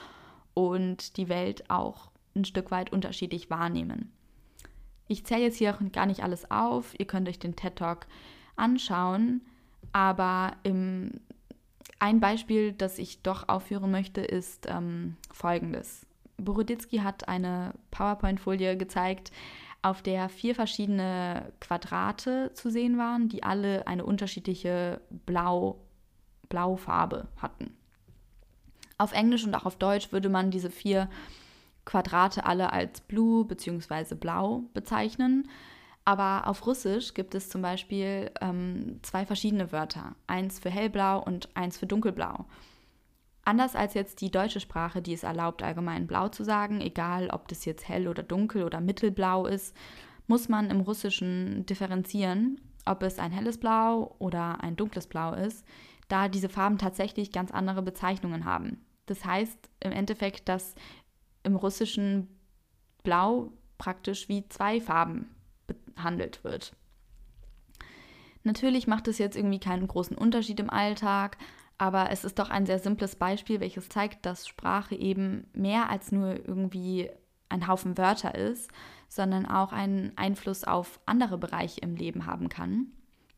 und 0.53 1.17
die 1.17 1.30
Welt 1.30 1.69
auch 1.69 2.11
ein 2.36 2.45
Stück 2.45 2.71
weit 2.71 2.91
unterschiedlich 2.91 3.49
wahrnehmen. 3.49 4.11
Ich 5.07 5.25
zähle 5.25 5.43
jetzt 5.43 5.57
hier 5.57 5.75
auch 5.75 5.91
gar 5.91 6.05
nicht 6.05 6.23
alles 6.23 6.49
auf, 6.49 6.97
ihr 6.97 7.05
könnt 7.05 7.27
euch 7.27 7.39
den 7.39 7.55
TED 7.55 7.75
Talk 7.75 8.07
anschauen, 8.55 9.41
aber 9.91 10.53
im, 10.63 11.19
ein 11.99 12.19
Beispiel, 12.19 12.71
das 12.71 12.97
ich 12.97 13.21
doch 13.21 13.49
aufführen 13.49 13.91
möchte, 13.91 14.21
ist 14.21 14.67
ähm, 14.69 15.17
folgendes. 15.34 16.05
Boroditsky 16.38 16.99
hat 16.99 17.27
eine 17.27 17.73
PowerPoint-Folie 17.91 18.77
gezeigt, 18.77 19.32
auf 19.82 20.01
der 20.01 20.29
vier 20.29 20.55
verschiedene 20.55 21.51
Quadrate 21.59 22.51
zu 22.53 22.69
sehen 22.69 22.97
waren, 22.97 23.29
die 23.29 23.43
alle 23.43 23.88
eine 23.88 24.05
unterschiedliche 24.05 25.01
Blau, 25.25 25.79
Blaufarbe 26.49 27.27
hatten. 27.38 27.75
Auf 28.97 29.13
Englisch 29.13 29.43
und 29.43 29.55
auch 29.55 29.65
auf 29.65 29.77
Deutsch 29.77 30.11
würde 30.11 30.29
man 30.29 30.51
diese 30.51 30.69
vier 30.69 31.09
Quadrate 31.86 32.45
alle 32.45 32.71
als 32.73 33.01
blue 33.01 33.45
bzw. 33.45 34.15
blau 34.15 34.63
bezeichnen. 34.73 35.47
Aber 36.03 36.47
auf 36.47 36.65
Russisch 36.65 37.13
gibt 37.13 37.36
es 37.36 37.49
zum 37.49 37.61
Beispiel 37.61 38.32
ähm, 38.41 38.99
zwei 39.03 39.25
verschiedene 39.25 39.71
Wörter. 39.71 40.15
Eins 40.27 40.59
für 40.59 40.69
hellblau 40.69 41.21
und 41.23 41.49
eins 41.55 41.77
für 41.77 41.86
dunkelblau. 41.86 42.45
Anders 43.43 43.75
als 43.75 43.93
jetzt 43.93 44.21
die 44.21 44.32
deutsche 44.32 44.59
Sprache, 44.59 45.01
die 45.01 45.13
es 45.13 45.23
erlaubt, 45.23 45.63
allgemein 45.63 46.07
blau 46.07 46.29
zu 46.29 46.43
sagen, 46.43 46.79
egal 46.82 47.29
ob 47.32 47.47
das 47.47 47.65
jetzt 47.65 47.88
hell 47.88 48.07
oder 48.07 48.23
dunkel 48.23 48.63
oder 48.63 48.82
mittelblau 48.82 49.45
ist, 49.45 49.75
muss 50.27 50.47
man 50.47 50.69
im 50.69 50.82
Russischen 50.82 51.65
differenzieren, 51.65 52.61
ob 52.86 53.03
es 53.03 53.19
ein 53.19 53.32
helles 53.32 53.59
Blau 53.59 54.15
oder 54.19 54.63
ein 54.63 54.75
dunkles 54.75 55.07
Blau 55.07 55.34
ist, 55.34 55.65
da 56.07 56.29
diese 56.29 56.49
Farben 56.49 56.77
tatsächlich 56.77 57.32
ganz 57.32 57.51
andere 57.51 57.82
Bezeichnungen 57.82 58.45
haben. 58.45 58.84
Das 59.07 59.25
heißt 59.25 59.69
im 59.82 59.91
Endeffekt, 59.91 60.47
dass 60.47 60.75
im 61.43 61.55
Russischen 61.55 62.27
Blau 63.03 63.51
praktisch 63.77 64.29
wie 64.29 64.47
zwei 64.49 64.79
Farben 64.79 65.33
behandelt 65.67 66.43
wird. 66.43 66.75
Natürlich 68.43 68.87
macht 68.87 69.07
es 69.07 69.17
jetzt 69.17 69.35
irgendwie 69.35 69.59
keinen 69.59 69.87
großen 69.87 70.17
Unterschied 70.17 70.59
im 70.59 70.69
Alltag, 70.69 71.37
aber 71.77 72.11
es 72.11 72.23
ist 72.23 72.39
doch 72.39 72.49
ein 72.49 72.65
sehr 72.65 72.79
simples 72.79 73.15
Beispiel, 73.15 73.59
welches 73.59 73.89
zeigt, 73.89 74.25
dass 74.25 74.47
Sprache 74.47 74.95
eben 74.95 75.47
mehr 75.53 75.89
als 75.89 76.11
nur 76.11 76.47
irgendwie 76.47 77.09
ein 77.49 77.67
Haufen 77.67 77.97
Wörter 77.97 78.35
ist, 78.35 78.71
sondern 79.09 79.45
auch 79.45 79.73
einen 79.73 80.15
Einfluss 80.15 80.63
auf 80.63 80.99
andere 81.05 81.37
Bereiche 81.37 81.81
im 81.81 81.95
Leben 81.95 82.25
haben 82.25 82.49
kann. 82.49 82.87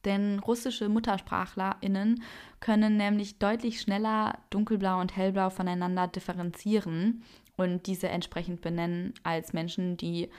Denn 0.06 0.40
russische 0.40 0.90
MuttersprachlerInnen 0.90 2.22
können 2.60 2.98
nämlich 2.98 3.40
deutlich 3.40 3.80
schneller 3.80 4.38
dunkelblau 4.50 5.00
und 5.00 5.16
hellblau 5.16 5.50
voneinander 5.50 6.08
differenzieren 6.08 7.24
und 7.58 7.88
diese 7.88 8.10
entsprechend 8.10 8.62
benennen 8.62 9.14
als 9.24 9.54
Menschen, 9.54 9.98
die 9.98 10.30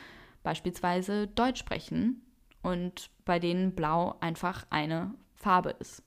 beispielsweise 0.42 1.26
Deutsch 1.28 1.60
sprechen 1.60 2.22
und 2.62 3.10
bei 3.24 3.38
denen 3.38 3.74
blau 3.74 4.16
einfach 4.20 4.66
eine 4.70 5.14
Farbe 5.34 5.70
ist. 5.78 6.02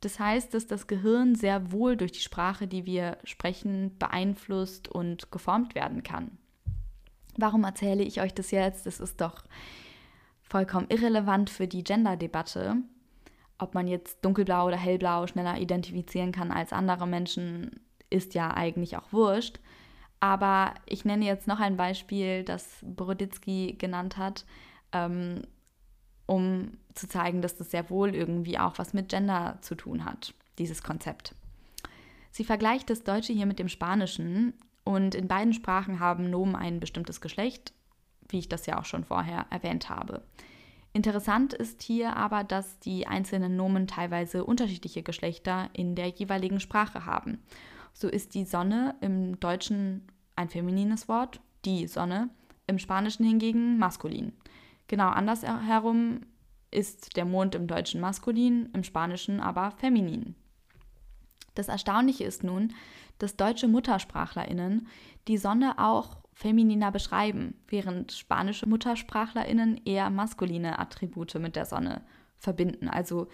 Das 0.00 0.18
heißt, 0.18 0.54
dass 0.54 0.66
das 0.66 0.86
Gehirn 0.86 1.34
sehr 1.34 1.72
wohl 1.72 1.96
durch 1.96 2.12
die 2.12 2.20
Sprache, 2.20 2.66
die 2.66 2.86
wir 2.86 3.18
sprechen, 3.24 3.98
beeinflusst 3.98 4.88
und 4.88 5.30
geformt 5.30 5.74
werden 5.74 6.02
kann. 6.02 6.38
Warum 7.36 7.64
erzähle 7.64 8.02
ich 8.02 8.20
euch 8.20 8.34
das 8.34 8.50
jetzt? 8.50 8.86
Das 8.86 8.98
ist 8.98 9.20
doch 9.20 9.44
vollkommen 10.42 10.86
irrelevant 10.88 11.50
für 11.50 11.68
die 11.68 11.84
Gender-Debatte. 11.84 12.76
Ob 13.58 13.74
man 13.74 13.86
jetzt 13.88 14.24
dunkelblau 14.24 14.68
oder 14.68 14.76
hellblau 14.76 15.26
schneller 15.26 15.58
identifizieren 15.58 16.32
kann 16.32 16.50
als 16.50 16.72
andere 16.72 17.06
Menschen, 17.06 17.80
ist 18.08 18.34
ja 18.34 18.52
eigentlich 18.54 18.96
auch 18.96 19.12
wurscht. 19.12 19.60
Aber 20.20 20.74
ich 20.84 21.04
nenne 21.04 21.24
jetzt 21.24 21.48
noch 21.48 21.60
ein 21.60 21.76
Beispiel, 21.76 22.44
das 22.44 22.78
Boroditsky 22.82 23.76
genannt 23.78 24.18
hat, 24.18 24.44
ähm, 24.92 25.42
um 26.26 26.76
zu 26.94 27.08
zeigen, 27.08 27.42
dass 27.42 27.56
das 27.56 27.70
sehr 27.70 27.88
wohl 27.90 28.14
irgendwie 28.14 28.58
auch 28.58 28.78
was 28.78 28.92
mit 28.92 29.08
Gender 29.08 29.58
zu 29.62 29.74
tun 29.74 30.04
hat, 30.04 30.34
dieses 30.58 30.82
Konzept. 30.82 31.34
Sie 32.30 32.44
vergleicht 32.44 32.90
das 32.90 33.02
Deutsche 33.02 33.32
hier 33.32 33.46
mit 33.46 33.58
dem 33.58 33.68
Spanischen 33.68 34.54
und 34.84 35.14
in 35.14 35.26
beiden 35.26 35.52
Sprachen 35.52 36.00
haben 36.00 36.30
Nomen 36.30 36.54
ein 36.54 36.80
bestimmtes 36.80 37.20
Geschlecht, 37.20 37.72
wie 38.28 38.38
ich 38.38 38.48
das 38.48 38.66
ja 38.66 38.78
auch 38.78 38.84
schon 38.84 39.04
vorher 39.04 39.46
erwähnt 39.50 39.88
habe. 39.88 40.22
Interessant 40.92 41.54
ist 41.54 41.82
hier 41.82 42.16
aber, 42.16 42.42
dass 42.42 42.78
die 42.80 43.06
einzelnen 43.06 43.56
Nomen 43.56 43.86
teilweise 43.86 44.44
unterschiedliche 44.44 45.02
Geschlechter 45.02 45.70
in 45.72 45.94
der 45.94 46.08
jeweiligen 46.08 46.58
Sprache 46.58 47.06
haben. 47.06 47.42
So 47.92 48.08
ist 48.08 48.34
die 48.34 48.44
Sonne 48.44 48.94
im 49.00 49.38
Deutschen 49.40 50.06
ein 50.36 50.48
feminines 50.48 51.08
Wort, 51.08 51.40
die 51.64 51.86
Sonne, 51.86 52.30
im 52.66 52.78
Spanischen 52.78 53.26
hingegen 53.26 53.78
maskulin. 53.78 54.32
Genau 54.86 55.08
andersherum 55.08 56.20
ist 56.70 57.16
der 57.16 57.24
Mond 57.24 57.54
im 57.54 57.66
Deutschen 57.66 58.00
maskulin, 58.00 58.68
im 58.72 58.84
Spanischen 58.84 59.40
aber 59.40 59.72
feminin. 59.72 60.34
Das 61.54 61.68
Erstaunliche 61.68 62.24
ist 62.24 62.44
nun, 62.44 62.72
dass 63.18 63.36
deutsche 63.36 63.68
Muttersprachlerinnen 63.68 64.86
die 65.28 65.36
Sonne 65.36 65.78
auch 65.78 66.18
femininer 66.32 66.90
beschreiben, 66.90 67.54
während 67.68 68.12
spanische 68.12 68.66
Muttersprachlerinnen 68.66 69.80
eher 69.84 70.08
maskuline 70.10 70.78
Attribute 70.78 71.34
mit 71.34 71.56
der 71.56 71.66
Sonne 71.66 72.02
verbinden. 72.38 72.88
Also 72.88 73.28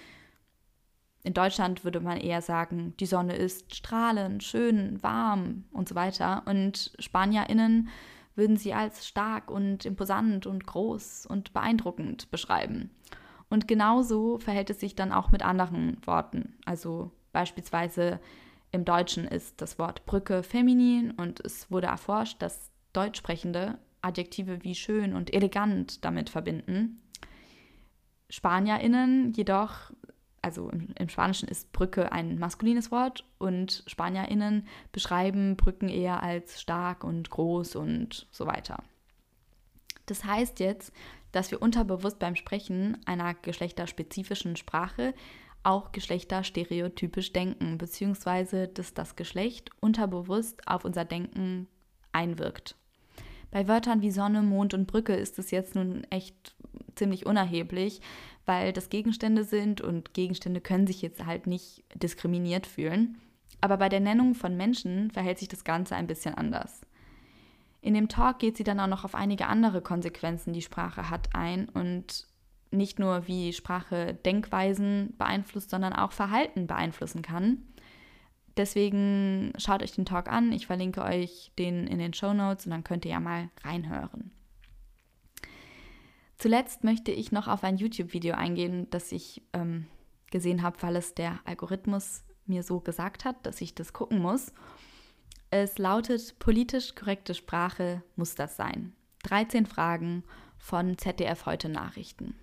in 1.26 1.34
Deutschland 1.34 1.82
würde 1.82 1.98
man 1.98 2.18
eher 2.18 2.40
sagen, 2.40 2.94
die 3.00 3.06
Sonne 3.06 3.34
ist 3.34 3.74
strahlend, 3.74 4.44
schön, 4.44 5.02
warm 5.02 5.64
und 5.72 5.88
so 5.88 5.96
weiter. 5.96 6.44
Und 6.46 6.92
Spanierinnen 7.00 7.88
würden 8.36 8.56
sie 8.56 8.72
als 8.72 9.08
stark 9.08 9.50
und 9.50 9.84
imposant 9.84 10.46
und 10.46 10.64
groß 10.66 11.26
und 11.26 11.52
beeindruckend 11.52 12.30
beschreiben. 12.30 12.90
Und 13.50 13.66
genauso 13.66 14.38
verhält 14.38 14.70
es 14.70 14.78
sich 14.78 14.94
dann 14.94 15.10
auch 15.10 15.32
mit 15.32 15.42
anderen 15.42 15.96
Worten. 16.06 16.54
Also 16.64 17.10
beispielsweise 17.32 18.20
im 18.70 18.84
Deutschen 18.84 19.24
ist 19.26 19.60
das 19.60 19.80
Wort 19.80 20.06
Brücke 20.06 20.44
feminin 20.44 21.10
und 21.10 21.40
es 21.40 21.72
wurde 21.72 21.88
erforscht, 21.88 22.40
dass 22.40 22.70
Deutschsprechende 22.92 23.78
Adjektive 24.00 24.62
wie 24.62 24.76
schön 24.76 25.12
und 25.12 25.34
elegant 25.34 26.04
damit 26.04 26.30
verbinden. 26.30 27.02
SpanierInnen 28.30 29.32
jedoch, 29.32 29.92
also 30.46 30.70
im, 30.70 30.90
im, 30.96 31.08
Spanischen 31.08 31.48
ist 31.48 31.72
Brücke 31.72 32.12
ein 32.12 32.38
maskulines 32.38 32.92
Wort 32.92 33.24
und 33.38 33.82
SpanierInnen 33.88 34.68
beschreiben 34.92 35.56
Brücken 35.56 35.88
eher 35.88 36.22
als 36.22 36.60
stark 36.60 37.02
und 37.02 37.30
groß 37.30 37.74
und 37.74 38.28
so 38.30 38.46
weiter. 38.46 38.84
Das 40.06 40.24
heißt 40.24 40.60
jetzt, 40.60 40.92
dass 41.32 41.50
wir 41.50 41.60
unterbewusst 41.60 42.20
beim 42.20 42.36
Sprechen 42.36 42.96
einer 43.06 43.34
geschlechterspezifischen 43.34 44.54
Sprache 44.54 45.14
auch 45.64 45.90
geschlechterstereotypisch 45.90 47.32
denken, 47.32 47.76
beziehungsweise 47.76 48.68
dass 48.68 48.94
das 48.94 49.16
Geschlecht 49.16 49.70
unterbewusst 49.80 50.62
auf 50.68 50.84
unser 50.84 51.04
Denken 51.04 51.66
einwirkt. 52.12 52.76
Bei 53.50 53.66
Wörtern 53.66 54.00
wie 54.00 54.12
Sonne, 54.12 54.42
Mond 54.42 54.74
und 54.74 54.86
Brücke 54.86 55.16
ist 55.16 55.40
es 55.40 55.50
jetzt 55.50 55.74
nun 55.74 56.04
echt 56.10 56.54
ziemlich 56.94 57.26
unerheblich, 57.26 58.00
weil 58.46 58.72
das 58.72 58.88
Gegenstände 58.88 59.44
sind 59.44 59.80
und 59.80 60.14
Gegenstände 60.14 60.60
können 60.60 60.86
sich 60.86 61.02
jetzt 61.02 61.26
halt 61.26 61.46
nicht 61.46 61.84
diskriminiert 61.94 62.66
fühlen. 62.66 63.18
Aber 63.60 63.76
bei 63.76 63.88
der 63.88 64.00
Nennung 64.00 64.34
von 64.34 64.56
Menschen 64.56 65.10
verhält 65.10 65.38
sich 65.38 65.48
das 65.48 65.64
Ganze 65.64 65.96
ein 65.96 66.06
bisschen 66.06 66.34
anders. 66.34 66.82
In 67.80 67.94
dem 67.94 68.08
Talk 68.08 68.38
geht 68.38 68.56
sie 68.56 68.64
dann 68.64 68.80
auch 68.80 68.86
noch 68.86 69.04
auf 69.04 69.14
einige 69.14 69.46
andere 69.46 69.80
Konsequenzen, 69.80 70.52
die 70.52 70.62
Sprache 70.62 71.10
hat, 71.10 71.34
ein 71.34 71.68
und 71.68 72.26
nicht 72.70 72.98
nur 72.98 73.26
wie 73.26 73.52
Sprache 73.52 74.14
Denkweisen 74.14 75.14
beeinflusst, 75.18 75.70
sondern 75.70 75.92
auch 75.92 76.12
Verhalten 76.12 76.66
beeinflussen 76.66 77.22
kann. 77.22 77.58
Deswegen 78.56 79.52
schaut 79.58 79.82
euch 79.82 79.92
den 79.92 80.06
Talk 80.06 80.28
an. 80.28 80.52
Ich 80.52 80.66
verlinke 80.66 81.02
euch 81.02 81.52
den 81.58 81.86
in 81.86 81.98
den 81.98 82.14
Show 82.14 82.32
Notes 82.32 82.66
und 82.66 82.72
dann 82.72 82.84
könnt 82.84 83.04
ihr 83.04 83.12
ja 83.12 83.20
mal 83.20 83.50
reinhören. 83.62 84.30
Zuletzt 86.38 86.84
möchte 86.84 87.10
ich 87.12 87.32
noch 87.32 87.48
auf 87.48 87.64
ein 87.64 87.78
YouTube-Video 87.78 88.34
eingehen, 88.34 88.88
das 88.90 89.10
ich 89.12 89.42
ähm, 89.52 89.86
gesehen 90.30 90.62
habe, 90.62 90.76
weil 90.82 90.96
es 90.96 91.14
der 91.14 91.40
Algorithmus 91.44 92.24
mir 92.44 92.62
so 92.62 92.80
gesagt 92.80 93.24
hat, 93.24 93.44
dass 93.46 93.60
ich 93.60 93.74
das 93.74 93.92
gucken 93.92 94.20
muss. 94.20 94.52
Es 95.50 95.78
lautet, 95.78 96.38
politisch 96.38 96.94
korrekte 96.94 97.34
Sprache 97.34 98.02
muss 98.16 98.34
das 98.34 98.56
sein. 98.56 98.92
13 99.22 99.66
Fragen 99.66 100.24
von 100.58 100.98
ZDF 100.98 101.46
heute 101.46 101.68
Nachrichten. 101.68 102.34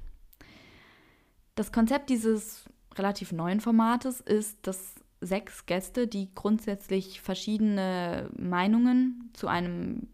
Das 1.55 1.71
Konzept 1.71 2.09
dieses 2.09 2.65
relativ 2.95 3.31
neuen 3.31 3.61
Formates 3.61 4.21
ist, 4.21 4.65
dass 4.65 4.95
sechs 5.21 5.65
Gäste, 5.65 6.07
die 6.07 6.33
grundsätzlich 6.33 7.21
verschiedene 7.21 8.29
Meinungen 8.35 9.29
zu 9.33 9.47
einem 9.47 10.07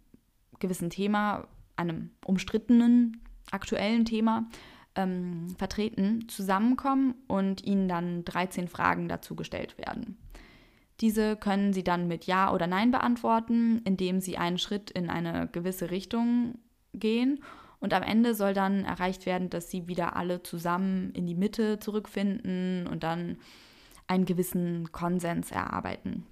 gewissen 0.59 0.89
Thema, 0.89 1.47
einem 1.75 2.11
umstrittenen 2.25 3.21
aktuellen 3.51 4.05
Thema 4.05 4.47
ähm, 4.95 5.47
vertreten, 5.57 6.27
zusammenkommen 6.27 7.15
und 7.27 7.63
ihnen 7.63 7.87
dann 7.87 8.25
13 8.25 8.67
Fragen 8.67 9.07
dazu 9.07 9.35
gestellt 9.35 9.77
werden. 9.77 10.17
Diese 11.01 11.37
können 11.37 11.71
Sie 11.71 11.83
dann 11.83 12.07
mit 12.07 12.25
Ja 12.25 12.53
oder 12.53 12.67
Nein 12.67 12.91
beantworten, 12.91 13.81
indem 13.85 14.19
Sie 14.19 14.37
einen 14.37 14.57
Schritt 14.57 14.91
in 14.91 15.09
eine 15.09 15.47
gewisse 15.47 15.91
Richtung 15.91 16.57
gehen. 16.93 17.39
Und 17.79 17.93
am 17.93 18.03
Ende 18.03 18.35
soll 18.35 18.53
dann 18.53 18.83
erreicht 18.83 19.25
werden, 19.25 19.49
dass 19.49 19.71
Sie 19.71 19.87
wieder 19.87 20.17
alle 20.17 20.43
zusammen 20.43 21.11
in 21.11 21.25
die 21.25 21.35
Mitte 21.35 21.79
zurückfinden 21.79 22.87
und 22.87 23.03
dann 23.03 23.37
einen 24.07 24.25
gewissen 24.25 24.91
Konsens 24.91 25.51
erarbeiten. 25.51 26.25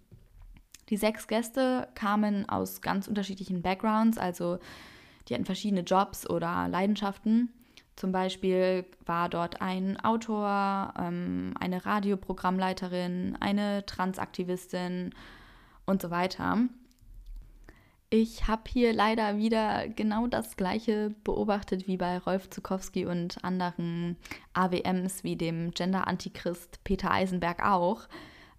Die 0.89 0.97
sechs 0.97 1.27
Gäste 1.27 1.87
kamen 1.95 2.49
aus 2.49 2.81
ganz 2.81 3.07
unterschiedlichen 3.07 3.61
Backgrounds, 3.61 4.17
also 4.17 4.59
die 5.27 5.33
hatten 5.33 5.45
verschiedene 5.45 5.81
Jobs 5.81 6.29
oder 6.29 6.67
Leidenschaften. 6.67 7.49
Zum 7.95 8.11
Beispiel 8.11 8.85
war 9.05 9.27
dort 9.27 9.61
ein 9.61 9.99
Autor, 9.99 10.93
ähm, 10.99 11.53
eine 11.59 11.85
Radioprogrammleiterin, 11.85 13.37
eine 13.39 13.85
Transaktivistin 13.85 15.15
und 15.85 16.01
so 16.01 16.11
weiter. 16.11 16.59
Ich 18.09 18.47
habe 18.47 18.61
hier 18.69 18.93
leider 18.93 19.37
wieder 19.37 19.89
genau 19.89 20.27
das 20.27 20.55
gleiche 20.55 21.13
beobachtet 21.25 21.87
wie 21.87 21.97
bei 21.97 22.19
Rolf 22.19 22.49
Zukowski 22.49 23.05
und 23.05 23.43
anderen 23.43 24.15
AWMs 24.53 25.25
wie 25.25 25.35
dem 25.35 25.71
Gender-Antichrist 25.71 26.83
Peter 26.85 27.11
Eisenberg 27.11 27.65
auch. 27.65 28.07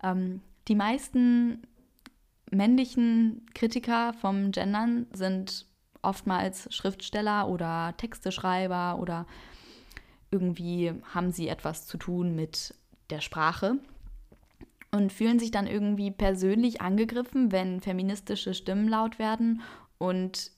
Ähm, 0.03 0.43
die 0.67 0.75
meisten 0.75 1.63
männlichen 2.51 3.47
Kritiker 3.55 4.13
vom 4.15 4.51
Gendern 4.51 5.07
sind 5.13 5.68
oftmals 6.09 6.73
Schriftsteller 6.75 7.49
oder 7.49 7.95
Texteschreiber 7.97 8.99
oder 8.99 9.27
irgendwie 10.31 10.93
haben 11.15 11.33
sie 11.33 11.49
etwas 11.49 11.87
zu 11.87 11.97
tun 11.97 12.35
mit 12.35 12.75
der 13.11 13.21
Sprache 13.21 13.79
und 14.91 15.13
fühlen 15.13 15.39
sich 15.39 15.51
dann 15.51 15.67
irgendwie 15.67 16.11
persönlich 16.11 16.81
angegriffen, 16.81 17.53
wenn 17.53 17.81
feministische 17.81 18.55
Stimmen 18.55 18.89
laut 18.89 19.19
werden 19.19 19.63
und 19.99 20.53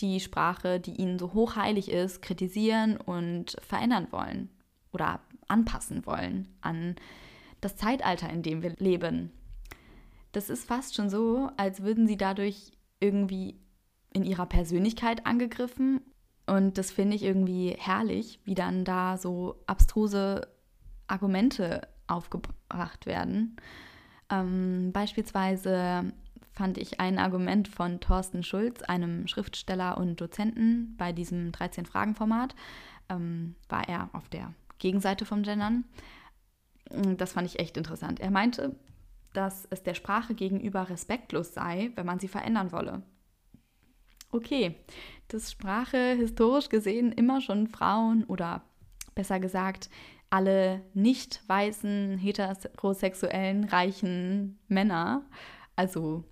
die 0.00 0.20
Sprache, 0.20 0.80
die 0.80 0.94
ihnen 0.94 1.18
so 1.18 1.34
hochheilig 1.34 1.90
ist, 1.90 2.22
kritisieren 2.22 2.96
und 2.96 3.56
verändern 3.60 4.08
wollen 4.10 4.48
oder 4.92 5.20
anpassen 5.48 6.06
wollen 6.06 6.48
an 6.60 6.96
das 7.60 7.76
Zeitalter, 7.76 8.30
in 8.30 8.42
dem 8.42 8.62
wir 8.62 8.74
leben. 8.78 9.30
Das 10.32 10.48
ist 10.48 10.64
fast 10.64 10.94
schon 10.94 11.10
so, 11.10 11.50
als 11.56 11.82
würden 11.82 12.06
sie 12.06 12.16
dadurch 12.16 12.72
irgendwie 13.00 13.56
in 14.12 14.24
ihrer 14.24 14.46
Persönlichkeit 14.46 15.26
angegriffen. 15.26 16.00
Und 16.46 16.78
das 16.78 16.90
finde 16.90 17.16
ich 17.16 17.22
irgendwie 17.22 17.76
herrlich, 17.78 18.40
wie 18.44 18.54
dann 18.54 18.84
da 18.84 19.16
so 19.16 19.56
abstruse 19.66 20.48
Argumente 21.06 21.86
aufgebracht 22.06 23.06
werden. 23.06 23.56
Ähm, 24.30 24.90
beispielsweise 24.92 26.12
fand 26.52 26.78
ich 26.78 27.00
ein 27.00 27.18
Argument 27.18 27.68
von 27.68 28.00
Thorsten 28.00 28.42
Schulz, 28.42 28.82
einem 28.82 29.26
Schriftsteller 29.26 29.96
und 29.96 30.20
Dozenten 30.20 30.94
bei 30.96 31.12
diesem 31.12 31.52
13-Fragen-Format, 31.52 32.54
ähm, 33.08 33.54
war 33.68 33.88
er 33.88 34.10
auf 34.12 34.28
der 34.28 34.52
Gegenseite 34.78 35.24
vom 35.24 35.42
Gendern. 35.42 35.84
Das 36.90 37.34
fand 37.34 37.46
ich 37.46 37.60
echt 37.60 37.76
interessant. 37.76 38.18
Er 38.18 38.30
meinte, 38.30 38.74
dass 39.32 39.66
es 39.70 39.82
der 39.82 39.94
Sprache 39.94 40.34
gegenüber 40.34 40.88
respektlos 40.88 41.54
sei, 41.54 41.92
wenn 41.94 42.06
man 42.06 42.18
sie 42.18 42.28
verändern 42.28 42.72
wolle. 42.72 43.02
Okay, 44.32 44.76
dass 45.28 45.50
Sprache 45.50 46.14
historisch 46.14 46.68
gesehen 46.68 47.12
immer 47.12 47.40
schon 47.40 47.66
Frauen 47.66 48.24
oder 48.24 48.62
besser 49.14 49.40
gesagt 49.40 49.90
alle 50.30 50.82
nicht 50.94 51.42
weißen, 51.48 52.16
heterosexuellen, 52.16 53.64
reichen 53.64 54.58
Männer, 54.68 55.22
also 55.74 56.22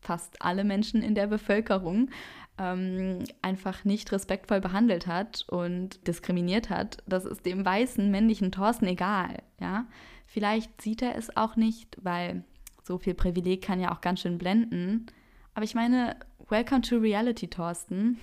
fast 0.00 0.40
alle 0.40 0.62
Menschen 0.62 1.02
in 1.02 1.16
der 1.16 1.26
Bevölkerung, 1.26 2.10
ähm, 2.58 3.24
einfach 3.42 3.84
nicht 3.84 4.12
respektvoll 4.12 4.60
behandelt 4.60 5.06
hat 5.08 5.44
und 5.48 6.06
diskriminiert 6.06 6.70
hat, 6.70 6.98
das 7.06 7.24
ist 7.24 7.46
dem 7.46 7.64
weißen 7.64 8.10
männlichen 8.10 8.52
Thorsten 8.52 8.86
egal. 8.86 9.42
Ja? 9.60 9.86
Vielleicht 10.26 10.80
sieht 10.80 11.02
er 11.02 11.16
es 11.16 11.36
auch 11.36 11.56
nicht, 11.56 11.96
weil 12.00 12.44
so 12.84 12.98
viel 12.98 13.14
Privileg 13.14 13.62
kann 13.62 13.80
ja 13.80 13.92
auch 13.92 14.00
ganz 14.00 14.20
schön 14.20 14.38
blenden. 14.38 15.06
Aber 15.54 15.64
ich 15.64 15.74
meine, 15.74 16.16
welcome 16.48 16.80
to 16.82 16.98
reality, 16.98 17.48
Thorsten. 17.48 18.18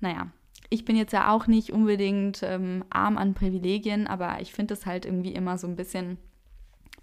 Naja, 0.00 0.28
ich 0.70 0.84
bin 0.84 0.96
jetzt 0.96 1.12
ja 1.12 1.32
auch 1.32 1.46
nicht 1.46 1.72
unbedingt 1.72 2.42
ähm, 2.42 2.84
arm 2.90 3.18
an 3.18 3.34
Privilegien, 3.34 4.06
aber 4.06 4.40
ich 4.40 4.52
finde 4.52 4.74
es 4.74 4.86
halt 4.86 5.06
irgendwie 5.06 5.32
immer 5.32 5.58
so 5.58 5.66
ein 5.66 5.76
bisschen 5.76 6.18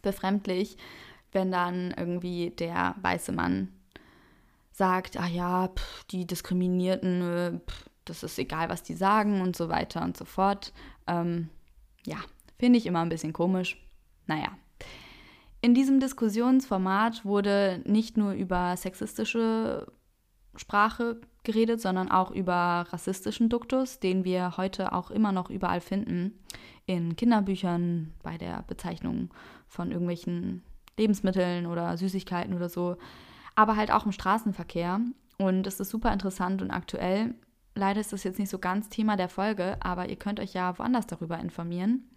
befremdlich, 0.02 0.78
wenn 1.32 1.52
dann 1.52 1.94
irgendwie 1.96 2.50
der 2.52 2.96
weiße 3.02 3.32
Mann 3.32 3.70
sagt, 4.72 5.18
ah 5.18 5.28
ja, 5.28 5.68
pff, 5.70 6.04
die 6.06 6.26
Diskriminierten, 6.26 7.22
äh, 7.22 7.60
pff, 7.60 7.90
das 8.06 8.24
ist 8.24 8.40
egal, 8.40 8.70
was 8.70 8.84
die 8.84 8.96
sagen 8.96 9.42
und 9.42 9.56
so 9.56 9.70
weiter 9.70 10.04
und 10.04 10.18
so 10.18 10.26
fort. 10.26 10.74
Ähm, 11.08 11.50
ja, 12.06 12.18
finde 12.58 12.80
ich 12.80 12.86
immer 12.86 13.02
ein 13.02 13.10
bisschen 13.10 13.34
komisch. 13.34 13.78
Naja, 14.26 14.58
in 15.62 15.74
diesem 15.74 16.00
Diskussionsformat 16.00 17.26
wurde 17.26 17.82
nicht 17.86 18.18
nur 18.18 18.32
über 18.32 18.76
sexistische 18.78 19.88
Sprache 20.56 21.22
geredet, 21.44 21.82
sondern 21.82 22.12
auch 22.12 22.32
über 22.32 22.86
rassistischen 22.90 23.50
Duktus, 23.50 24.00
den 24.00 24.24
wir 24.24 24.58
heute 24.58 24.94
auch 24.94 25.12
immer 25.12 25.32
noch 25.32 25.50
überall 25.50 25.82
finden. 25.82 26.40
In 26.86 27.16
Kinderbüchern, 27.16 28.14
bei 28.24 28.38
der 28.38 28.64
Bezeichnung 28.68 29.30
von 29.68 29.92
irgendwelchen 29.92 30.64
Lebensmitteln 30.98 31.66
oder 31.66 31.96
Süßigkeiten 31.98 32.54
oder 32.54 32.70
so, 32.70 32.98
aber 33.56 33.76
halt 33.76 33.92
auch 33.92 34.06
im 34.06 34.12
Straßenverkehr. 34.12 35.00
Und 35.38 35.68
es 35.68 35.80
ist 35.80 35.90
super 35.90 36.12
interessant 36.12 36.62
und 36.62 36.72
aktuell. 36.72 37.36
Leider 37.76 38.02
ist 38.02 38.12
das 38.12 38.24
jetzt 38.24 38.40
nicht 38.40 38.50
so 38.50 38.60
ganz 38.60 38.90
Thema 38.90 39.16
der 39.16 39.30
Folge, 39.30 39.78
aber 39.80 40.10
ihr 40.10 40.18
könnt 40.18 40.40
euch 40.40 40.54
ja 40.54 40.78
woanders 40.78 41.08
darüber 41.08 41.40
informieren. 41.40 42.10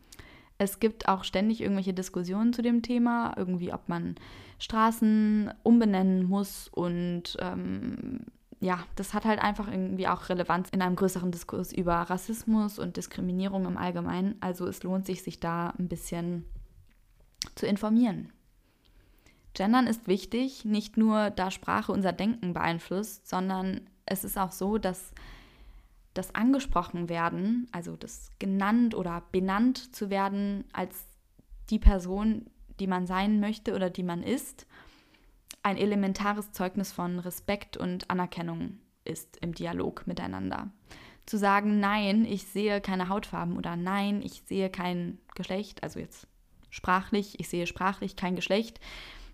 Es 0.63 0.79
gibt 0.79 1.09
auch 1.09 1.25
ständig 1.25 1.61
irgendwelche 1.61 1.93
Diskussionen 1.93 2.53
zu 2.53 2.63
dem 2.63 2.83
Thema, 2.83 3.35
irgendwie 3.37 3.73
ob 3.73 3.89
man 3.89 4.15
Straßen 4.61 5.53
umbenennen 5.65 6.25
muss 6.25 6.69
und 6.69 7.37
ähm, 7.41 8.21
ja, 8.61 8.79
das 8.95 9.13
hat 9.13 9.25
halt 9.25 9.41
einfach 9.41 9.67
irgendwie 9.67 10.07
auch 10.07 10.29
Relevanz 10.29 10.69
in 10.71 10.81
einem 10.81 10.95
größeren 10.95 11.33
Diskurs 11.33 11.73
über 11.73 11.95
Rassismus 11.95 12.79
und 12.79 12.97
Diskriminierung 12.97 13.67
im 13.67 13.77
Allgemeinen. 13.77 14.37
Also 14.41 14.69
es 14.69 14.85
lohnt 14.85 15.05
sich, 15.05 15.25
sich 15.25 15.41
da 15.41 15.71
ein 15.81 15.89
bisschen 15.89 16.45
zu 17.57 17.67
informieren. 17.67 18.33
Gendern 19.55 19.89
ist 19.89 20.07
wichtig, 20.07 20.65
nicht 20.65 20.97
nur 20.97 21.31
da 21.31 21.51
Sprache 21.51 21.91
unser 21.91 22.13
Denken 22.13 22.55
beeinflusst, 22.55 23.29
sondern 23.29 23.81
es 24.07 24.23
ist 24.23 24.39
auch 24.39 24.53
so, 24.53 24.79
dass 24.79 25.13
das 26.15 26.35
angesprochen 26.35 27.09
werden, 27.09 27.69
also 27.73 27.97
das 27.97 28.31
genannt 28.39 28.95
oder 28.95 29.23
benannt 29.33 29.95
zu 29.95 30.11
werden 30.11 30.65
als 30.73 31.07
die 31.71 31.79
Person, 31.79 32.47
die 32.81 32.87
man 32.87 33.07
sein 33.07 33.41
möchte 33.41 33.75
oder 33.75 33.89
die 33.89 34.03
man 34.03 34.23
ist, 34.23 34.67
ein 35.63 35.77
elementares 35.77 36.53
Zeugnis 36.53 36.93
von 36.93 37.19
Respekt 37.19 37.77
und 37.77 38.11
Anerkennung 38.11 38.79
ist 39.05 39.37
im 39.39 39.55
Dialog 39.55 40.07
miteinander. 40.07 40.71
Zu 41.25 41.39
sagen, 41.39 41.79
nein, 41.79 42.25
ich 42.25 42.47
sehe 42.47 42.81
keine 42.81 43.09
Hautfarben 43.09 43.57
oder 43.57 43.77
nein, 43.77 44.23
ich 44.23 44.43
sehe 44.45 44.71
kein 44.71 45.19
Geschlecht, 45.35 45.83
also 45.83 46.01
jetzt 46.01 46.27
sprachlich, 46.69 47.39
ich 47.39 47.49
sehe 47.49 47.67
sprachlich 47.67 48.17
kein 48.17 48.35
Geschlecht, 48.35 48.81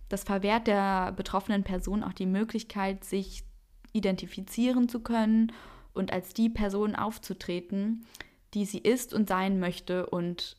das 0.09 0.24
verwehrt 0.24 0.66
der 0.66 1.12
betroffenen 1.12 1.64
Person 1.64 2.05
auch 2.05 2.12
die 2.12 2.26
Möglichkeit, 2.26 3.05
sich 3.05 3.45
identifizieren 3.93 4.89
zu 4.89 5.01
können 5.01 5.53
und 5.95 6.12
als 6.12 6.34
die 6.34 6.49
Person 6.49 6.95
aufzutreten, 6.95 8.07
die 8.55 8.64
sie 8.64 8.78
ist 8.78 9.12
und 9.12 9.28
sein 9.28 9.59
möchte 9.59 10.07
und 10.07 10.57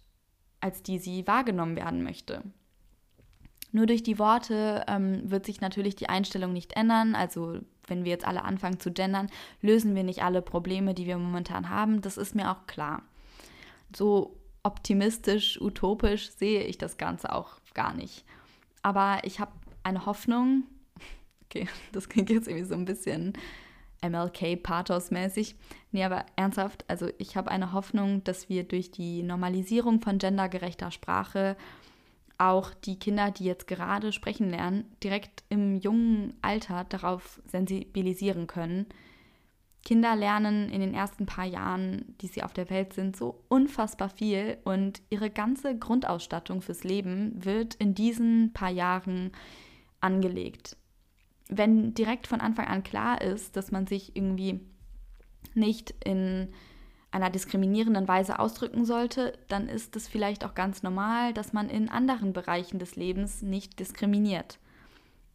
als 0.61 0.83
die 0.83 0.99
sie 0.99 1.25
wahrgenommen 1.27 1.75
werden 1.75 2.03
möchte. 2.03 2.43
Nur 3.71 3.85
durch 3.85 4.03
die 4.03 4.19
Worte 4.19 4.83
ähm, 4.87 5.29
wird 5.29 5.45
sich 5.45 5.61
natürlich 5.61 5.95
die 5.95 6.09
Einstellung 6.09 6.53
nicht 6.53 6.73
ändern. 6.73 7.15
Also 7.15 7.59
wenn 7.87 8.03
wir 8.03 8.11
jetzt 8.11 8.27
alle 8.27 8.43
anfangen 8.43 8.79
zu 8.79 8.91
gendern, 8.91 9.29
lösen 9.61 9.95
wir 9.95 10.03
nicht 10.03 10.23
alle 10.23 10.41
Probleme, 10.41 10.93
die 10.93 11.05
wir 11.05 11.17
momentan 11.17 11.69
haben. 11.69 12.01
Das 12.01 12.17
ist 12.17 12.35
mir 12.35 12.51
auch 12.51 12.65
klar. 12.67 13.03
So 13.95 14.39
optimistisch, 14.63 15.59
utopisch 15.61 16.31
sehe 16.31 16.63
ich 16.63 16.77
das 16.77 16.97
Ganze 16.97 17.33
auch 17.33 17.59
gar 17.73 17.93
nicht. 17.93 18.25
Aber 18.81 19.19
ich 19.23 19.39
habe 19.39 19.51
eine 19.83 20.05
Hoffnung, 20.05 20.63
okay, 21.45 21.67
das 21.91 22.09
klingt 22.09 22.29
jetzt 22.29 22.47
irgendwie 22.47 22.67
so 22.67 22.75
ein 22.75 22.85
bisschen 22.85 23.33
MLK-Pathos-mäßig. 24.01 25.55
Nee, 25.91 26.03
aber 26.03 26.25
ernsthaft, 26.35 26.85
also 26.87 27.07
ich 27.17 27.35
habe 27.35 27.51
eine 27.51 27.73
Hoffnung, 27.73 28.23
dass 28.23 28.49
wir 28.49 28.63
durch 28.63 28.91
die 28.91 29.23
Normalisierung 29.23 30.01
von 30.01 30.17
gendergerechter 30.17 30.91
Sprache 30.91 31.57
auch 32.37 32.73
die 32.73 32.97
Kinder, 32.97 33.31
die 33.31 33.43
jetzt 33.43 33.67
gerade 33.67 34.13
sprechen 34.13 34.49
lernen, 34.49 34.85
direkt 35.03 35.43
im 35.49 35.75
jungen 35.75 36.33
Alter 36.41 36.85
darauf 36.85 37.41
sensibilisieren 37.45 38.47
können. 38.47 38.85
Kinder 39.83 40.15
lernen 40.15 40.69
in 40.69 40.81
den 40.81 40.93
ersten 40.93 41.25
paar 41.25 41.45
Jahren, 41.45 42.15
die 42.21 42.27
sie 42.27 42.43
auf 42.43 42.53
der 42.53 42.69
Welt 42.69 42.93
sind, 42.93 43.15
so 43.15 43.43
unfassbar 43.47 44.09
viel 44.09 44.57
und 44.63 45.01
ihre 45.09 45.29
ganze 45.29 45.77
Grundausstattung 45.77 46.61
fürs 46.61 46.83
Leben 46.83 47.43
wird 47.43 47.75
in 47.75 47.93
diesen 47.93 48.53
paar 48.53 48.71
Jahren 48.71 49.31
angelegt 50.01 50.77
wenn 51.49 51.93
direkt 51.93 52.27
von 52.27 52.41
Anfang 52.41 52.67
an 52.67 52.83
klar 52.83 53.21
ist, 53.21 53.57
dass 53.57 53.71
man 53.71 53.87
sich 53.87 54.15
irgendwie 54.15 54.61
nicht 55.55 55.93
in 56.05 56.49
einer 57.11 57.31
diskriminierenden 57.31 58.07
Weise 58.07 58.37
ausdrücken 58.37 58.85
sollte, 58.85 59.33
dann 59.47 59.67
ist 59.67 59.95
es 59.95 60.07
vielleicht 60.07 60.45
auch 60.45 60.53
ganz 60.53 60.83
normal, 60.83 61.33
dass 61.33 61.53
man 61.53 61.69
in 61.69 61.89
anderen 61.89 62.33
Bereichen 62.33 62.77
des 62.77 62.95
Lebens 62.95 63.41
nicht 63.41 63.79
diskriminiert. 63.79 64.59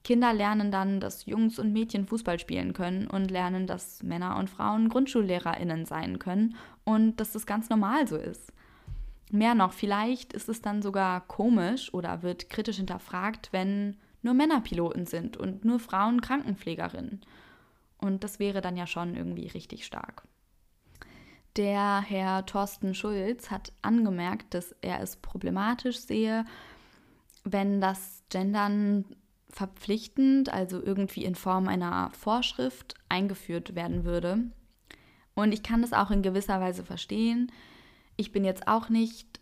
Kinder 0.05 0.33
lernen 0.33 0.71
dann, 0.71 1.01
dass 1.01 1.27
Jungs 1.27 1.59
und 1.59 1.73
Mädchen 1.73 2.07
Fußball 2.07 2.39
spielen 2.39 2.75
können 2.75 3.09
und 3.09 3.31
lernen, 3.31 3.67
dass 3.67 4.03
Männer 4.03 4.37
und 4.37 4.51
Frauen 4.51 4.89
Grundschullehrerinnen 4.89 5.87
sein 5.87 6.19
können 6.19 6.57
und 6.85 7.17
dass 7.17 7.33
das 7.33 7.47
ganz 7.47 7.71
normal 7.71 8.07
so 8.07 8.17
ist. 8.17 8.53
Mehr 9.33 9.55
noch, 9.55 9.73
vielleicht 9.73 10.33
ist 10.35 10.49
es 10.49 10.61
dann 10.61 10.83
sogar 10.83 11.23
komisch 11.27 11.93
oder 11.93 12.23
wird 12.23 12.51
kritisch 12.51 12.77
hinterfragt, 12.77 13.49
wenn 13.51 13.97
nur 14.25 14.35
Männer 14.35 14.61
Piloten 14.61 15.07
sind 15.07 15.37
und 15.37 15.65
nur 15.65 15.79
Frauen 15.79 16.21
Krankenpflegerinnen. 16.21 17.21
Und 17.99 18.25
das 18.25 18.39
wäre 18.39 18.61
dann 18.61 18.77
ja 18.77 18.87
schon 18.87 19.15
irgendwie 19.15 19.47
richtig 19.47 19.87
stark. 19.87 20.25
Der 21.57 22.01
Herr 22.01 22.45
Thorsten 22.47 22.95
Schulz 22.95 23.51
hat 23.51 23.73
angemerkt, 23.83 24.55
dass 24.55 24.75
er 24.81 25.01
es 25.01 25.17
problematisch 25.17 25.99
sehe, 26.01 26.45
wenn 27.45 27.81
das 27.81 28.25
Gendern 28.29 29.05
verpflichtend, 29.51 30.53
also 30.53 30.83
irgendwie 30.83 31.25
in 31.25 31.37
Form 31.37 31.69
einer 31.69 32.11
Vorschrift 32.11 32.95
eingeführt 33.09 33.77
werden 33.77 34.05
würde. 34.05 34.51
Und 35.35 35.53
ich 35.53 35.63
kann 35.63 35.83
das 35.83 35.93
auch 35.93 36.11
in 36.11 36.23
gewisser 36.23 36.61
Weise 36.61 36.85
verstehen. 36.85 37.53
Ich 38.17 38.33
bin 38.33 38.45
jetzt 38.45 38.67
auch 38.67 38.89
nicht 38.89 39.41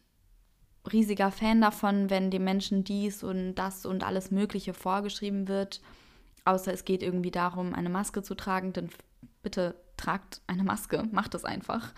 riesiger 0.91 1.31
Fan 1.31 1.61
davon, 1.61 2.11
wenn 2.11 2.31
dem 2.31 2.45
Menschen 2.45 2.85
dies 2.85 3.23
und 3.23 3.55
das 3.55 3.87
und 3.87 4.05
alles 4.05 4.31
Mögliche 4.31 4.75
vorgeschrieben 4.75 5.49
wird. 5.49 5.81
Außer 6.45 6.73
es 6.73 6.85
geht 6.85 7.03
irgendwie 7.03 7.31
darum, 7.31 7.75
eine 7.75 7.89
Maske 7.89 8.23
zu 8.23 8.35
tragen, 8.35 8.73
dann 8.73 8.91
bitte 9.43 9.77
tragt 9.97 10.41
eine 10.47 10.65
Maske, 10.65 11.05
macht 11.13 11.35
es 11.35 11.45
einfach. 11.45 11.93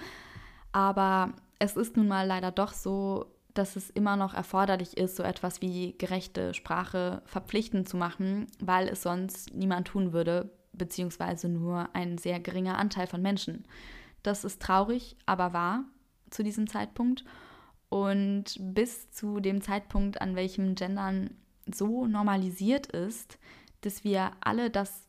Aber 0.72 1.32
es 1.58 1.76
ist 1.76 1.96
nun 1.96 2.08
mal 2.08 2.26
leider 2.26 2.50
doch 2.50 2.72
so, 2.72 3.26
dass 3.54 3.76
es 3.76 3.88
immer 3.90 4.16
noch 4.16 4.34
erforderlich 4.34 4.96
ist, 4.96 5.16
so 5.16 5.22
etwas 5.22 5.62
wie 5.62 5.96
gerechte 5.96 6.52
Sprache 6.54 7.22
verpflichtend 7.24 7.88
zu 7.88 7.96
machen, 7.96 8.48
weil 8.60 8.88
es 8.88 9.02
sonst 9.02 9.54
niemand 9.54 9.86
tun 9.86 10.12
würde, 10.12 10.50
beziehungsweise 10.72 11.48
nur 11.48 11.88
ein 11.94 12.18
sehr 12.18 12.40
geringer 12.40 12.78
Anteil 12.78 13.06
von 13.06 13.22
Menschen. 13.22 13.64
Das 14.24 14.44
ist 14.44 14.60
traurig, 14.60 15.16
aber 15.24 15.52
wahr 15.52 15.84
zu 16.30 16.42
diesem 16.42 16.66
Zeitpunkt. 16.66 17.24
Und 17.94 18.56
bis 18.58 19.12
zu 19.12 19.38
dem 19.38 19.60
Zeitpunkt, 19.60 20.20
an 20.20 20.34
welchem 20.34 20.74
Gendern 20.74 21.30
so 21.72 22.08
normalisiert 22.08 22.88
ist, 22.88 23.38
dass 23.82 24.02
wir 24.02 24.32
alle 24.40 24.68
das 24.68 25.06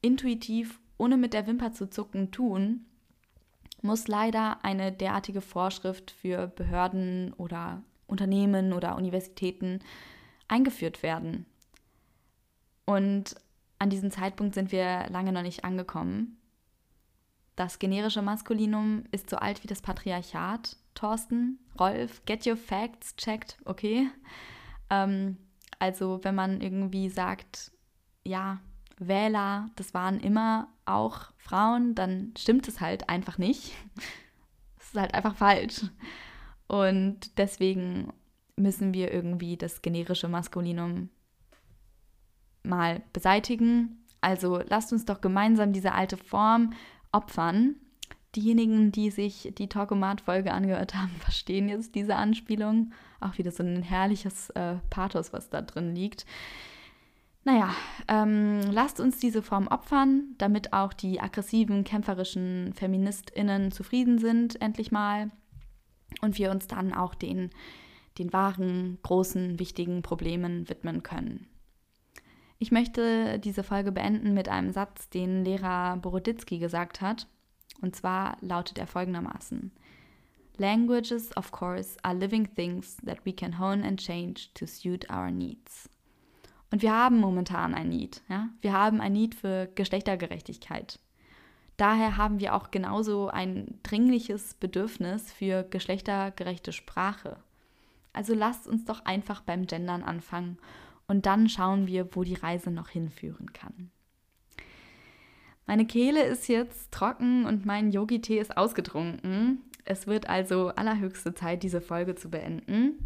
intuitiv, 0.00 0.80
ohne 0.98 1.18
mit 1.18 1.34
der 1.34 1.46
Wimper 1.46 1.70
zu 1.70 1.88
zucken, 1.88 2.32
tun, 2.32 2.84
muss 3.80 4.08
leider 4.08 4.64
eine 4.64 4.90
derartige 4.90 5.40
Vorschrift 5.40 6.10
für 6.10 6.48
Behörden 6.48 7.32
oder 7.34 7.84
Unternehmen 8.08 8.72
oder 8.72 8.96
Universitäten 8.96 9.78
eingeführt 10.48 11.04
werden. 11.04 11.46
Und 12.86 13.36
an 13.78 13.88
diesem 13.88 14.10
Zeitpunkt 14.10 14.56
sind 14.56 14.72
wir 14.72 15.06
lange 15.10 15.30
noch 15.30 15.42
nicht 15.42 15.62
angekommen. 15.64 16.38
Das 17.54 17.78
generische 17.78 18.20
Maskulinum 18.20 19.04
ist 19.12 19.30
so 19.30 19.36
alt 19.36 19.62
wie 19.62 19.68
das 19.68 19.80
Patriarchat 19.80 20.76
Thorsten, 20.96 21.60
Rolf, 21.78 22.24
get 22.24 22.46
your 22.46 22.56
facts 22.56 23.14
checked, 23.16 23.56
okay? 23.64 24.08
Ähm, 24.90 25.36
also 25.78 26.20
wenn 26.22 26.34
man 26.34 26.60
irgendwie 26.60 27.08
sagt, 27.08 27.70
ja, 28.24 28.60
Wähler, 28.98 29.68
das 29.76 29.94
waren 29.94 30.18
immer 30.20 30.68
auch 30.86 31.32
Frauen, 31.36 31.94
dann 31.94 32.32
stimmt 32.36 32.66
es 32.66 32.80
halt 32.80 33.08
einfach 33.08 33.38
nicht. 33.38 33.72
Es 34.78 34.92
ist 34.92 35.00
halt 35.00 35.14
einfach 35.14 35.34
falsch. 35.34 35.80
Und 36.68 37.38
deswegen 37.38 38.12
müssen 38.54 38.94
wir 38.94 39.12
irgendwie 39.12 39.56
das 39.56 39.82
generische 39.82 40.28
Maskulinum 40.28 41.08
mal 42.62 43.02
beseitigen. 43.12 44.04
Also 44.20 44.62
lasst 44.68 44.92
uns 44.92 45.04
doch 45.04 45.20
gemeinsam 45.20 45.72
diese 45.72 45.90
alte 45.90 46.16
Form 46.16 46.72
opfern 47.10 47.74
Diejenigen, 48.36 48.92
die 48.92 49.10
sich 49.10 49.52
die 49.56 49.68
Talkomat-Folge 49.68 50.52
angehört 50.52 50.94
haben, 50.94 51.10
verstehen 51.20 51.68
jetzt 51.68 51.94
diese 51.94 52.16
Anspielung. 52.16 52.92
Auch 53.18 53.38
wieder 53.38 53.50
so 53.50 53.62
ein 53.62 53.82
herrliches 53.82 54.50
äh, 54.50 54.76
Pathos, 54.90 55.32
was 55.32 55.48
da 55.48 55.62
drin 55.62 55.94
liegt. 55.96 56.26
Naja, 57.44 57.74
ähm, 58.08 58.60
lasst 58.72 59.00
uns 59.00 59.18
diese 59.18 59.40
Form 59.40 59.68
opfern, 59.68 60.34
damit 60.36 60.72
auch 60.72 60.92
die 60.92 61.20
aggressiven, 61.20 61.84
kämpferischen 61.84 62.72
FeministInnen 62.74 63.70
zufrieden 63.70 64.18
sind, 64.18 64.60
endlich 64.60 64.90
mal. 64.90 65.30
Und 66.22 66.38
wir 66.38 66.50
uns 66.50 66.66
dann 66.66 66.92
auch 66.92 67.14
den, 67.14 67.50
den 68.18 68.32
wahren, 68.32 68.98
großen, 69.02 69.58
wichtigen 69.58 70.02
Problemen 70.02 70.68
widmen 70.68 71.02
können. 71.02 71.46
Ich 72.58 72.72
möchte 72.72 73.38
diese 73.38 73.62
Folge 73.62 73.92
beenden 73.92 74.34
mit 74.34 74.48
einem 74.48 74.72
Satz, 74.72 75.08
den 75.08 75.44
Lehrer 75.44 75.96
Boroditsky 75.98 76.58
gesagt 76.58 77.00
hat. 77.00 77.28
Und 77.80 77.96
zwar 77.96 78.36
lautet 78.40 78.78
er 78.78 78.86
folgendermaßen. 78.86 79.70
Languages, 80.58 81.36
of 81.36 81.52
course, 81.52 81.98
are 82.02 82.14
living 82.14 82.48
things 82.54 82.96
that 83.04 83.24
we 83.24 83.32
can 83.32 83.58
hone 83.58 83.86
and 83.86 84.00
change 84.00 84.48
to 84.54 84.66
suit 84.66 85.10
our 85.10 85.30
needs. 85.30 85.90
Und 86.70 86.82
wir 86.82 86.92
haben 86.92 87.20
momentan 87.20 87.74
ein 87.74 87.90
Need. 87.90 88.22
Ja? 88.28 88.48
Wir 88.60 88.72
haben 88.72 89.00
ein 89.00 89.12
Need 89.12 89.34
für 89.34 89.68
Geschlechtergerechtigkeit. 89.74 90.98
Daher 91.76 92.16
haben 92.16 92.40
wir 92.40 92.54
auch 92.54 92.70
genauso 92.70 93.28
ein 93.28 93.78
dringliches 93.82 94.54
Bedürfnis 94.54 95.30
für 95.30 95.62
geschlechtergerechte 95.62 96.72
Sprache. 96.72 97.36
Also 98.14 98.34
lasst 98.34 98.66
uns 98.66 98.86
doch 98.86 99.04
einfach 99.04 99.42
beim 99.42 99.66
Gendern 99.66 100.02
anfangen 100.02 100.56
und 101.06 101.26
dann 101.26 101.50
schauen 101.50 101.86
wir, 101.86 102.16
wo 102.16 102.24
die 102.24 102.34
Reise 102.34 102.70
noch 102.70 102.88
hinführen 102.88 103.52
kann. 103.52 103.90
Meine 105.66 105.86
Kehle 105.86 106.22
ist 106.22 106.48
jetzt 106.48 106.92
trocken 106.92 107.44
und 107.44 107.66
mein 107.66 107.90
Yogi-Tee 107.90 108.38
ist 108.38 108.56
ausgetrunken. 108.56 109.62
Es 109.84 110.06
wird 110.06 110.28
also 110.28 110.68
allerhöchste 110.68 111.34
Zeit, 111.34 111.62
diese 111.62 111.80
Folge 111.80 112.14
zu 112.14 112.30
beenden. 112.30 112.98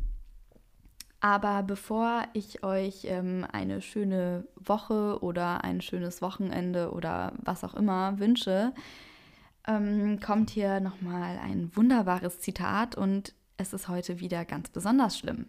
Aber 1.21 1.63
bevor 1.63 2.25
ich 2.33 2.65
euch 2.65 3.05
ähm, 3.05 3.47
eine 3.51 3.83
schöne 3.83 4.47
Woche 4.57 5.19
oder 5.23 5.65
ein 5.65 5.83
schönes 5.83 6.23
Wochenende 6.23 6.93
oder 6.93 7.35
was 7.43 7.63
auch 7.63 7.75
immer 7.75 8.19
wünsche, 8.19 8.73
ähm, 9.67 10.19
kommt 10.21 10.51
hier 10.51 10.81
nochmal 10.81 11.39
ein 11.39 11.71
wunderbares 11.75 12.41
Zitat 12.41 12.97
und 12.97 13.35
es 13.59 13.75
ist 13.75 13.89
heute 13.89 14.21
wieder 14.21 14.47
ganz 14.47 14.71
besonders 14.71 15.19
schlimm. 15.19 15.47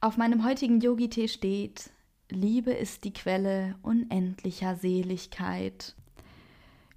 Auf 0.00 0.16
meinem 0.16 0.44
heutigen 0.44 0.80
Yogi-Tee 0.80 1.28
steht, 1.28 1.90
Liebe 2.30 2.72
ist 2.72 3.04
die 3.04 3.12
Quelle 3.12 3.76
unendlicher 3.82 4.76
Seligkeit. 4.76 5.94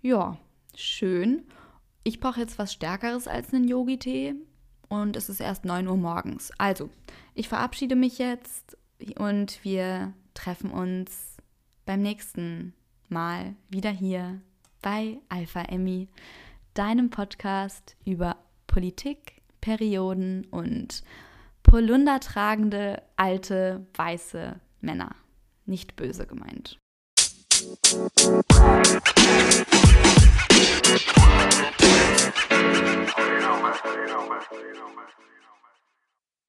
Ja, 0.02 0.38
schön. 0.76 1.44
Ich 2.04 2.20
brauche 2.20 2.40
jetzt 2.40 2.60
was 2.60 2.74
Stärkeres 2.74 3.28
als 3.28 3.54
einen 3.54 3.68
Yogi-Tee 3.68 4.36
und 4.90 5.16
es 5.16 5.30
ist 5.30 5.40
erst 5.40 5.66
9 5.66 5.88
Uhr 5.88 5.98
morgens. 5.98 6.52
Also, 6.58 6.90
ich 7.34 7.48
verabschiede 7.48 7.96
mich 7.96 8.18
jetzt 8.18 8.78
und 9.18 9.64
wir 9.64 10.14
treffen 10.34 10.72
uns 10.72 11.38
beim 11.86 12.02
nächsten 12.02 12.74
Mal 13.10 13.56
wieder 13.70 13.92
hier 13.92 14.42
bei 14.82 15.20
Alpha 15.30 15.62
Emmy, 15.62 16.10
deinem 16.74 17.10
Podcast 17.10 17.96
über 18.06 18.38
Politik, 18.68 19.42
Perioden 19.62 20.46
und 20.52 21.04
polundertragende 21.64 23.02
alte 23.16 23.88
weiße 23.96 24.60
Männer. 24.82 25.16
Nicht 25.66 25.95
böse 25.95 26.28
gemeint. 26.28 26.80
you 35.20 35.33